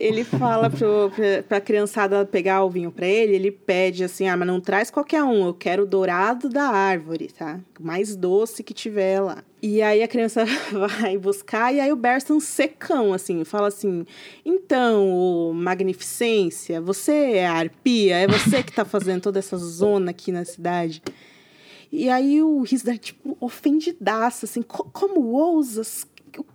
[0.00, 4.36] ele fala pro, pra, pra criançada pegar o vinho pra ele, ele pede assim, ah,
[4.36, 7.60] mas não traz qualquer um, eu quero o dourado da árvore, tá?
[7.78, 9.44] O mais doce que tiver lá.
[9.62, 14.06] E aí a criança vai buscar, e aí o Berston secão, assim, fala assim,
[14.42, 18.16] então, Magnificência, você é a arpia?
[18.16, 21.02] É você que tá fazendo toda essa zona aqui na cidade?
[21.92, 26.06] E aí o Risdar, tipo, ofendidaço, assim, como ousas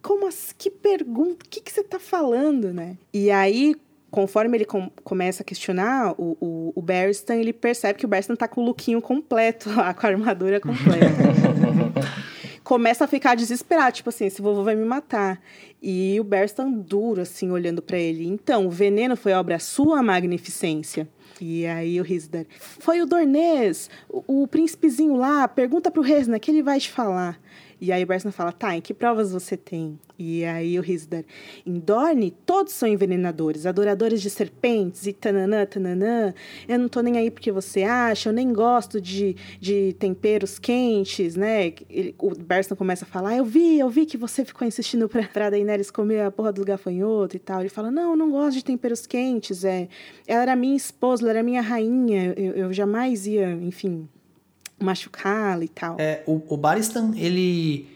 [0.02, 0.54] como assim?
[0.58, 1.46] Que pergunta?
[1.46, 2.98] O que, que você está falando, né?
[3.14, 3.76] E aí,
[4.10, 8.36] conforme ele com, começa a questionar, o, o, o Barristan, ele percebe que o Barristan
[8.36, 11.06] tá com o lookinho completo lá, com a armadura completa.
[12.66, 15.40] começa a ficar desesperado, tipo assim, esse vovô vai me matar.
[15.82, 18.28] E o Barristan duro, assim, olhando para ele.
[18.28, 21.08] Então, o veneno foi obra sua, magnificência.
[21.40, 26.50] E aí o Risdar, foi o Dornês, o, o príncipezinho lá, pergunta pro Resna que
[26.50, 27.40] ele vai te falar.
[27.80, 30.00] E aí o Bryson fala, tá, em que provas você tem?
[30.18, 31.26] E aí o Risdar,
[31.66, 36.34] em Dorne, todos são envenenadores, adoradores de serpentes e tananã, tananã.
[36.68, 41.36] Eu não tô nem aí porque você acha, eu nem gosto de, de temperos quentes,
[41.36, 41.74] né?
[41.90, 45.24] Ele, o Bryson começa a falar, eu vi, eu vi que você ficou insistindo pra,
[45.28, 47.60] pra Daenerys comer a porra do gafanhoto e tal.
[47.60, 49.90] Ele fala, não, eu não gosto de temperos quentes, é...
[50.26, 54.08] Ela era minha esposa, ela era minha rainha, eu, eu jamais ia, enfim,
[54.80, 55.96] machucá-la e tal.
[56.00, 57.90] É, o, o Baristan, ele,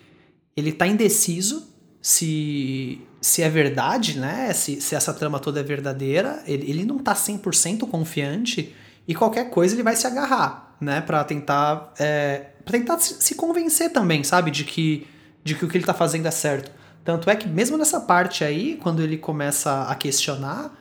[0.55, 1.67] ele tá indeciso
[2.01, 4.51] se, se é verdade, né?
[4.53, 6.41] Se, se essa trama toda é verdadeira.
[6.45, 8.73] Ele, ele não tá 100% confiante
[9.07, 11.01] e qualquer coisa ele vai se agarrar, né?
[11.01, 14.51] Pra tentar, é, pra tentar se, se convencer também, sabe?
[14.51, 15.07] De que,
[15.43, 16.71] de que o que ele tá fazendo é certo.
[17.03, 20.77] Tanto é que mesmo nessa parte aí, quando ele começa a questionar,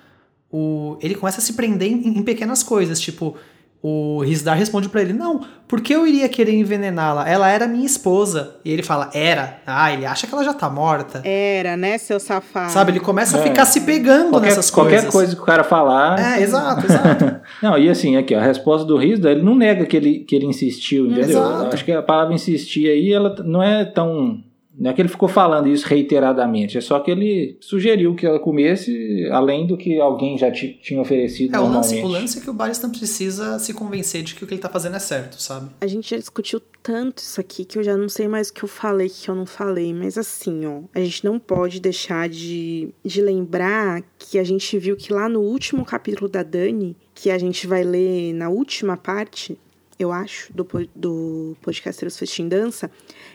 [0.51, 3.37] o, ele começa a se prender em, em pequenas coisas, tipo
[3.81, 7.29] o Risdar responde para ele: Não, por que eu iria querer envenená-la?
[7.29, 8.57] Ela era minha esposa.
[8.65, 9.61] E ele fala: Era.
[9.65, 11.23] Ah, ele acha que ela já tá morta.
[11.25, 12.73] Era, né, seu safado?
[12.73, 13.41] Sabe, ele começa é.
[13.41, 14.93] a ficar se pegando qualquer, nessas coisas.
[14.93, 16.19] Qualquer coisa que o cara falar.
[16.19, 17.41] É, exato, exato.
[17.63, 20.35] não, e assim, aqui, ó, a resposta do Risdar, ele não nega que ele, que
[20.35, 21.41] ele insistiu, entendeu?
[21.41, 21.75] Exato.
[21.75, 24.43] Acho que a palavra insistir aí, ela não é tão
[24.79, 28.39] não é que ele ficou falando isso reiteradamente, é só que ele sugeriu que ela
[28.39, 31.95] comesse, além do que alguém já tinha oferecido é, normalmente.
[31.95, 34.55] O lance, o lance é que o Baristan precisa se convencer de que o que
[34.55, 35.71] ele está fazendo é certo, sabe?
[35.81, 38.63] A gente já discutiu tanto isso aqui que eu já não sei mais o que
[38.63, 39.93] eu falei, o que eu não falei.
[39.93, 44.97] Mas assim, ó, a gente não pode deixar de, de lembrar que a gente viu
[44.97, 49.59] que lá no último capítulo da Dani, que a gente vai ler na última parte,
[49.99, 52.91] eu acho, do, do Podcasteiros Festim Dança,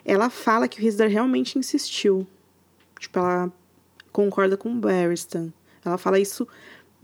[0.05, 2.27] ela fala que o Risdar realmente insistiu.
[2.99, 3.51] Tipo, ela
[4.11, 5.51] concorda com o Barristan.
[5.84, 6.47] Ela fala isso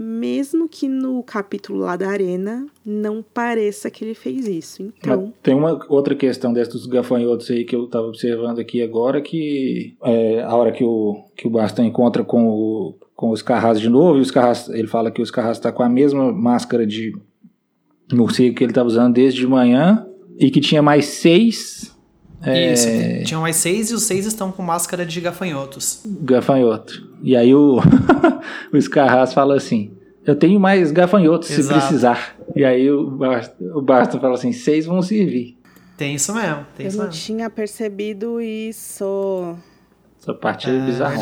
[0.01, 4.81] mesmo que no capítulo lá da arena não pareça que ele fez isso.
[4.84, 5.23] Então.
[5.23, 9.97] Mas tem uma outra questão desses gafanhotos aí que eu estava observando aqui agora, que
[10.05, 13.89] é, a hora que o, que o Bastan encontra com o, com os Carras de
[13.89, 17.11] novo, e os Carras, ele fala que os Carras está com a mesma máscara de
[18.13, 20.07] morcego que ele estava usando desde de manhã,
[20.39, 21.93] e que tinha mais seis.
[22.41, 22.73] É...
[22.73, 22.87] Isso,
[23.25, 26.01] tinham mais seis e os seis estão com máscara de gafanhotos.
[26.05, 27.07] Gafanhoto.
[27.21, 27.79] E aí o,
[28.73, 31.79] o Scarras fala assim: Eu tenho mais gafanhotos Exato.
[31.79, 32.37] se precisar.
[32.55, 33.19] E aí o,
[33.75, 35.57] o Basta fala assim: seis vão servir.
[35.97, 36.65] Tem isso mesmo.
[36.75, 37.21] Tem Eu isso não mesmo.
[37.21, 39.55] tinha percebido isso.
[40.21, 41.17] Essa parte é, é bizarra.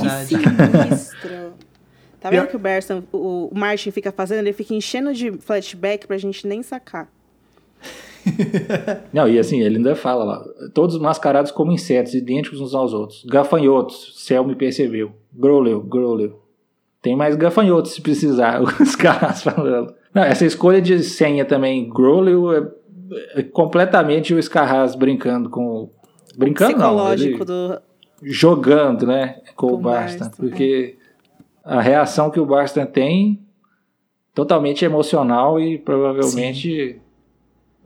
[2.20, 4.40] Tá vendo que o Berson, o Martin fica fazendo?
[4.40, 7.08] Ele fica enchendo de flashback pra gente nem sacar.
[9.14, 13.24] Não, e assim, ele ainda fala lá, todos mascarados como insetos, idênticos uns aos outros.
[13.26, 15.12] Gafanhotos, céu me percebeu.
[15.34, 16.42] Groleu, groleu.
[17.02, 19.94] Tem mais gafanhotos se precisar, os caras falando.
[20.14, 22.72] Não, essa escolha de senha também, Groleu, é,
[23.36, 25.90] é completamente o Scarras brincando com.
[26.36, 27.14] Brincando não.
[27.14, 27.80] Ele, do...
[28.22, 29.42] Jogando, né?
[29.56, 30.26] Com, com o Barstan.
[30.26, 30.98] Barstan porque
[31.66, 31.74] é.
[31.74, 33.40] a reação que o Barstan tem
[34.34, 37.07] totalmente emocional e provavelmente Sim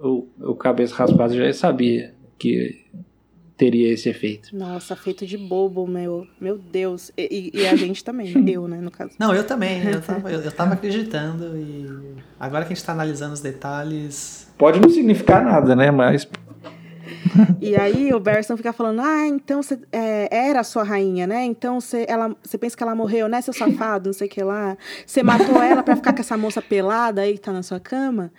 [0.02, 2.86] o, o cabeça raspada já sabia que
[3.56, 4.56] teria esse efeito.
[4.56, 6.26] Nossa, feito de bobo, meu.
[6.40, 7.12] Meu Deus.
[7.16, 8.52] E, e a gente também, né?
[8.52, 9.12] eu, né, no caso.
[9.20, 9.84] Não, eu também.
[9.86, 14.52] Eu tava, eu, eu tava acreditando e agora que a gente tá analisando os detalhes.
[14.58, 15.92] Pode não significar nada, né?
[15.92, 16.28] Mas.
[17.62, 21.44] E aí o Berson fica falando, ah, então você é, era a sua rainha, né?
[21.46, 24.42] Então você, ela, você pensa que ela morreu, né, seu safado, não sei o que
[24.42, 24.76] lá.
[25.06, 28.32] Você matou ela para ficar com essa moça pelada aí que tá na sua cama?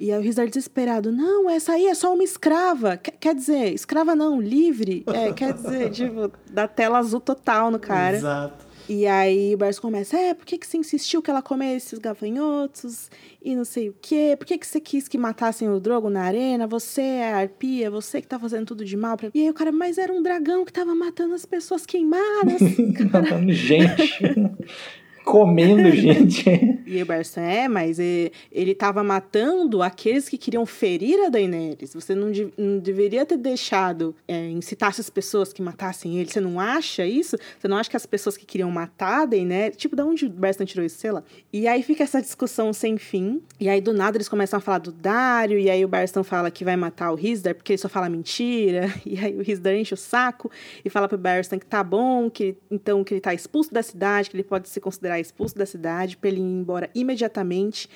[0.00, 2.96] E aí o Rizar desesperado, não, essa aí é só uma escrava.
[2.96, 5.04] Quer, quer dizer, escrava não, livre.
[5.06, 8.16] É, quer dizer, tipo, da tela azul total no cara.
[8.16, 8.70] Exato.
[8.88, 12.00] E aí o Barça começa, é, por que, que você insistiu que ela comesse os
[12.00, 13.08] gafanhotos
[13.40, 14.34] e não sei o quê?
[14.38, 16.66] Por que, que você quis que matassem o Drogo na arena?
[16.66, 19.16] Você é a arpia, você que tá fazendo tudo de mal.
[19.16, 19.30] Pra...
[19.32, 22.60] E aí o cara, mas era um dragão que tava matando as pessoas queimadas.
[23.12, 24.18] Matando gente
[25.24, 26.44] comendo gente.
[26.86, 31.94] e o Barça é, mas ele estava matando aqueles que queriam ferir a Daenerys.
[31.94, 36.30] Você não, de, não deveria ter deixado é, incitar essas pessoas que matassem ele.
[36.30, 37.36] Você não acha isso?
[37.58, 39.76] Você não acha que as pessoas que queriam matar a Daenerys...
[39.76, 41.22] Tipo, de onde o Barça tirou isso, sei lá.
[41.52, 43.42] E aí fica essa discussão sem fim.
[43.58, 45.58] E aí, do nada, eles começam a falar do Dario.
[45.58, 48.90] E aí o Barstan fala que vai matar o Rizdar porque ele só fala mentira.
[49.10, 50.50] E aí o Rizdar enche o saco
[50.84, 54.30] e fala pro Barstan que tá bom, que então que ele tá expulso da cidade,
[54.30, 57.88] que ele pode se considerar considerar expulso da cidade, para ele ir embora imediatamente,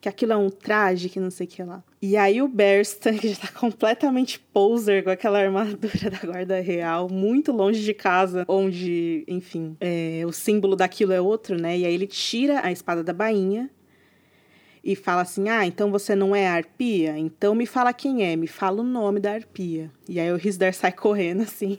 [0.00, 1.82] que aquilo é um traje, que não sei o que lá.
[2.00, 7.08] E aí o Berstan, que já tá completamente poser com aquela armadura da guarda real,
[7.08, 11.78] muito longe de casa, onde, enfim, é, o símbolo daquilo é outro, né?
[11.78, 13.70] E aí ele tira a espada da bainha
[14.82, 17.16] e fala assim: Ah, então você não é a arpia?
[17.18, 19.90] Então me fala quem é, me fala o nome da arpia.
[20.06, 21.78] E aí o Risdar sai correndo assim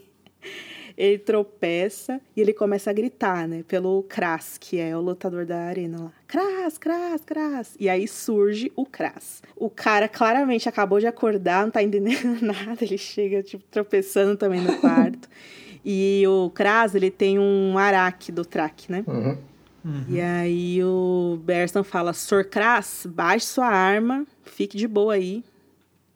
[0.98, 3.64] ele tropeça e ele começa a gritar, né?
[3.68, 6.12] Pelo Kras, que é o lutador da arena lá.
[6.28, 7.76] Kras, Kras, Kras.
[7.80, 9.44] E aí surge o Kras.
[9.56, 12.78] O cara claramente acabou de acordar, não tá entendendo nada.
[12.82, 15.30] Ele chega, tipo, tropeçando também no quarto.
[15.84, 19.04] e o Kras, ele tem um araque do track, né?
[19.06, 19.38] Uhum.
[19.84, 20.06] Uhum.
[20.10, 25.44] E aí o Berston fala: Sor Kras, baixe sua arma, fique de boa aí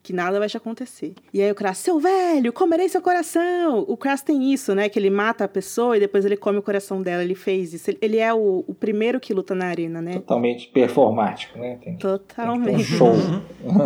[0.10, 1.14] que nada vai te acontecer.
[1.32, 3.86] E aí o Kras, seu velho, comerei seu coração.
[3.88, 4.90] O Kras tem isso, né?
[4.90, 7.24] Que ele mata a pessoa e depois ele come o coração dela.
[7.24, 7.92] Ele fez isso.
[8.02, 10.14] Ele é o, o primeiro que luta na arena, né?
[10.14, 11.78] Totalmente performático, né?
[11.80, 12.66] Tem, Totalmente.
[12.66, 13.14] Tem um show.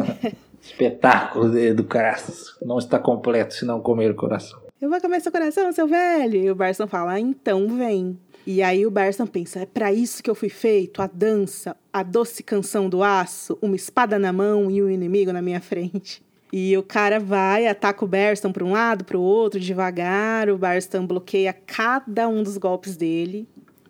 [0.63, 2.55] Espetáculo do Kras.
[2.61, 4.61] Não está completo se não comer o coração.
[4.79, 6.41] Eu vou comer seu coração, seu velho.
[6.41, 8.17] E o Barson fala, ah, então vem.
[8.45, 12.03] E aí o Barson pensa, é para isso que eu fui feito, a dança, a
[12.03, 16.21] doce canção do aço, uma espada na mão e um inimigo na minha frente.
[16.51, 20.49] E o cara vai, ataca o Barston para um lado, para o outro, devagar.
[20.51, 23.47] O Barston bloqueia cada um dos golpes dele.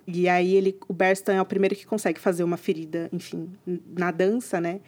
[0.07, 3.49] E aí ele, o Barston é o primeiro que consegue fazer uma ferida, enfim,
[3.97, 4.79] na dança, né?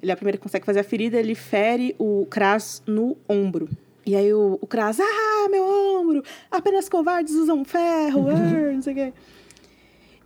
[0.00, 3.68] Ele é o primeiro que consegue fazer a ferida, ele fere o Kras no ombro.
[4.04, 6.22] E aí o, o Kras, ah, meu ombro!
[6.50, 9.12] Apenas covardes usam ferro, er, não sei o quê.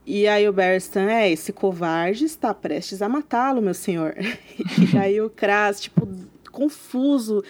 [0.07, 4.15] E aí o Berstan, é, esse covarde está prestes a matá-lo, meu senhor.
[4.95, 6.09] e aí o Kras, tipo,
[6.53, 7.43] confuso,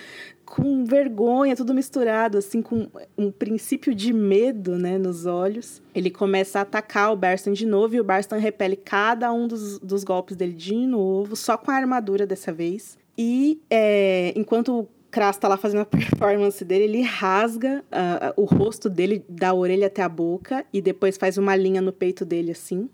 [0.46, 2.88] com vergonha, tudo misturado, assim, com
[3.18, 5.82] um princípio de medo, né, nos olhos.
[5.94, 9.78] Ele começa a atacar o Barstan de novo e o Barstan repele cada um dos,
[9.80, 12.96] dos golpes dele de novo, só com a armadura dessa vez.
[13.18, 18.88] E é, enquanto Kras tá lá fazendo a performance dele, ele rasga uh, o rosto
[18.88, 22.88] dele da orelha até a boca e depois faz uma linha no peito dele assim.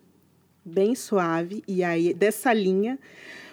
[0.64, 2.98] bem suave, e aí dessa linha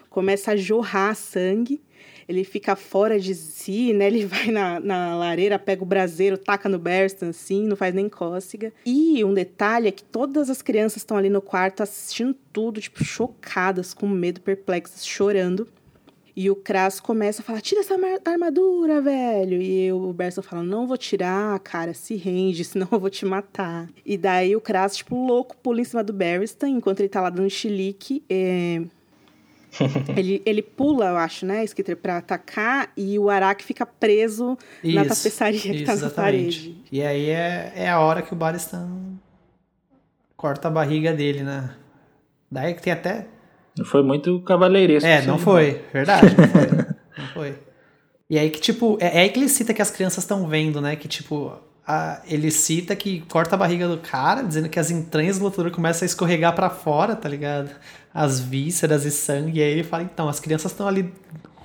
[0.09, 1.81] começa a jorrar sangue.
[2.27, 4.05] Ele fica fora de si, né?
[4.05, 8.07] Ele vai na, na lareira, pega o braseiro, taca no Berston, assim, não faz nem
[8.07, 8.71] cócega.
[8.85, 13.03] E um detalhe é que todas as crianças estão ali no quarto assistindo tudo, tipo,
[13.03, 15.67] chocadas, com medo, perplexas, chorando.
[16.39, 19.61] E o Kras começa a falar: tira essa armadura, velho.
[19.61, 23.89] E o Berson fala: não vou tirar, cara, se rende, senão eu vou te matar.
[24.05, 27.29] E daí o Kras, tipo, louco, pula em cima do Barristan, enquanto ele tá lá
[27.29, 28.23] dando chilique.
[28.29, 28.81] É...
[30.15, 34.95] ele, ele pula, eu acho, né, Skitter, pra atacar e o Araki fica preso isso,
[34.95, 36.81] na tapeçaria que tá na parede.
[36.89, 38.87] E aí é, é a hora que o Baristan
[40.37, 41.75] corta a barriga dele, né?
[42.49, 43.27] Daí que tem até
[43.85, 45.07] foi muito cavaleiresco.
[45.07, 45.81] É, não foi.
[45.93, 46.67] Verdade, não foi.
[47.17, 47.55] não foi.
[48.29, 50.79] E aí que, tipo, é, é aí que ele cita que as crianças estão vendo,
[50.79, 50.95] né?
[50.95, 51.53] Que, tipo,
[51.87, 55.71] a, ele cita que corta a barriga do cara, dizendo que as entranhas do lutador
[55.71, 57.71] começam a escorregar para fora, tá ligado?
[58.13, 59.59] As vísceras e sangue.
[59.59, 61.11] E aí ele fala, então, as crianças estão ali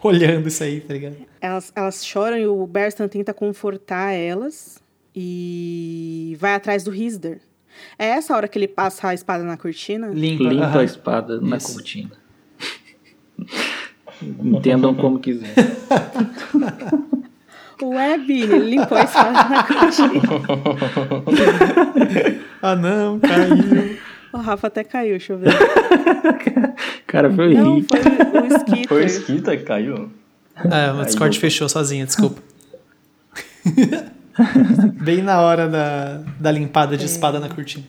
[0.02, 1.16] olhando isso aí, tá ligado?
[1.40, 4.82] Elas, elas choram e o Berstan tenta confortar elas
[5.14, 7.40] e vai atrás do Risder.
[7.98, 10.08] É essa hora que ele passa a espada na cortina?
[10.08, 11.44] Limpa, Limpa a espada Isso.
[11.44, 12.10] na cortina.
[14.22, 15.52] Entendam como quiser.
[17.82, 20.22] Ué, ele limpou a espada na cortina.
[22.62, 23.98] ah, não, caiu.
[24.32, 25.52] O Rafa até caiu, deixa eu ver.
[27.06, 28.00] Cara, foi Não, foi
[28.40, 28.88] o Skitter.
[28.88, 30.10] Foi o Skitter que caiu?
[30.56, 32.40] É, o Discord fechou sozinho, desculpa.
[35.02, 37.84] Bem na hora da, da limpada de espada na cortina.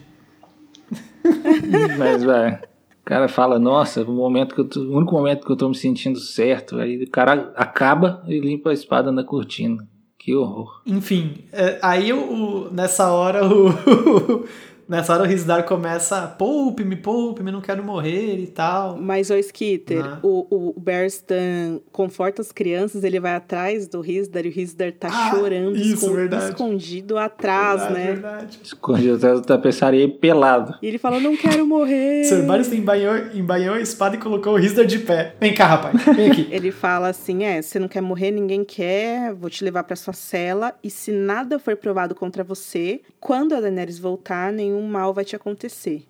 [1.98, 2.58] Mas, velho,
[3.00, 5.68] o cara fala, nossa, o momento que eu tô, o único momento que eu tô
[5.68, 9.86] me sentindo certo, aí o cara acaba e limpa a espada na cortina.
[10.18, 10.82] Que horror.
[10.84, 13.68] Enfim, é, aí o, nessa hora o,
[14.88, 18.96] Nessa hora o Rizdar começa, poupe-me, poupe-me, não quero morrer e tal.
[18.96, 20.18] Mas, o Skitter, ah.
[20.22, 25.08] o, o Berstan conforta as crianças, ele vai atrás do Rizdar e o Rizdar tá
[25.10, 26.08] ah, chorando, isso,
[26.48, 28.06] escondido atrás, verdade, né?
[28.12, 28.60] Verdade.
[28.62, 30.76] Escondido atrás da tapeçaria pelado.
[30.80, 32.24] E ele fala, não quero morrer.
[32.24, 35.34] Sir Baristan embanhou, embanhou a espada e colocou o Rizdar de pé.
[35.40, 36.46] Vem cá, rapaz, vem aqui.
[36.52, 40.12] ele fala assim, é, você não quer morrer, ninguém quer, vou te levar pra sua
[40.12, 45.14] cela e se nada for provado contra você, quando a Daenerys voltar, nenhum nenhum mal
[45.14, 46.06] vai te acontecer.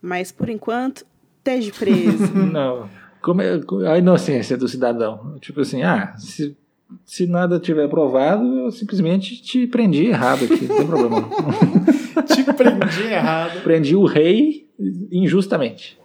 [0.00, 1.04] Mas por enquanto,
[1.38, 2.34] esteja preso.
[2.34, 2.88] não.
[3.20, 5.36] Como é a inocência do cidadão?
[5.40, 6.56] Tipo assim, ah, se,
[7.04, 11.28] se nada tiver provado, eu simplesmente te prendi errado aqui, não tem problema.
[12.26, 13.62] te prendi errado.
[13.62, 14.68] Prendi o rei
[15.10, 15.98] injustamente.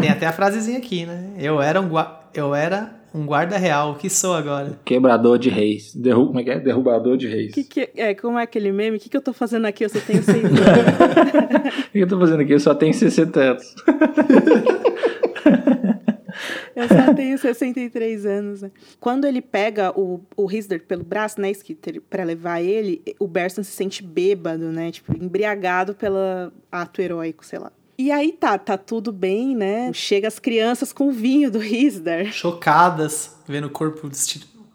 [0.00, 1.32] Tem até a frasezinha aqui, né?
[1.38, 1.88] Eu era um,
[2.34, 4.78] eu era um guarda real, o que sou agora?
[4.84, 5.94] Quebrador de reis.
[5.94, 6.58] Derru como é que é?
[6.58, 7.52] Derrubador de reis.
[7.52, 8.96] Que que, é, como é aquele meme?
[8.96, 9.84] O que, que eu tô fazendo aqui?
[9.84, 10.60] Eu só tenho 100 anos.
[11.88, 12.52] o que eu tô fazendo aqui?
[12.52, 13.74] Eu só tenho 60 anos.
[16.74, 18.62] Eu só tenho 63 anos.
[18.62, 18.70] Né?
[18.98, 23.62] Quando ele pega o, o Risder pelo braço, né, Skitter, pra levar ele, o Berson
[23.62, 24.90] se sente bêbado, né?
[24.90, 26.16] Tipo, embriagado pelo
[26.70, 27.70] ato heróico, sei lá.
[28.02, 29.92] E aí tá, tá tudo bem, né?
[29.92, 32.32] Chega as crianças com o vinho do Risdar.
[32.32, 34.10] Chocadas, vendo o corpo,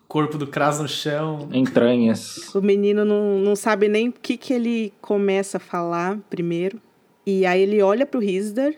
[0.07, 1.49] corpo do Kras no chão.
[1.51, 2.55] Entranhas.
[2.55, 6.79] O menino não, não sabe nem o que, que ele começa a falar primeiro.
[7.25, 8.73] E aí ele olha pro Risdar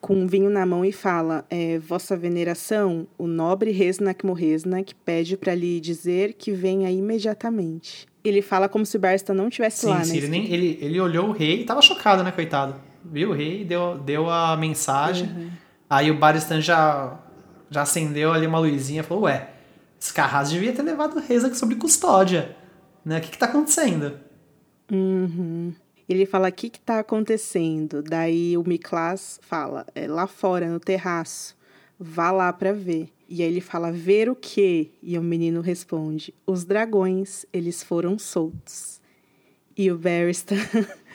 [0.00, 5.36] com um vinho na mão e fala: é, Vossa veneração, o nobre Resnak Morresnak pede
[5.36, 8.06] para lhe dizer que venha imediatamente.
[8.22, 10.18] Ele fala como se Barsta não tivesse sim, lá, sim, né?
[10.18, 12.86] Ele, nem, ele, ele olhou o rei e tava chocado, né, coitado?
[13.04, 15.28] Viu o rei, deu, deu a mensagem.
[15.28, 15.50] Uhum.
[15.88, 17.18] Aí o Baristan já,
[17.70, 19.50] já acendeu ali uma luzinha e falou: Ué,
[20.00, 22.56] esse Carras devia ter levado o aqui sobre custódia.
[23.04, 23.18] Né?
[23.18, 24.18] O que, que tá acontecendo?
[24.90, 25.74] Uhum.
[26.08, 28.02] Ele fala: O que, que tá acontecendo?
[28.02, 31.56] Daí o Miklas fala: é, Lá fora, no terraço.
[31.98, 33.12] Vá lá para ver.
[33.28, 34.90] E aí ele fala: Ver o quê?
[35.02, 39.00] E o menino responde: Os dragões, eles foram soltos.
[39.76, 40.56] E o Barristan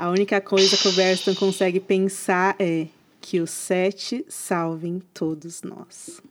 [0.00, 2.86] A única coisa que o Berston consegue pensar é
[3.20, 6.22] que os sete salvem todos nós.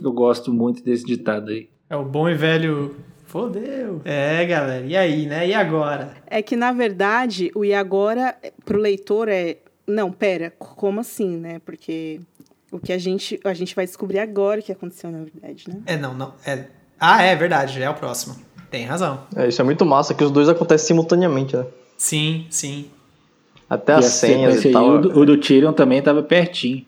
[0.00, 1.68] Eu gosto muito desse ditado aí.
[1.90, 2.94] É o bom e velho
[3.26, 4.02] Fodeu.
[4.04, 4.86] É, galera.
[4.86, 5.48] E aí, né?
[5.48, 6.14] E agora?
[6.28, 9.56] É que, na verdade, o e agora, pro leitor, é.
[9.84, 11.60] Não, pera, como assim, né?
[11.64, 12.20] Porque
[12.70, 15.82] o que a gente, a gente vai descobrir agora o que aconteceu, na verdade, né?
[15.86, 16.34] É, não, não.
[16.46, 16.66] É...
[17.00, 18.36] Ah, é verdade, é o próximo.
[18.70, 19.26] Tem razão.
[19.34, 21.66] É, isso é muito massa, que os dois acontecem simultaneamente, né?
[21.98, 22.86] Sim, sim.
[23.68, 24.88] Até as senhas e tal.
[24.88, 26.86] o, do, o do Tyrion também tava pertinho.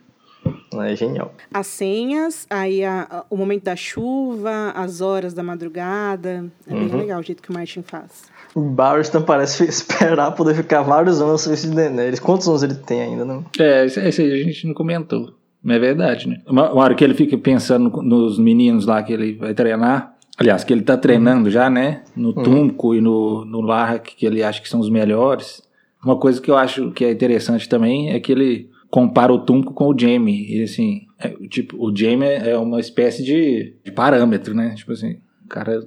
[0.73, 1.35] É genial.
[1.53, 6.47] As senhas, aí a, a, o momento da chuva, as horas da madrugada.
[6.66, 6.97] É bem uhum.
[6.97, 8.31] legal o jeito que o Martin faz.
[8.55, 12.20] O Barristan parece esperar poder ficar vários anos sem esse Daenerys.
[12.20, 13.45] Quantos anos ele tem ainda, né?
[13.59, 15.35] É, esse, esse aí a gente não comentou.
[15.62, 16.41] Não é verdade, né?
[16.47, 20.64] Uma, uma hora que ele fica pensando nos meninos lá que ele vai treinar, aliás,
[20.64, 21.50] que ele tá treinando uhum.
[21.50, 22.02] já, né?
[22.16, 22.42] No uhum.
[22.42, 25.62] Tunco e no, no Lark, que ele acha que são os melhores.
[26.02, 29.74] Uma coisa que eu acho que é interessante também é que ele compara o Tunco
[29.74, 30.46] com o Jamie.
[30.50, 34.74] E assim, é, tipo, o Jamie é uma espécie de, de parâmetro, né?
[34.74, 35.86] Tipo assim, o cara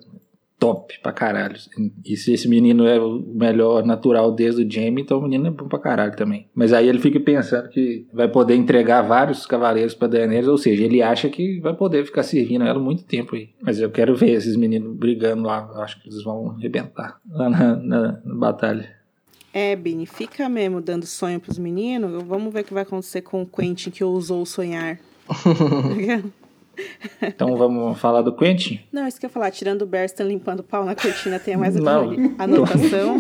[0.64, 1.58] top pra caralho.
[2.06, 5.52] E se esse menino é o melhor natural desde o Jamie, então o menino é
[5.52, 6.48] bom pra caralho também.
[6.56, 10.86] Mas aí ele fica pensando que vai poder entregar vários cavaleiros pra Daenerys, ou seja,
[10.86, 13.50] ele acha que vai poder ficar servindo ela muito tempo aí.
[13.62, 17.76] Mas eu quero ver esses meninos brigando lá, acho que eles vão arrebentar lá na,
[17.76, 18.90] na, na batalha.
[19.52, 22.24] É, Bini, fica mesmo dando sonho pros meninos.
[22.24, 24.98] Vamos ver o que vai acontecer com o Quentin que ousou sonhar.
[27.22, 28.80] então vamos falar do Quentin?
[28.92, 29.52] Não, isso que eu ia falar.
[29.52, 32.36] Tirando o Berston limpando o pau na cortina, tem mais aqui.
[32.38, 33.18] Anotação.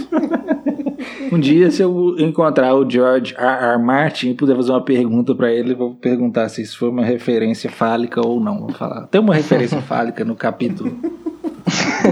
[1.31, 3.73] um dia, se eu encontrar o George R.
[3.73, 3.77] R.
[3.77, 7.69] Martin e puder fazer uma pergunta para ele, vou perguntar se isso foi uma referência
[7.69, 8.59] fálica ou não.
[8.59, 9.07] Vou falar.
[9.07, 10.97] Tem uma referência fálica no capítulo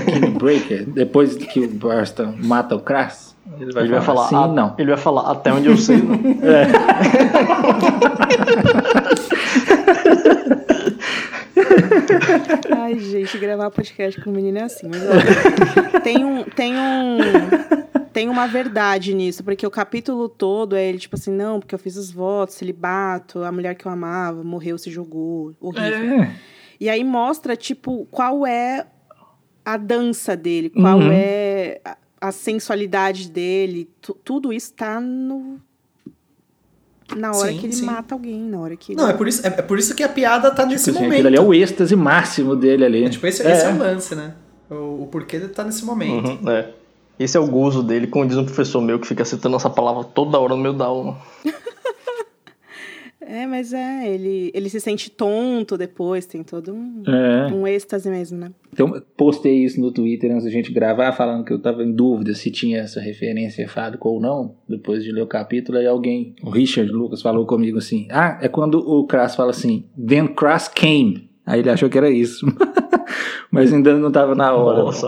[0.06, 3.32] King Breaker, depois que o Berston mata o Crass?
[3.60, 4.76] Ele vai, ele vai falar, sim, a, não.
[4.78, 6.16] Ele vai falar até onde eu sei, não.
[6.16, 6.68] É.
[12.72, 14.88] Ai, gente, gravar podcast com o menino é assim.
[14.88, 17.18] Mas, olha, tem um, tem um,
[18.12, 21.80] tem uma verdade nisso, porque o capítulo todo é ele tipo assim, não, porque eu
[21.80, 26.24] fiz os votos, celibato, a mulher que eu amava morreu, se jogou, horrível.
[26.24, 26.36] É.
[26.80, 28.88] E aí mostra tipo qual é
[29.64, 31.12] a dança dele, qual uhum.
[31.12, 31.80] é
[32.20, 33.90] a sensualidade dele,
[34.24, 35.60] tudo isso tá no
[37.16, 37.86] na hora sim, que ele sim.
[37.86, 40.10] mata alguém, na hora que Não, é por isso, é, é, por isso que a
[40.10, 41.14] piada tá nesse tipo, momento.
[41.14, 43.04] Aquilo ali é o êxtase máximo dele ali.
[43.04, 44.34] É, tipo, esse é, esse é o lance, né?
[44.70, 46.28] O, o porquê ele tá nesse momento.
[46.28, 46.70] Uhum, é.
[47.20, 50.04] Esse é o gozo dele, como diz um professor meu que fica citando essa palavra
[50.04, 51.18] toda hora no meio da aula.
[53.22, 57.54] É, mas é, ele, ele se sente tonto depois, tem todo um, é.
[57.54, 58.52] um êxtase mesmo, né?
[58.74, 62.34] Então, postei isso no Twitter antes da gente gravar, falando que eu tava em dúvida
[62.34, 66.50] se tinha essa referência fálica ou não, depois de ler o capítulo, aí alguém, o
[66.50, 71.30] Richard Lucas, falou comigo assim, ah, é quando o Crass fala assim, then Crass came.
[71.46, 72.46] Aí ele achou que era isso.
[73.52, 74.84] mas ainda não tava na hora.
[74.84, 75.08] Nossa.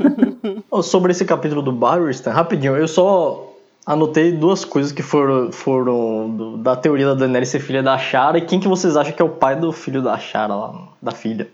[0.82, 3.47] Sobre esse capítulo do Barristan, rapidinho, eu só
[3.88, 8.36] anotei duas coisas que foram, foram do, da teoria da Daenerys ser filha da Shara
[8.36, 11.10] e quem que vocês acham que é o pai do filho da Shara lá, da
[11.10, 11.48] filha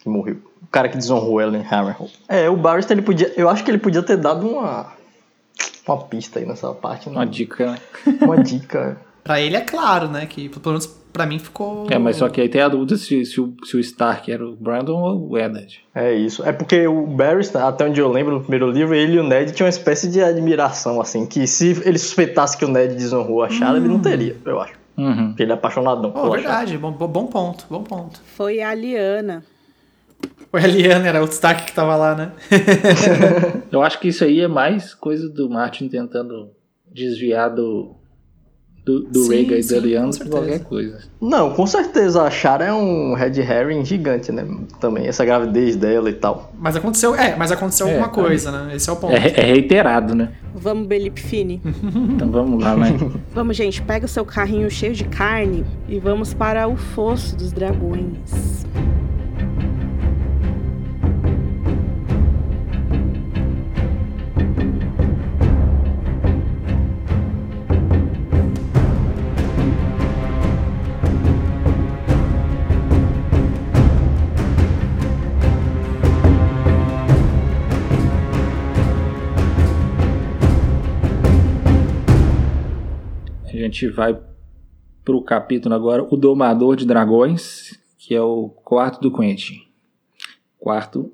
[0.00, 0.36] que morreu.
[0.62, 2.08] O cara que desonrou ela em Hammerhall.
[2.28, 4.92] É, o Barristan ele podia, eu acho que ele podia ter dado uma
[5.84, 7.16] uma pista aí nessa parte, né?
[7.16, 7.76] Uma dica.
[8.22, 8.96] Uma dica.
[9.30, 10.26] Pra ele é claro, né?
[10.26, 11.86] Que pelo menos pra mim ficou.
[11.88, 14.44] É, mas só que aí tem a dúvida se, se, o, se o Stark era
[14.44, 15.84] o Brandon ou o Eddard.
[15.94, 16.44] É isso.
[16.44, 19.52] É porque o Barristan, até onde eu lembro no primeiro livro, ele e o Ned
[19.52, 23.48] tinham uma espécie de admiração, assim, que se ele suspeitasse que o Ned desonrou a
[23.48, 23.76] Shara, hum.
[23.76, 24.74] ele não teria, eu acho.
[24.98, 25.28] Uhum.
[25.28, 26.12] Porque ele é apaixonadão.
[26.12, 28.20] Oh, verdade, bom, bom ponto, bom ponto.
[28.34, 29.44] Foi a Liana.
[30.50, 32.32] Foi a Liana, era o Stark que tava lá, né?
[33.70, 36.50] eu acho que isso aí é mais coisa do Martin tentando
[36.92, 37.94] desviar do,
[38.84, 40.98] do, do Rhaegar e da Lyanna que qualquer coisa.
[41.20, 42.22] Não, com certeza.
[42.22, 44.46] A Shara é um Red Herring gigante, né?
[44.80, 46.52] Também, essa gravidez dela e tal.
[46.58, 48.74] Mas aconteceu, é, mas aconteceu é, alguma tá coisa, né?
[48.74, 49.14] Esse é o ponto.
[49.14, 50.32] É, é reiterado, né?
[50.54, 51.60] Vamos, Belip Fini.
[52.14, 52.96] então vamos lá, né?
[53.34, 57.52] vamos, gente, pega o seu carrinho cheio de carne e vamos para o Fosso dos
[57.52, 58.66] Dragões.
[83.70, 84.18] Gente vai
[85.04, 89.62] para o capítulo agora, o Domador de Dragões, que é o quarto do Quentin.
[90.58, 91.12] Quarto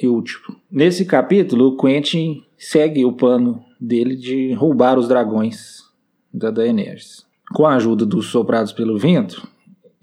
[0.00, 0.56] e último.
[0.70, 5.84] Nesse capítulo, o Quentin segue o plano dele de roubar os dragões
[6.32, 7.24] da Daenerys.
[7.54, 9.46] Com a ajuda dos soprados pelo vento,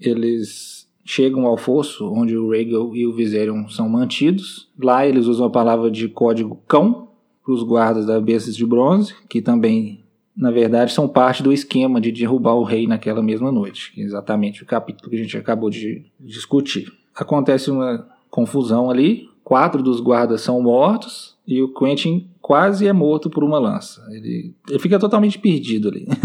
[0.00, 4.68] eles chegam ao fosso onde o Rhaegal e o Viserion são mantidos.
[4.78, 7.08] Lá eles usam a palavra de código cão
[7.44, 10.04] para os guardas da Bestas de Bronze, que também
[10.38, 14.62] na verdade, são parte do esquema de derrubar o rei naquela mesma noite, é exatamente
[14.62, 16.92] o capítulo que a gente acabou de discutir.
[17.14, 23.28] Acontece uma confusão ali, quatro dos guardas são mortos e o Quentin quase é morto
[23.28, 24.00] por uma lança.
[24.10, 26.06] Ele, ele fica totalmente perdido ali.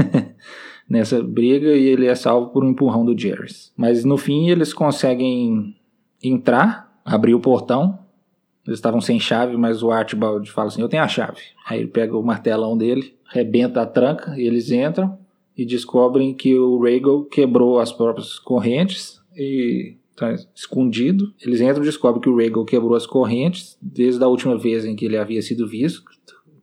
[0.90, 3.48] nessa briga e ele é salvo por um empurrão do Jerry.
[3.76, 5.76] Mas no fim eles conseguem
[6.22, 8.00] entrar, abrir o portão.
[8.66, 11.42] Eles estavam sem chave, mas o Archibald fala assim: Eu tenho a chave.
[11.66, 15.18] Aí ele pega o martelão dele, rebenta a tranca eles entram
[15.58, 21.34] e descobrem que o Regal quebrou as próprias correntes e está escondido.
[21.44, 24.96] Eles entram e descobrem que o Regal quebrou as correntes desde a última vez em
[24.96, 26.04] que ele havia sido visto,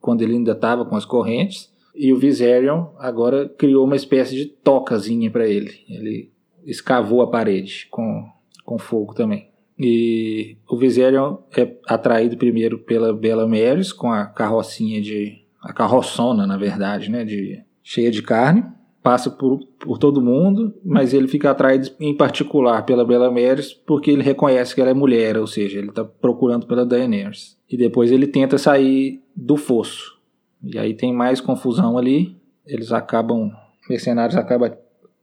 [0.01, 1.71] quando ele ainda estava com as correntes.
[1.95, 5.73] E o Viserion agora criou uma espécie de tocazinha para ele.
[5.89, 6.31] Ele
[6.65, 8.25] escavou a parede com,
[8.65, 9.51] com fogo também.
[9.79, 15.40] E o Viserion é atraído primeiro pela Bela Meres com a carrocinha de.
[15.61, 17.25] A carroçona, na verdade, né?
[17.25, 18.65] De, cheia de carne
[19.03, 24.11] passa por, por todo mundo, mas ele fica atraído em particular pela Bella Meres porque
[24.11, 27.59] ele reconhece que ela é mulher, ou seja, ele está procurando pela Daenerys.
[27.69, 30.19] E depois ele tenta sair do fosso.
[30.63, 32.37] E aí tem mais confusão ali.
[32.67, 33.51] Eles acabam,
[33.89, 34.73] mercenários acabam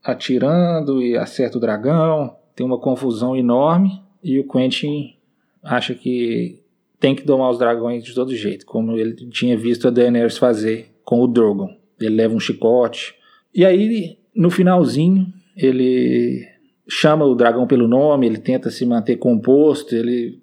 [0.02, 2.34] atirando e acerta o dragão.
[2.56, 5.14] Tem uma confusão enorme e o Quentin
[5.62, 6.60] acha que
[7.00, 10.90] tem que domar os dragões de todo jeito, como ele tinha visto a Daenerys fazer
[11.04, 11.76] com o Drogon.
[12.00, 13.14] Ele leva um chicote,
[13.54, 16.46] e aí, no finalzinho, ele
[16.88, 20.40] chama o dragão pelo nome, ele tenta se manter composto, ele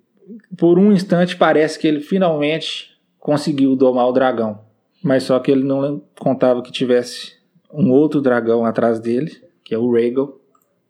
[0.57, 4.59] por um instante parece que ele finalmente conseguiu domar o dragão.
[5.03, 7.33] Mas só que ele não contava que tivesse
[7.71, 9.31] um outro dragão atrás dele,
[9.63, 10.39] que é o Rhaegal,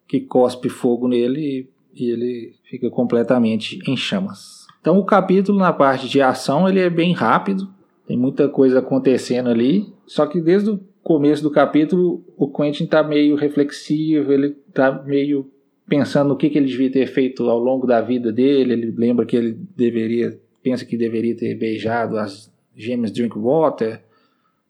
[0.08, 4.55] que cospe fogo nele e, e ele fica completamente em chamas.
[4.86, 7.68] Então o capítulo na parte de ação ele é bem rápido,
[8.06, 13.02] tem muita coisa acontecendo ali, só que desde o começo do capítulo, o Quentin está
[13.02, 15.50] meio reflexivo, ele está meio
[15.88, 18.74] pensando no que, que ele devia ter feito ao longo da vida dele.
[18.74, 24.04] Ele lembra que ele deveria, pensa que deveria ter beijado as gêmeas Drinkwater,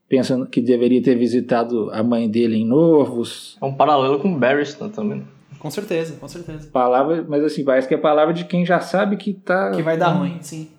[0.09, 3.59] pensa que deveria ter visitado a mãe dele em Novos.
[3.61, 5.36] É um paralelo com Barristan também.
[5.59, 6.69] Com certeza, com certeza.
[6.71, 9.71] Palavra, mas assim, parece que é palavra de quem já sabe que tá.
[9.73, 10.71] Que vai dar ruim, sim.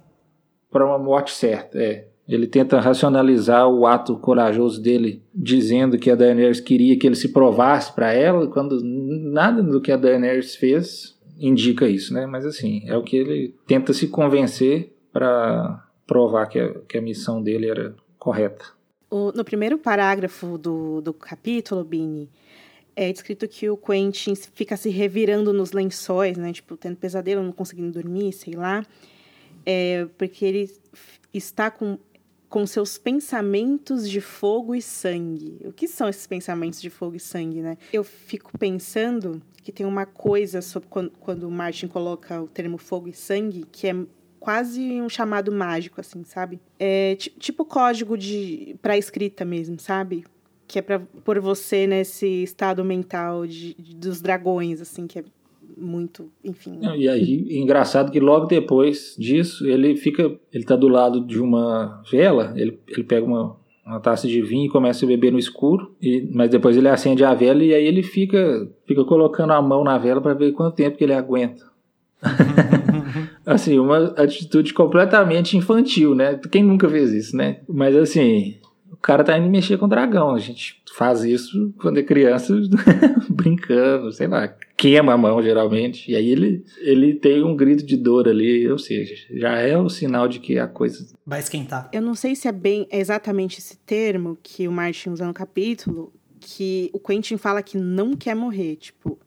[0.72, 2.08] Para uma morte certa, é.
[2.28, 7.30] Ele tenta racionalizar o ato corajoso dele, dizendo que a Daenerys queria que ele se
[7.30, 12.26] provasse para ela, quando nada do que a Daenerys fez indica isso, né?
[12.26, 17.02] Mas assim, é o que ele tenta se convencer para provar que a, que a
[17.02, 18.66] missão dele era correta.
[19.10, 22.30] O, no primeiro parágrafo do, do capítulo, Bini,
[22.98, 26.52] é descrito que o Quentin fica se revirando nos lençóis, né?
[26.52, 28.84] Tipo, tendo pesadelo, não conseguindo dormir, sei lá.
[29.64, 30.72] É, porque ele
[31.32, 32.00] está com
[32.50, 35.60] com seus pensamentos de fogo e sangue.
[35.66, 37.78] O que são esses pensamentos de fogo e sangue, né?
[37.92, 42.78] Eu fico pensando que tem uma coisa sobre quando, quando o Martin coloca o termo
[42.78, 43.96] fogo e sangue que é
[44.40, 46.58] quase um chamado mágico, assim, sabe?
[46.80, 50.24] É tipo código de para escrita mesmo, sabe?
[50.68, 55.24] Que é para pôr você nesse estado mental de, de, dos dragões, assim, que é
[55.78, 56.80] muito, enfim.
[56.96, 62.02] E aí, engraçado que logo depois disso, ele fica, ele tá do lado de uma
[62.12, 65.96] vela, ele, ele pega uma, uma taça de vinho e começa a beber no escuro,
[66.02, 69.84] e, mas depois ele acende a vela e aí ele fica, fica colocando a mão
[69.84, 71.64] na vela para ver quanto tempo que ele aguenta.
[73.46, 76.40] assim, uma atitude completamente infantil, né?
[76.52, 77.62] Quem nunca fez isso, né?
[77.68, 78.56] Mas assim,
[78.98, 80.34] o cara tá indo mexer com o dragão.
[80.34, 82.54] A gente faz isso quando é criança,
[83.30, 86.12] brincando, sei lá, queima a mão geralmente.
[86.12, 89.90] E aí ele, ele tem um grito de dor ali, ou seja, já é o
[89.90, 91.90] sinal de que a coisa vai esquentar.
[91.94, 96.12] Eu não sei se é bem exatamente esse termo que o Martin usa no capítulo,
[96.40, 99.20] que o Quentin fala que não quer morrer, tipo,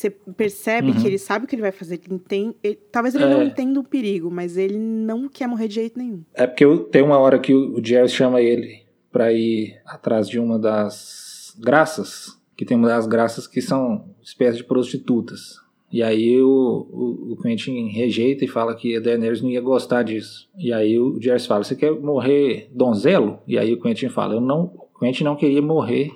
[0.00, 0.94] você percebe uhum.
[0.94, 2.00] que ele sabe o que ele vai fazer.
[2.08, 3.28] Ele tem, ele, talvez ele é.
[3.28, 6.22] não entenda o perigo, mas ele não quer morrer de jeito nenhum.
[6.34, 8.82] É porque tem uma hora que o Jerry chama ele
[9.12, 14.58] para ir atrás de uma das graças, que tem uma das graças que são espécies
[14.58, 15.60] de prostitutas.
[15.92, 20.02] E aí o, o, o Quentin rejeita e fala que a Daenerys não ia gostar
[20.02, 20.48] disso.
[20.56, 23.40] E aí o Jerry fala, você quer morrer donzelo?
[23.46, 26.12] E aí o Quentin fala, eu não, o Quentin não queria morrer,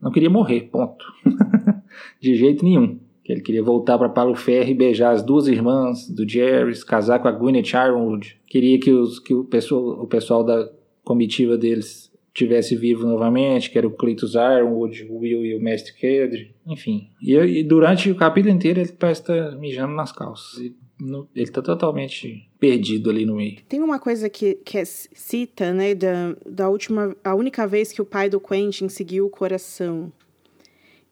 [0.00, 1.04] não queria morrer, ponto.
[2.20, 2.98] de jeito nenhum
[3.28, 7.18] que ele queria voltar para Paulo Ferro e beijar as duas irmãs do Jerry, casar
[7.18, 8.40] com a Gwyneth Ironwood.
[8.46, 10.66] Queria que, os, que o, pessoal, o pessoal da
[11.04, 15.92] comitiva deles tivesse vivo novamente, que era o Cletus Ironwood, o Will e o Mestre
[15.92, 17.10] Kedre, enfim.
[17.20, 20.58] E, e, durante o capítulo inteiro ele parece estar mijando nas calças.
[20.58, 23.58] E, no, ele está totalmente perdido ali no meio.
[23.68, 28.00] Tem uma coisa que, que é cita, né, da, da última, a única vez que
[28.00, 30.10] o pai do Quentin seguiu o coração,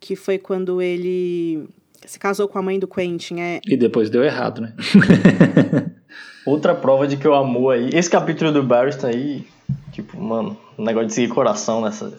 [0.01, 1.69] que foi quando ele
[2.07, 3.61] se casou com a mãe do Quentin, é.
[3.67, 4.73] E depois deu errado, né?
[6.47, 7.91] Outra prova de que o amor aí.
[7.93, 9.47] Esse capítulo do Barristan aí,
[9.93, 12.13] tipo, mano, um negócio de seguir coração nessa.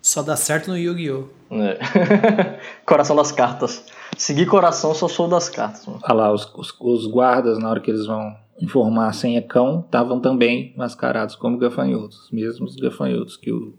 [0.00, 1.28] Só dá certo no Yu-Gi-Oh!
[1.50, 2.58] É.
[2.84, 3.84] coração das cartas.
[4.16, 5.86] Seguir coração, só sou das cartas.
[5.86, 6.00] Mano.
[6.02, 9.80] Olha lá, os, os, os, guardas, na hora que eles vão informar a senha cão,
[9.84, 12.24] estavam também mascarados como gafanhotos.
[12.24, 13.74] Os mesmos gafanhotos que o.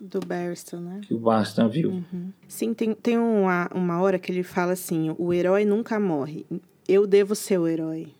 [0.00, 1.00] Do Barristan, né?
[1.02, 1.90] Que o Barristan viu.
[1.90, 2.32] Uhum.
[2.48, 6.46] Sim, tem, tem uma, uma hora que ele fala assim: o herói nunca morre.
[6.88, 8.14] Eu devo ser o herói.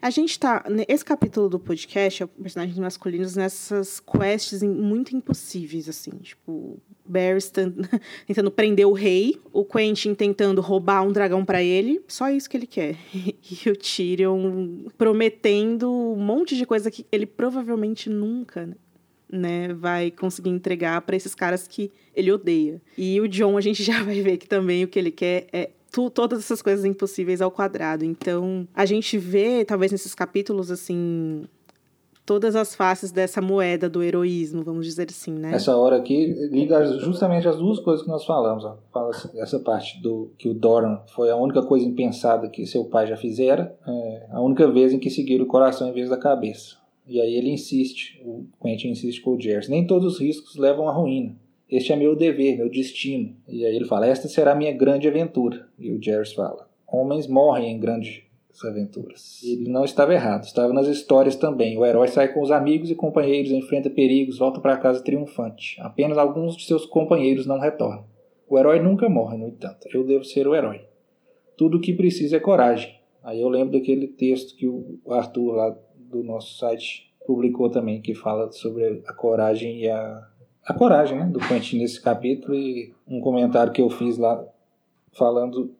[0.00, 0.64] A gente tá.
[0.86, 6.10] Esse capítulo do podcast é personagens masculinos nessas quests muito impossíveis, assim.
[6.22, 7.40] Tipo, Barry
[8.26, 12.56] tentando prender o rei, o Quentin tentando roubar um dragão para ele, só isso que
[12.56, 12.96] ele quer.
[13.64, 18.76] E o Tyrion prometendo um monte de coisa que ele provavelmente nunca
[19.30, 22.80] né, vai conseguir entregar para esses caras que ele odeia.
[22.96, 25.70] E o John, a gente já vai ver que também o que ele quer é
[25.90, 28.04] tu, todas essas coisas impossíveis ao quadrado.
[28.04, 31.44] Então, a gente vê, talvez nesses capítulos, assim,
[32.26, 35.54] todas as faces dessa moeda do heroísmo, vamos dizer assim, né?
[35.54, 38.64] Essa hora aqui liga justamente as duas coisas que nós falamos.
[38.64, 38.76] Ó.
[38.92, 43.06] Fala essa parte do que o Doran foi a única coisa impensada que seu pai
[43.06, 46.76] já fizera, é, a única vez em que seguiram o coração em vez da cabeça.
[47.06, 49.68] E aí ele insiste, o Quentin insiste com o Jers.
[49.68, 51.36] Nem todos os riscos levam à ruína.
[51.70, 53.34] Este é meu dever, meu destino.
[53.48, 55.68] E aí ele fala: Esta será minha grande aventura.
[55.78, 58.22] E o Jerry fala: Homens morrem em grandes
[58.64, 59.42] aventuras.
[59.42, 61.76] E ele não estava errado, estava nas histórias também.
[61.76, 65.76] O herói sai com os amigos e companheiros, enfrenta perigos, volta para casa triunfante.
[65.80, 68.04] Apenas alguns de seus companheiros não retornam.
[68.48, 69.88] O herói nunca morre, no entanto.
[69.92, 70.82] Eu devo ser o herói.
[71.56, 72.94] Tudo o que precisa é coragem.
[73.22, 75.76] Aí eu lembro daquele texto que o Arthur lá
[76.16, 80.26] do nosso site publicou também, que fala sobre a coragem e a
[80.66, 84.44] a coragem né, do Quentin nesse capítulo e um comentário que eu fiz lá
[85.12, 85.70] falando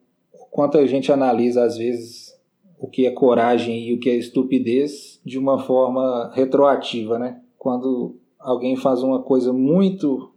[0.48, 2.40] quanto a gente analisa às vezes
[2.78, 7.40] o que é coragem e o que é estupidez de uma forma retroativa, né?
[7.58, 10.32] Quando alguém faz uma coisa muito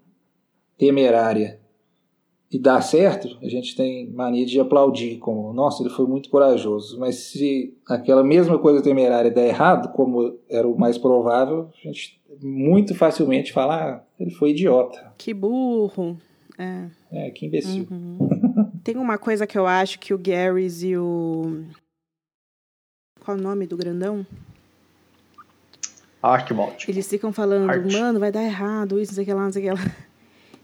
[0.78, 1.59] temerária
[2.52, 7.00] e dá certo, a gente tem mania de aplaudir, como, nossa, ele foi muito corajoso.
[7.00, 12.20] Mas se aquela mesma coisa temerária der errado, como era o mais provável, a gente
[12.42, 15.14] muito facilmente fala, ah, ele foi idiota.
[15.18, 16.18] Que burro.
[16.58, 17.88] É, é que imbecil.
[17.90, 18.18] Uhum.
[18.84, 21.64] tem uma coisa que eu acho que o Garrys e o.
[23.24, 24.26] Qual o nome do grandão?
[26.22, 26.84] Archibald.
[26.88, 27.94] Eles ficam falando, Art.
[27.94, 29.96] mano, vai dar errado, isso, não sei o que lá, não sei o que lá.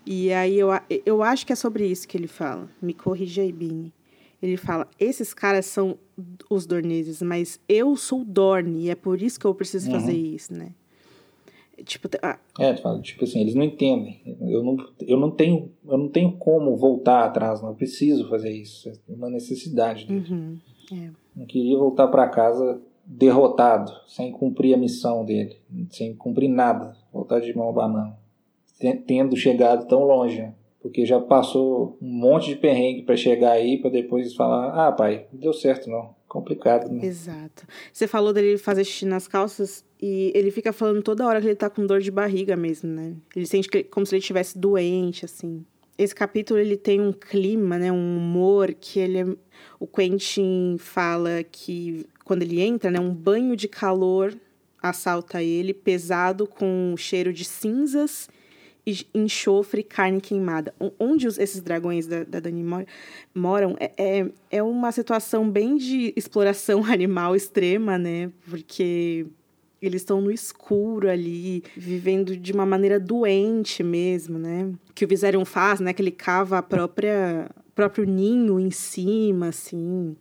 [0.06, 0.70] E aí eu,
[1.06, 2.70] eu acho que é sobre isso que ele fala.
[2.82, 3.92] Me corrija aí, Bini.
[4.42, 5.98] Ele fala: esses caras são
[6.50, 10.00] os Dorneses, mas eu sou Dorne e é por isso que eu preciso uhum.
[10.00, 10.72] fazer isso, né?
[11.84, 14.22] Tipo, ah, é, tipo assim, eles não entendem.
[14.40, 18.90] Eu não, eu não tenho, eu não tenho como voltar atrás, não preciso fazer isso.
[18.90, 20.08] É uma necessidade.
[20.10, 20.58] Uhum,
[20.94, 21.10] é.
[21.36, 25.58] Não queria voltar para casa derrotado, sem cumprir a missão dele,
[25.90, 28.16] sem cumprir nada, voltar de mão abanando
[29.08, 30.54] tendo chegado tão longe, né?
[30.86, 35.26] porque já passou um monte de perrengue para chegar aí, para depois falar: ah, pai,
[35.34, 36.14] não deu certo não.
[36.28, 37.04] Complicado, né?
[37.04, 37.66] Exato.
[37.92, 41.56] Você falou dele fazer xixi nas calças e ele fica falando toda hora que ele
[41.56, 43.16] tá com dor de barriga mesmo, né?
[43.36, 45.66] Ele sente que, como se ele estivesse doente, assim.
[45.98, 49.26] Esse capítulo ele tem um clima, né, um humor que ele é...
[49.80, 54.38] o Quentin fala que quando ele entra, né, um banho de calor
[54.84, 58.30] assalta ele, pesado com cheiro de cinzas
[59.14, 60.74] enxofre carne queimada.
[61.00, 62.64] Onde os, esses dragões da, da Dani
[63.34, 68.32] moram é, é, é uma situação bem de exploração animal extrema, né?
[68.48, 69.26] Porque
[69.82, 74.72] eles estão no escuro ali, vivendo de uma maneira doente mesmo, né?
[74.94, 75.94] Que o Viserion faz, né?
[75.94, 80.16] Que ele cava a própria próprio ninho em cima, assim.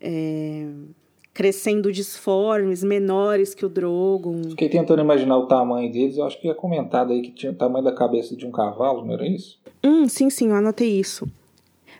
[0.00, 0.66] É
[1.32, 4.50] crescendo disformes, menores que o Drogon.
[4.50, 7.54] Fiquei tentando imaginar o tamanho deles, eu acho que é comentado aí que tinha o
[7.54, 9.58] tamanho da cabeça de um cavalo, não era isso?
[9.82, 11.26] Hum, sim, sim, eu anotei isso.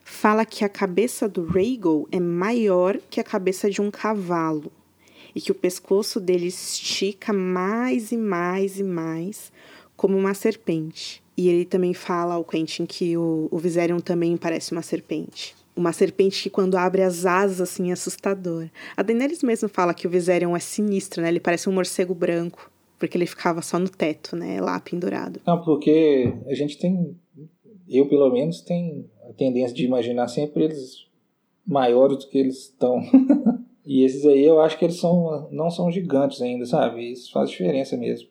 [0.05, 4.71] Fala que a cabeça do Rhaegal é maior que a cabeça de um cavalo
[5.35, 9.51] e que o pescoço dele estica mais e mais e mais,
[9.97, 11.23] como uma serpente.
[11.35, 15.93] E ele também fala ao Quentin que o, o Viserion também parece uma serpente uma
[15.93, 18.69] serpente que quando abre as asas, assim, é assustador.
[18.97, 21.29] A Daenerys mesmo fala que o Viserion é sinistro, né?
[21.29, 24.61] Ele parece um morcego branco, porque ele ficava só no teto, né?
[24.61, 25.41] Lá pendurado.
[25.47, 27.17] Não, porque a gente tem,
[27.89, 31.07] eu pelo menos, tem a tendência de imaginar sempre eles
[31.67, 33.01] maiores do que eles estão.
[33.85, 37.13] e esses aí eu acho que eles são, não são gigantes ainda, sabe?
[37.13, 38.29] Isso faz diferença mesmo.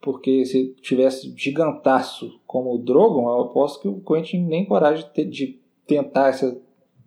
[0.00, 5.12] Porque se tivesse gigantaço como o Drogon, eu aposto que o Quentin nem coragem de,
[5.12, 5.59] ter, de
[5.90, 6.56] tentar essa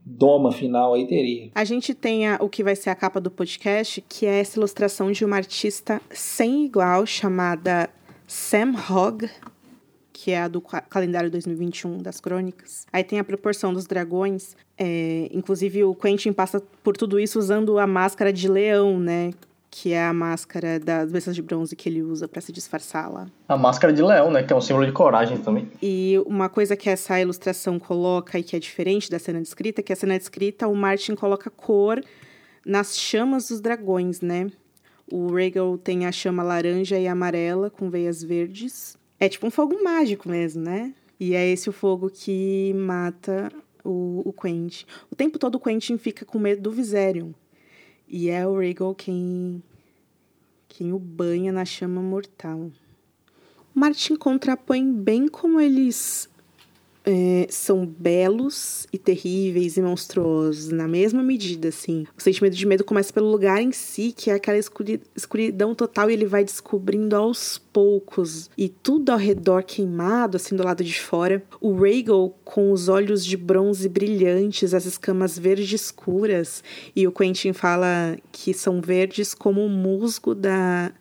[0.05, 1.49] doma final aí teria.
[1.55, 4.60] A gente tem a, o que vai ser a capa do podcast, que é essa
[4.60, 7.89] ilustração de uma artista sem igual chamada
[8.27, 9.30] Sam Hogg,
[10.11, 12.85] que é a do calendário 2021 das crônicas.
[12.91, 14.55] Aí tem a proporção dos dragões.
[14.77, 19.31] É, inclusive, o Quentin passa por tudo isso usando a máscara de leão, né?
[19.76, 23.26] Que é a máscara das bestas de bronze que ele usa para se disfarçar lá.
[23.48, 25.68] A máscara de leão, né, que é um símbolo de coragem também.
[25.82, 29.84] E uma coisa que essa ilustração coloca e que é diferente da cena descrita, é
[29.84, 32.00] que a cena descrita o Martin coloca cor
[32.64, 34.52] nas chamas dos dragões, né?
[35.12, 38.95] O Rhaegal tem a chama laranja e amarela com veias verdes.
[39.20, 40.94] É tipo um fogo mágico mesmo, né?
[41.20, 43.52] E é esse o fogo que mata
[43.84, 44.86] o, o Quentin.
[45.10, 47.32] O tempo todo o Quentin fica com medo do Viserion.
[48.08, 49.64] E é o Rhaegal quem,
[50.68, 52.72] quem o banha na chama mortal.
[53.74, 56.30] Martin contrapõe bem como eles
[57.06, 62.06] é, são belos e terríveis e monstruosos na mesma medida, assim.
[62.18, 66.14] O sentimento de medo começa pelo lugar em si, que é aquela escuridão total, e
[66.14, 68.50] ele vai descobrindo aos poucos.
[68.58, 71.44] E tudo ao redor queimado, assim, do lado de fora.
[71.60, 76.64] O Rhaegal com os olhos de bronze brilhantes, as escamas verdes escuras.
[76.96, 80.92] E o Quentin fala que são verdes como o musgo da...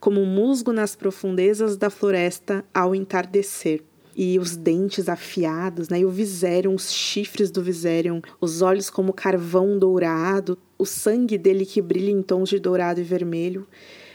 [0.00, 3.84] Como musgo nas profundezas da floresta ao entardecer
[4.16, 6.00] e os dentes afiados, né?
[6.00, 11.64] E o Viserion, os chifres do Viserion, os olhos como carvão dourado, o sangue dele
[11.64, 13.66] que brilha em tons de dourado e vermelho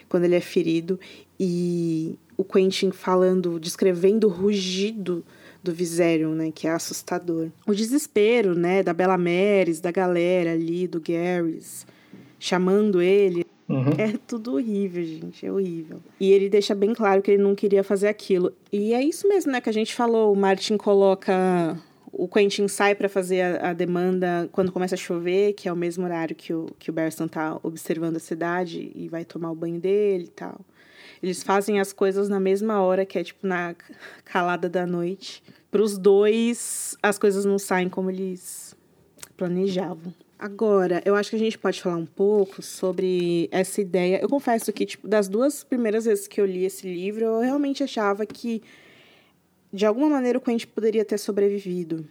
[0.09, 0.99] quando ele é ferido
[1.39, 5.23] e o Quentin falando, descrevendo o rugido
[5.63, 7.49] do Viserion, né, que é assustador.
[7.65, 11.85] O desespero, né, da Bella Meres, da galera ali, do Garrus,
[12.39, 13.91] chamando ele Uhum.
[13.97, 15.45] É tudo horrível, gente.
[15.45, 15.99] É horrível.
[16.19, 18.53] E ele deixa bem claro que ele não queria fazer aquilo.
[18.71, 20.31] E é isso mesmo, né, que a gente falou.
[20.31, 21.77] O Martin coloca.
[22.11, 25.75] O Quentin sai para fazer a, a, demanda quando começa a chover, que é o
[25.75, 29.55] mesmo horário que o, que o Barristan tá observando a cidade e vai tomar o
[29.55, 30.59] banho dele e tal.
[31.21, 33.75] Eles fazem as coisas na mesma hora, que é tipo na
[34.23, 35.43] calada da noite.
[35.69, 38.75] Para os dois, as coisas não saem como eles
[39.35, 40.13] planejavam.
[40.39, 44.19] Agora, eu acho que a gente pode falar um pouco sobre essa ideia.
[44.21, 47.83] Eu confesso que, tipo, das duas primeiras vezes que eu li esse livro, eu realmente
[47.83, 48.61] achava que,
[49.73, 52.07] de alguma maneira, o Quentin poderia ter sobrevivido.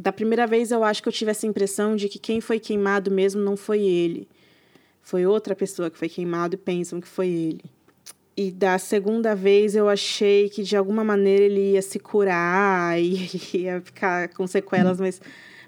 [0.00, 3.08] Da primeira vez, eu acho que eu tive essa impressão de que quem foi queimado
[3.08, 4.28] mesmo não foi ele.
[5.00, 7.64] Foi outra pessoa que foi queimado e pensam que foi ele.
[8.36, 13.28] E da segunda vez, eu achei que, de alguma maneira, ele ia se curar e
[13.54, 15.20] ia ficar com sequelas, mas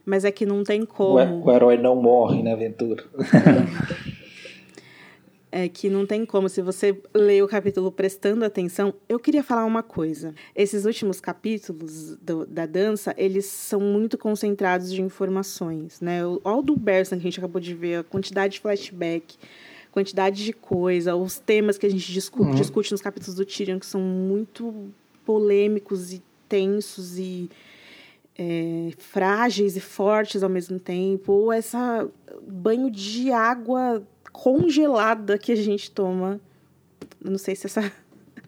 [0.04, 1.44] mas é que não tem como.
[1.44, 3.04] O, herói não morre na aventura.
[5.50, 6.48] é que não tem como.
[6.48, 10.34] Se você lê o capítulo prestando atenção, eu queria falar uma coisa.
[10.56, 16.26] Esses últimos capítulos do, da dança, eles são muito concentrados de informações, né?
[16.26, 19.36] O, o do Berson que a gente acabou de ver, a quantidade de flashback,
[19.92, 22.54] quantidade de coisa, os temas que a gente discute, uhum.
[22.54, 24.90] discute nos capítulos do Tyrion, que são muito
[25.24, 27.48] polêmicos e tensos e
[28.38, 32.08] é, frágeis e fortes ao mesmo tempo, ou essa
[32.46, 34.02] banho de água
[34.32, 36.40] congelada que a gente toma.
[37.22, 37.92] Eu não sei se essa,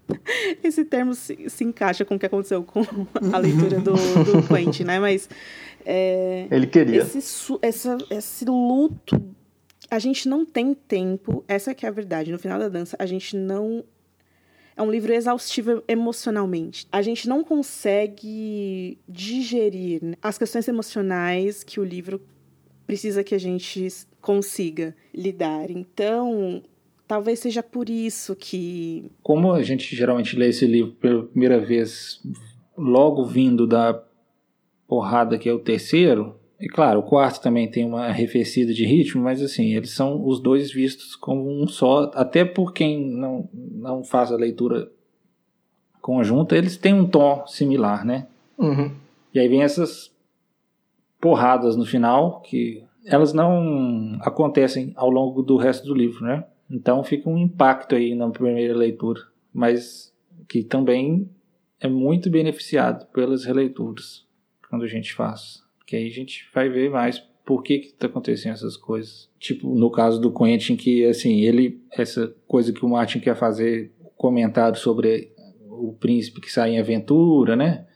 [0.63, 2.81] esse termo se, se, encaixa com o que aconteceu com
[3.33, 4.99] a leitura do, do Quentin, né?
[4.99, 5.29] Mas.
[5.85, 7.03] É, Ele queria.
[7.03, 9.23] Esse, essa, esse luto.
[9.91, 12.33] A gente não tem tempo, essa que é a verdade.
[12.33, 13.85] No final da dança, a gente não
[14.77, 16.87] é um livro exaustivo emocionalmente.
[16.91, 22.21] A gente não consegue digerir as questões emocionais que o livro
[22.87, 23.89] precisa que a gente
[24.21, 25.71] consiga lidar.
[25.71, 26.63] Então,
[27.07, 29.11] talvez seja por isso que.
[29.23, 32.21] Como a gente geralmente lê esse livro pela primeira vez,
[32.77, 34.03] logo vindo da
[34.87, 39.23] porrada que é o terceiro, e claro, o quarto também tem uma arrefecida de ritmo,
[39.23, 44.03] mas assim, eles são os dois vistos como um só, até por quem não, não
[44.03, 44.91] faz a leitura
[46.01, 48.29] conjunta, eles têm um tom similar, né?
[48.57, 48.91] Uhum.
[49.35, 50.11] E aí vem essas
[51.21, 56.47] porradas no final, que elas não acontecem ao longo do resto do livro, né?
[56.71, 59.21] Então fica um impacto aí na primeira leitura,
[59.53, 60.15] mas
[60.49, 61.29] que também
[61.79, 64.27] é muito beneficiado pelas releituras
[64.71, 65.64] quando a gente faz.
[65.87, 69.29] Que aí a gente vai ver mais por que que tá acontecendo essas coisas.
[69.39, 73.93] Tipo, no caso do Quentin, que assim, ele, essa coisa que o Martin quer fazer,
[74.17, 75.33] comentário sobre
[75.69, 77.87] o príncipe que sai em aventura, né?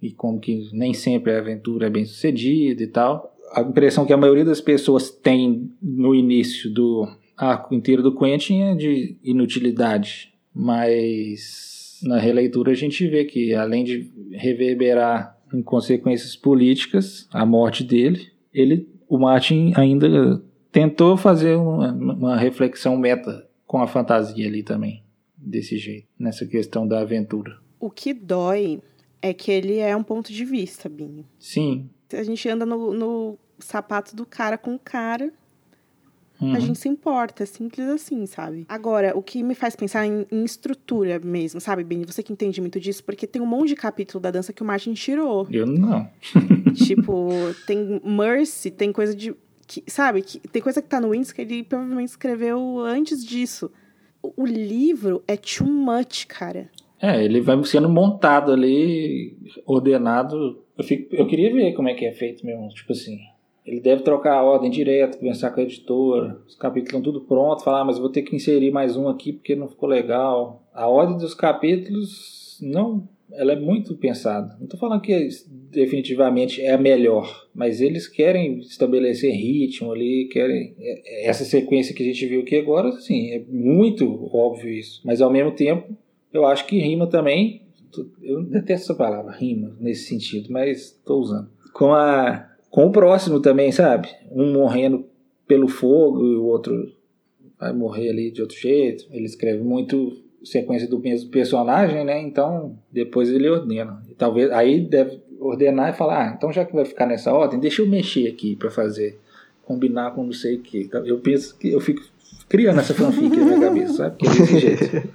[0.00, 3.34] E como que nem sempre a aventura é bem sucedida e tal.
[3.52, 7.06] A impressão que a maioria das pessoas tem no início do
[7.36, 13.84] arco inteiro do Quentin é de inutilidade, mas na releitura a gente vê que além
[13.84, 21.92] de reverberar em consequências políticas, a morte dele, ele, o Martin ainda tentou fazer uma,
[21.92, 25.02] uma reflexão meta com a fantasia ali também,
[25.36, 27.58] desse jeito, nessa questão da aventura.
[27.78, 28.80] O que dói
[29.22, 31.24] é que ele é um ponto de vista, Binho.
[31.38, 31.88] Sim.
[32.12, 35.32] A gente anda no, no sapato do cara com o cara.
[36.40, 36.54] Uhum.
[36.54, 38.66] A gente se importa, é simples assim, sabe?
[38.68, 42.04] Agora, o que me faz pensar em, em estrutura mesmo, sabe, Bini?
[42.04, 44.66] Você que entende muito disso, porque tem um monte de capítulo da dança que o
[44.66, 45.46] Martin tirou.
[45.50, 46.08] Eu não.
[46.74, 47.28] tipo,
[47.66, 49.34] tem Mercy, tem coisa de.
[49.66, 50.22] Que, sabe?
[50.22, 53.70] Que, tem coisa que tá no Windows que ele provavelmente escreveu antes disso.
[54.22, 56.68] O, o livro é too much, cara.
[57.00, 59.36] É, ele vai sendo montado ali,
[59.66, 60.62] ordenado.
[60.76, 62.68] Eu, fico, eu queria ver como é que é feito mesmo.
[62.68, 63.18] Tipo assim,
[63.64, 67.64] ele deve trocar a ordem direto, conversar com a editora, os capítulos estão tudo pronto,
[67.64, 70.68] falar, ah, mas vou ter que inserir mais um aqui porque não ficou legal.
[70.74, 74.54] A ordem dos capítulos não, ela é muito pensada.
[74.58, 75.28] Não estou falando que
[75.70, 81.94] definitivamente é a melhor, mas eles querem estabelecer ritmo ali, querem é, é, essa sequência
[81.94, 85.00] que a gente viu aqui agora, sim, é muito óbvio isso.
[85.04, 85.96] Mas ao mesmo tempo,
[86.34, 87.62] eu acho que rima também.
[88.20, 91.48] Eu detesto essa palavra, rima, nesse sentido, mas estou usando.
[91.72, 94.08] Com a com o próximo também, sabe?
[94.32, 95.04] Um morrendo
[95.46, 96.92] pelo fogo e o outro
[97.56, 99.06] vai morrer ali de outro jeito.
[99.12, 102.20] Ele escreve muito sequência do mesmo personagem, né?
[102.20, 104.02] Então depois ele ordena.
[104.10, 107.60] E talvez aí deve ordenar e falar, ah, então já que vai ficar nessa ordem,
[107.60, 109.20] deixa eu mexer aqui para fazer
[109.62, 110.80] combinar com não sei o que.
[110.80, 112.02] Então, eu penso que eu fico
[112.48, 114.16] criando essa fanfic na minha cabeça, sabe?
[114.16, 115.08] Que é desse jeito.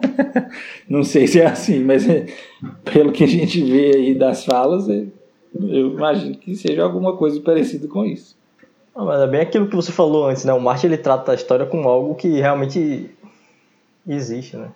[0.88, 2.06] não sei se é assim, mas
[2.90, 5.04] pelo que a gente vê aí das falas, é,
[5.54, 8.36] eu imagino que seja alguma coisa parecida com isso.
[8.94, 10.52] Ah, mas é bem aquilo que você falou antes, né?
[10.52, 13.10] O Martin ele trata a história como algo que realmente
[14.06, 14.68] existe, né?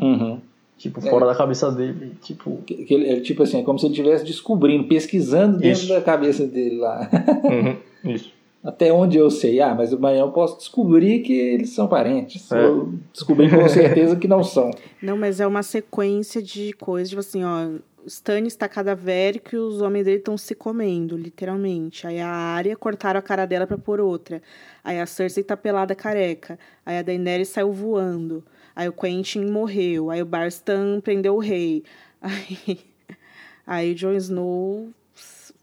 [0.00, 0.40] Uhum.
[0.78, 1.28] Tipo, fora é.
[1.28, 2.12] da cabeça dele.
[2.22, 2.58] Tipo...
[2.66, 5.88] Que, que ele, tipo assim, é como se ele estivesse descobrindo, pesquisando dentro isso.
[5.88, 7.08] da cabeça dele lá.
[7.44, 8.12] Uhum.
[8.12, 8.32] Isso.
[8.62, 12.50] Até onde eu sei, ah, mas amanhã eu posso descobrir que eles são parentes.
[12.50, 12.66] É.
[12.66, 14.70] Ou descobrir com certeza que não são.
[15.00, 17.68] Não, mas é uma sequência de coisas, tipo assim, ó
[18.06, 22.06] Stannis está cadavérico e os homens dele estão se comendo, literalmente.
[22.06, 24.40] Aí a Arya cortaram a cara dela para pôr outra.
[24.84, 26.58] Aí a Cersei tá pelada careca.
[26.84, 28.44] Aí a Daenerys saiu voando.
[28.74, 30.10] Aí o Quentin morreu.
[30.10, 31.82] Aí o Barstan prendeu o rei.
[32.22, 32.80] Aí,
[33.66, 34.88] aí o Jon Snow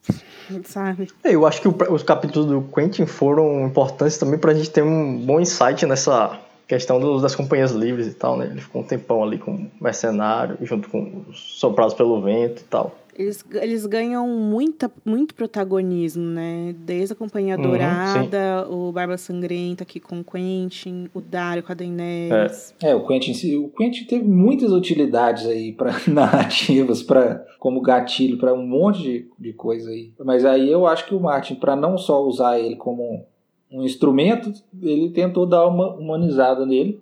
[0.66, 1.10] sabe?
[1.24, 5.18] É, eu acho que os capítulos do Quentin foram importantes também pra gente ter um
[5.18, 8.48] bom insight nessa questão dos, das companhias livres e tal, né?
[8.48, 12.96] Ele ficou um tempão ali com mercenário, junto com os soprados pelo vento e tal.
[13.16, 16.74] Eles, eles ganham muita, muito protagonismo, né?
[16.80, 21.72] Desde a Companhia uhum, Dourada, o Barba Sangrenta aqui com o Quentin, o Dario com
[21.72, 22.74] a Daenerys.
[22.82, 28.38] É, é o, Quentin, o Quentin teve muitas utilidades aí para narrativas, para como gatilho
[28.38, 30.12] para um monte de, de coisa aí.
[30.26, 33.28] Mas aí eu acho que o Martin, para não só usar ele como
[33.74, 37.02] um instrumento, ele tentou dar uma humanizada nele,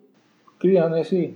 [0.57, 1.35] criando esse,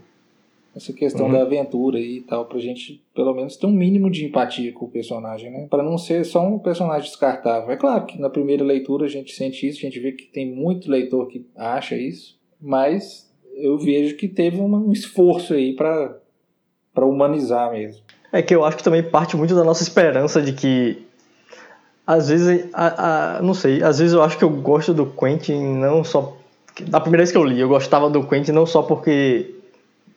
[0.73, 1.33] essa questão uhum.
[1.33, 4.89] da aventura e tal, pra gente pelo menos ter um mínimo de empatia com o
[4.89, 5.67] personagem, né?
[5.69, 7.69] Pra não ser só um personagem descartável.
[7.69, 10.49] É claro que na primeira leitura a gente sente isso, a gente vê que tem
[10.49, 16.19] muito leitor que acha isso, mas eu vejo que teve um esforço aí para
[16.97, 18.01] humanizar mesmo.
[18.31, 21.04] É que eu acho que também parte muito da nossa esperança de que
[22.05, 25.75] às vezes, a, a, não sei, às vezes eu acho que eu gosto do Quentin
[25.75, 26.37] não só.
[26.87, 29.55] Da primeira vez que eu li, eu gostava do Quentin não só porque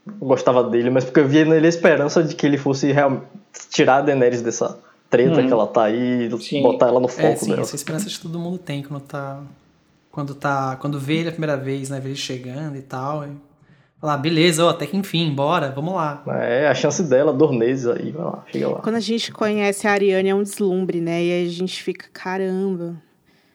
[0.06, 3.26] eu gostava dele, mas porque eu via nele a esperança de que ele fosse realmente
[3.70, 4.78] tirar a Daenerys dessa
[5.08, 5.46] treta uhum.
[5.46, 6.62] que ela tá aí, sim.
[6.62, 7.62] botar ela no foco é, sim, dela.
[7.62, 9.40] Essa esperança que todo mundo tem quando tá.
[10.10, 10.76] Quando tá.
[10.80, 12.00] Quando vê ele a primeira vez, né?
[12.00, 13.24] Vê ele chegando e tal.
[13.24, 13.30] E
[14.00, 16.22] Falar, beleza, ó, até que enfim, bora, vamos lá.
[16.40, 18.80] É, a chance dela, Dornês aí, vai lá, chega lá.
[18.80, 21.24] Quando a gente conhece a Ariane é um deslumbre, né?
[21.24, 23.02] E aí a gente fica, caramba,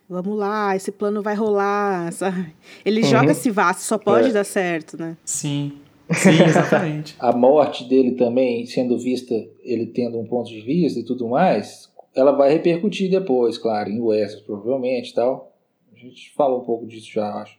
[0.09, 2.53] vamos lá, esse plano vai rolar, sabe?
[2.83, 3.07] Ele uhum.
[3.07, 4.31] joga esse vaso, só pode é.
[4.33, 5.15] dar certo, né?
[5.23, 5.79] Sim.
[6.11, 7.15] Sim, exatamente.
[7.17, 9.33] a morte dele também, sendo vista,
[9.63, 14.01] ele tendo um ponto de vista e tudo mais, ela vai repercutir depois, claro, em
[14.01, 15.55] Westeros, provavelmente e tal.
[15.93, 17.57] A gente fala um pouco disso já, acho.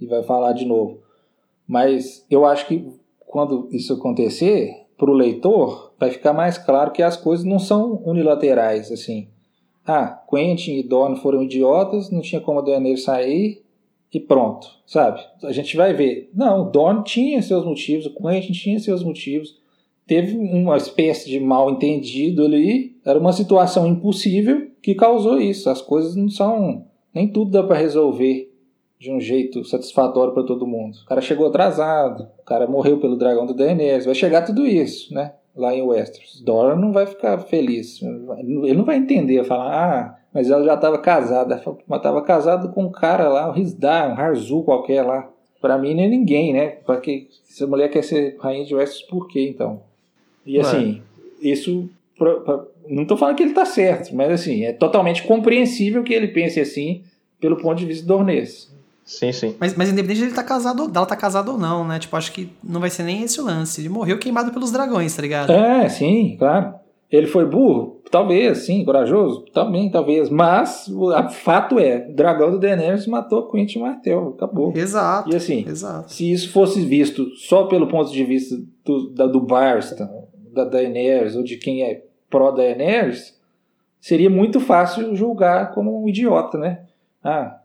[0.00, 1.01] E vai falar de novo.
[1.72, 2.86] Mas eu acho que
[3.18, 8.02] quando isso acontecer, para o leitor, vai ficar mais claro que as coisas não são
[8.04, 9.28] unilaterais, assim.
[9.86, 13.62] Ah, Quentin e Dorne foram idiotas, não tinha como a Daenerys sair
[14.12, 15.22] e pronto, sabe?
[15.44, 16.30] A gente vai ver.
[16.34, 19.58] Não, Dorne tinha seus motivos, o Quentin tinha seus motivos.
[20.06, 25.70] Teve uma espécie de mal entendido ali, era uma situação impossível que causou isso.
[25.70, 26.84] As coisas não são.
[27.14, 28.51] Nem tudo dá para resolver
[29.02, 30.96] de um jeito satisfatório para todo mundo.
[31.02, 35.12] O cara chegou atrasado, o cara morreu pelo dragão do Daenerys, vai chegar tudo isso,
[35.12, 35.32] né?
[35.56, 36.40] Lá em Westeros.
[36.40, 40.98] Dora não vai ficar feliz, ele não vai entender, falar, ah, mas ela já estava
[40.98, 45.28] casada, mas estava casada com um cara lá, um Rizdar, um Harzu qualquer lá.
[45.60, 46.68] Para mim nem ninguém, né?
[46.86, 49.82] Porque se a mulher quer ser rainha de Westeros, por quê então?
[50.46, 51.02] E assim,
[51.42, 51.48] é.
[51.48, 51.90] isso.
[52.16, 56.14] Pra, pra, não estou falando que ele está certo, mas assim, é totalmente compreensível que
[56.14, 57.02] ele pense assim
[57.40, 58.71] pelo ponto de vista do Ornês.
[59.04, 59.56] Sim, sim.
[59.58, 61.98] Mas, mas independente de ele tá casado, dela tá casado ou não, né?
[61.98, 63.80] Tipo, acho que não vai ser nem esse o lance.
[63.80, 65.50] Ele morreu queimado pelos dragões, tá ligado?
[65.50, 66.74] É, sim, claro.
[67.10, 68.00] Ele foi burro?
[68.10, 68.84] Talvez, sim.
[68.84, 69.44] Corajoso?
[69.52, 70.30] Também, talvez.
[70.30, 74.34] Mas o fato é, o dragão do Daenerys matou Quentin Martel.
[74.36, 74.72] Acabou.
[74.74, 75.30] Exato.
[75.30, 76.10] E assim, exato.
[76.10, 80.08] se isso fosse visto só pelo ponto de vista do, da, do Barstan,
[80.54, 83.38] da Daenerys, ou de quem é pró-Daenerys,
[84.00, 86.80] seria muito fácil julgar como um idiota, né?
[87.22, 87.58] Ah,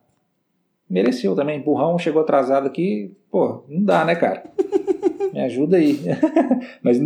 [0.90, 1.62] mereceu também.
[1.62, 3.12] Burrão chegou atrasado aqui.
[3.30, 4.44] Pô, não dá, né, cara?
[5.34, 6.00] Me ajuda aí.
[6.82, 7.00] Mas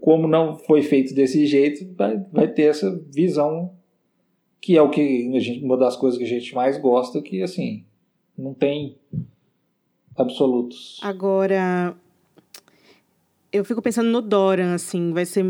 [0.00, 3.72] como não foi feito desse jeito, vai, vai ter essa visão
[4.60, 7.42] que é o que a gente, uma das coisas que a gente mais gosta, que
[7.42, 7.84] assim,
[8.38, 8.96] não tem
[10.16, 11.00] absolutos.
[11.02, 11.96] Agora,
[13.52, 15.44] eu fico pensando no Doran, assim, vai ser,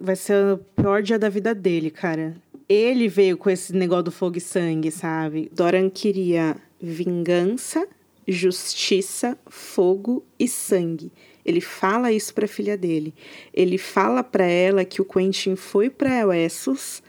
[0.00, 2.36] vai ser o pior dia da vida dele, cara.
[2.68, 5.50] Ele veio com esse negócio do fogo e sangue, sabe?
[5.52, 7.86] Doran queria vingança,
[8.28, 11.10] justiça, fogo e sangue.
[11.44, 13.14] Ele fala isso para a filha dele.
[13.52, 17.02] Ele fala para ela que o Quentin foi para Essos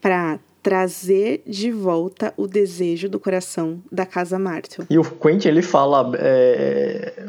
[0.00, 4.86] para trazer de volta o desejo do coração da casa Martel.
[4.88, 7.26] E o Quentin ele fala, é...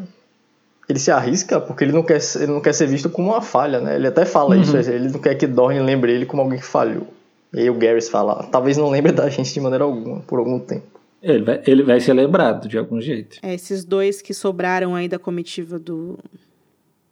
[0.87, 3.79] ele se arrisca porque ele não quer, ele não quer ser visto como uma falha,
[3.79, 3.95] né?
[3.95, 4.61] Ele até fala uhum.
[4.61, 7.07] isso, ele não quer que Dorne lembre ele como alguém que falhou.
[7.53, 10.59] E aí o Garrus fala, talvez não lembre da gente de maneira alguma por algum
[10.59, 10.94] tempo.
[11.25, 13.39] Ele vai, ele vai ser lembrado de algum jeito.
[13.41, 16.19] É, esses dois que sobraram aí da comitiva do.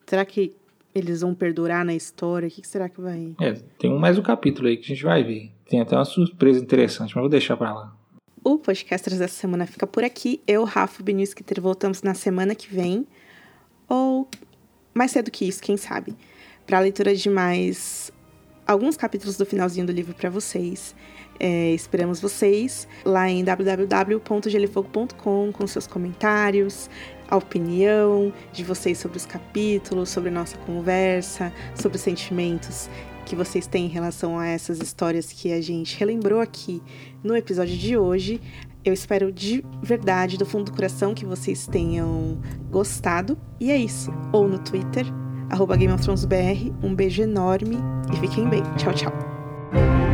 [0.05, 0.53] Será que
[0.93, 2.47] eles vão perdurar na história?
[2.47, 3.33] O que será que vai.
[3.41, 5.51] É, tem mais um capítulo aí que a gente vai ver.
[5.67, 7.97] Tem até uma surpresa interessante, mas vou deixar pra lá.
[8.43, 10.39] O Podcasters dessa semana fica por aqui.
[10.45, 13.07] Eu, Rafa Benício voltamos na semana que vem.
[13.89, 14.29] Ou
[14.93, 16.15] mais cedo que isso, quem sabe.
[16.67, 18.11] Para leitura de mais
[18.67, 20.93] alguns capítulos do finalzinho do livro para vocês.
[21.39, 26.89] É, esperamos vocês lá em www.gelifogo.com com seus comentários,
[27.27, 32.89] a opinião de vocês sobre os capítulos, sobre a nossa conversa, sobre os sentimentos
[33.25, 36.81] que vocês têm em relação a essas histórias que a gente relembrou aqui
[37.23, 38.41] no episódio de hoje.
[38.85, 42.37] Eu espero de verdade, do fundo do coração, que vocês tenham
[42.69, 43.37] gostado.
[43.59, 44.11] E é isso.
[44.33, 45.05] Ou no Twitter,
[45.49, 45.77] arroba.
[46.83, 47.77] Um beijo enorme
[48.13, 48.61] e fiquem bem.
[48.77, 50.12] Tchau, tchau.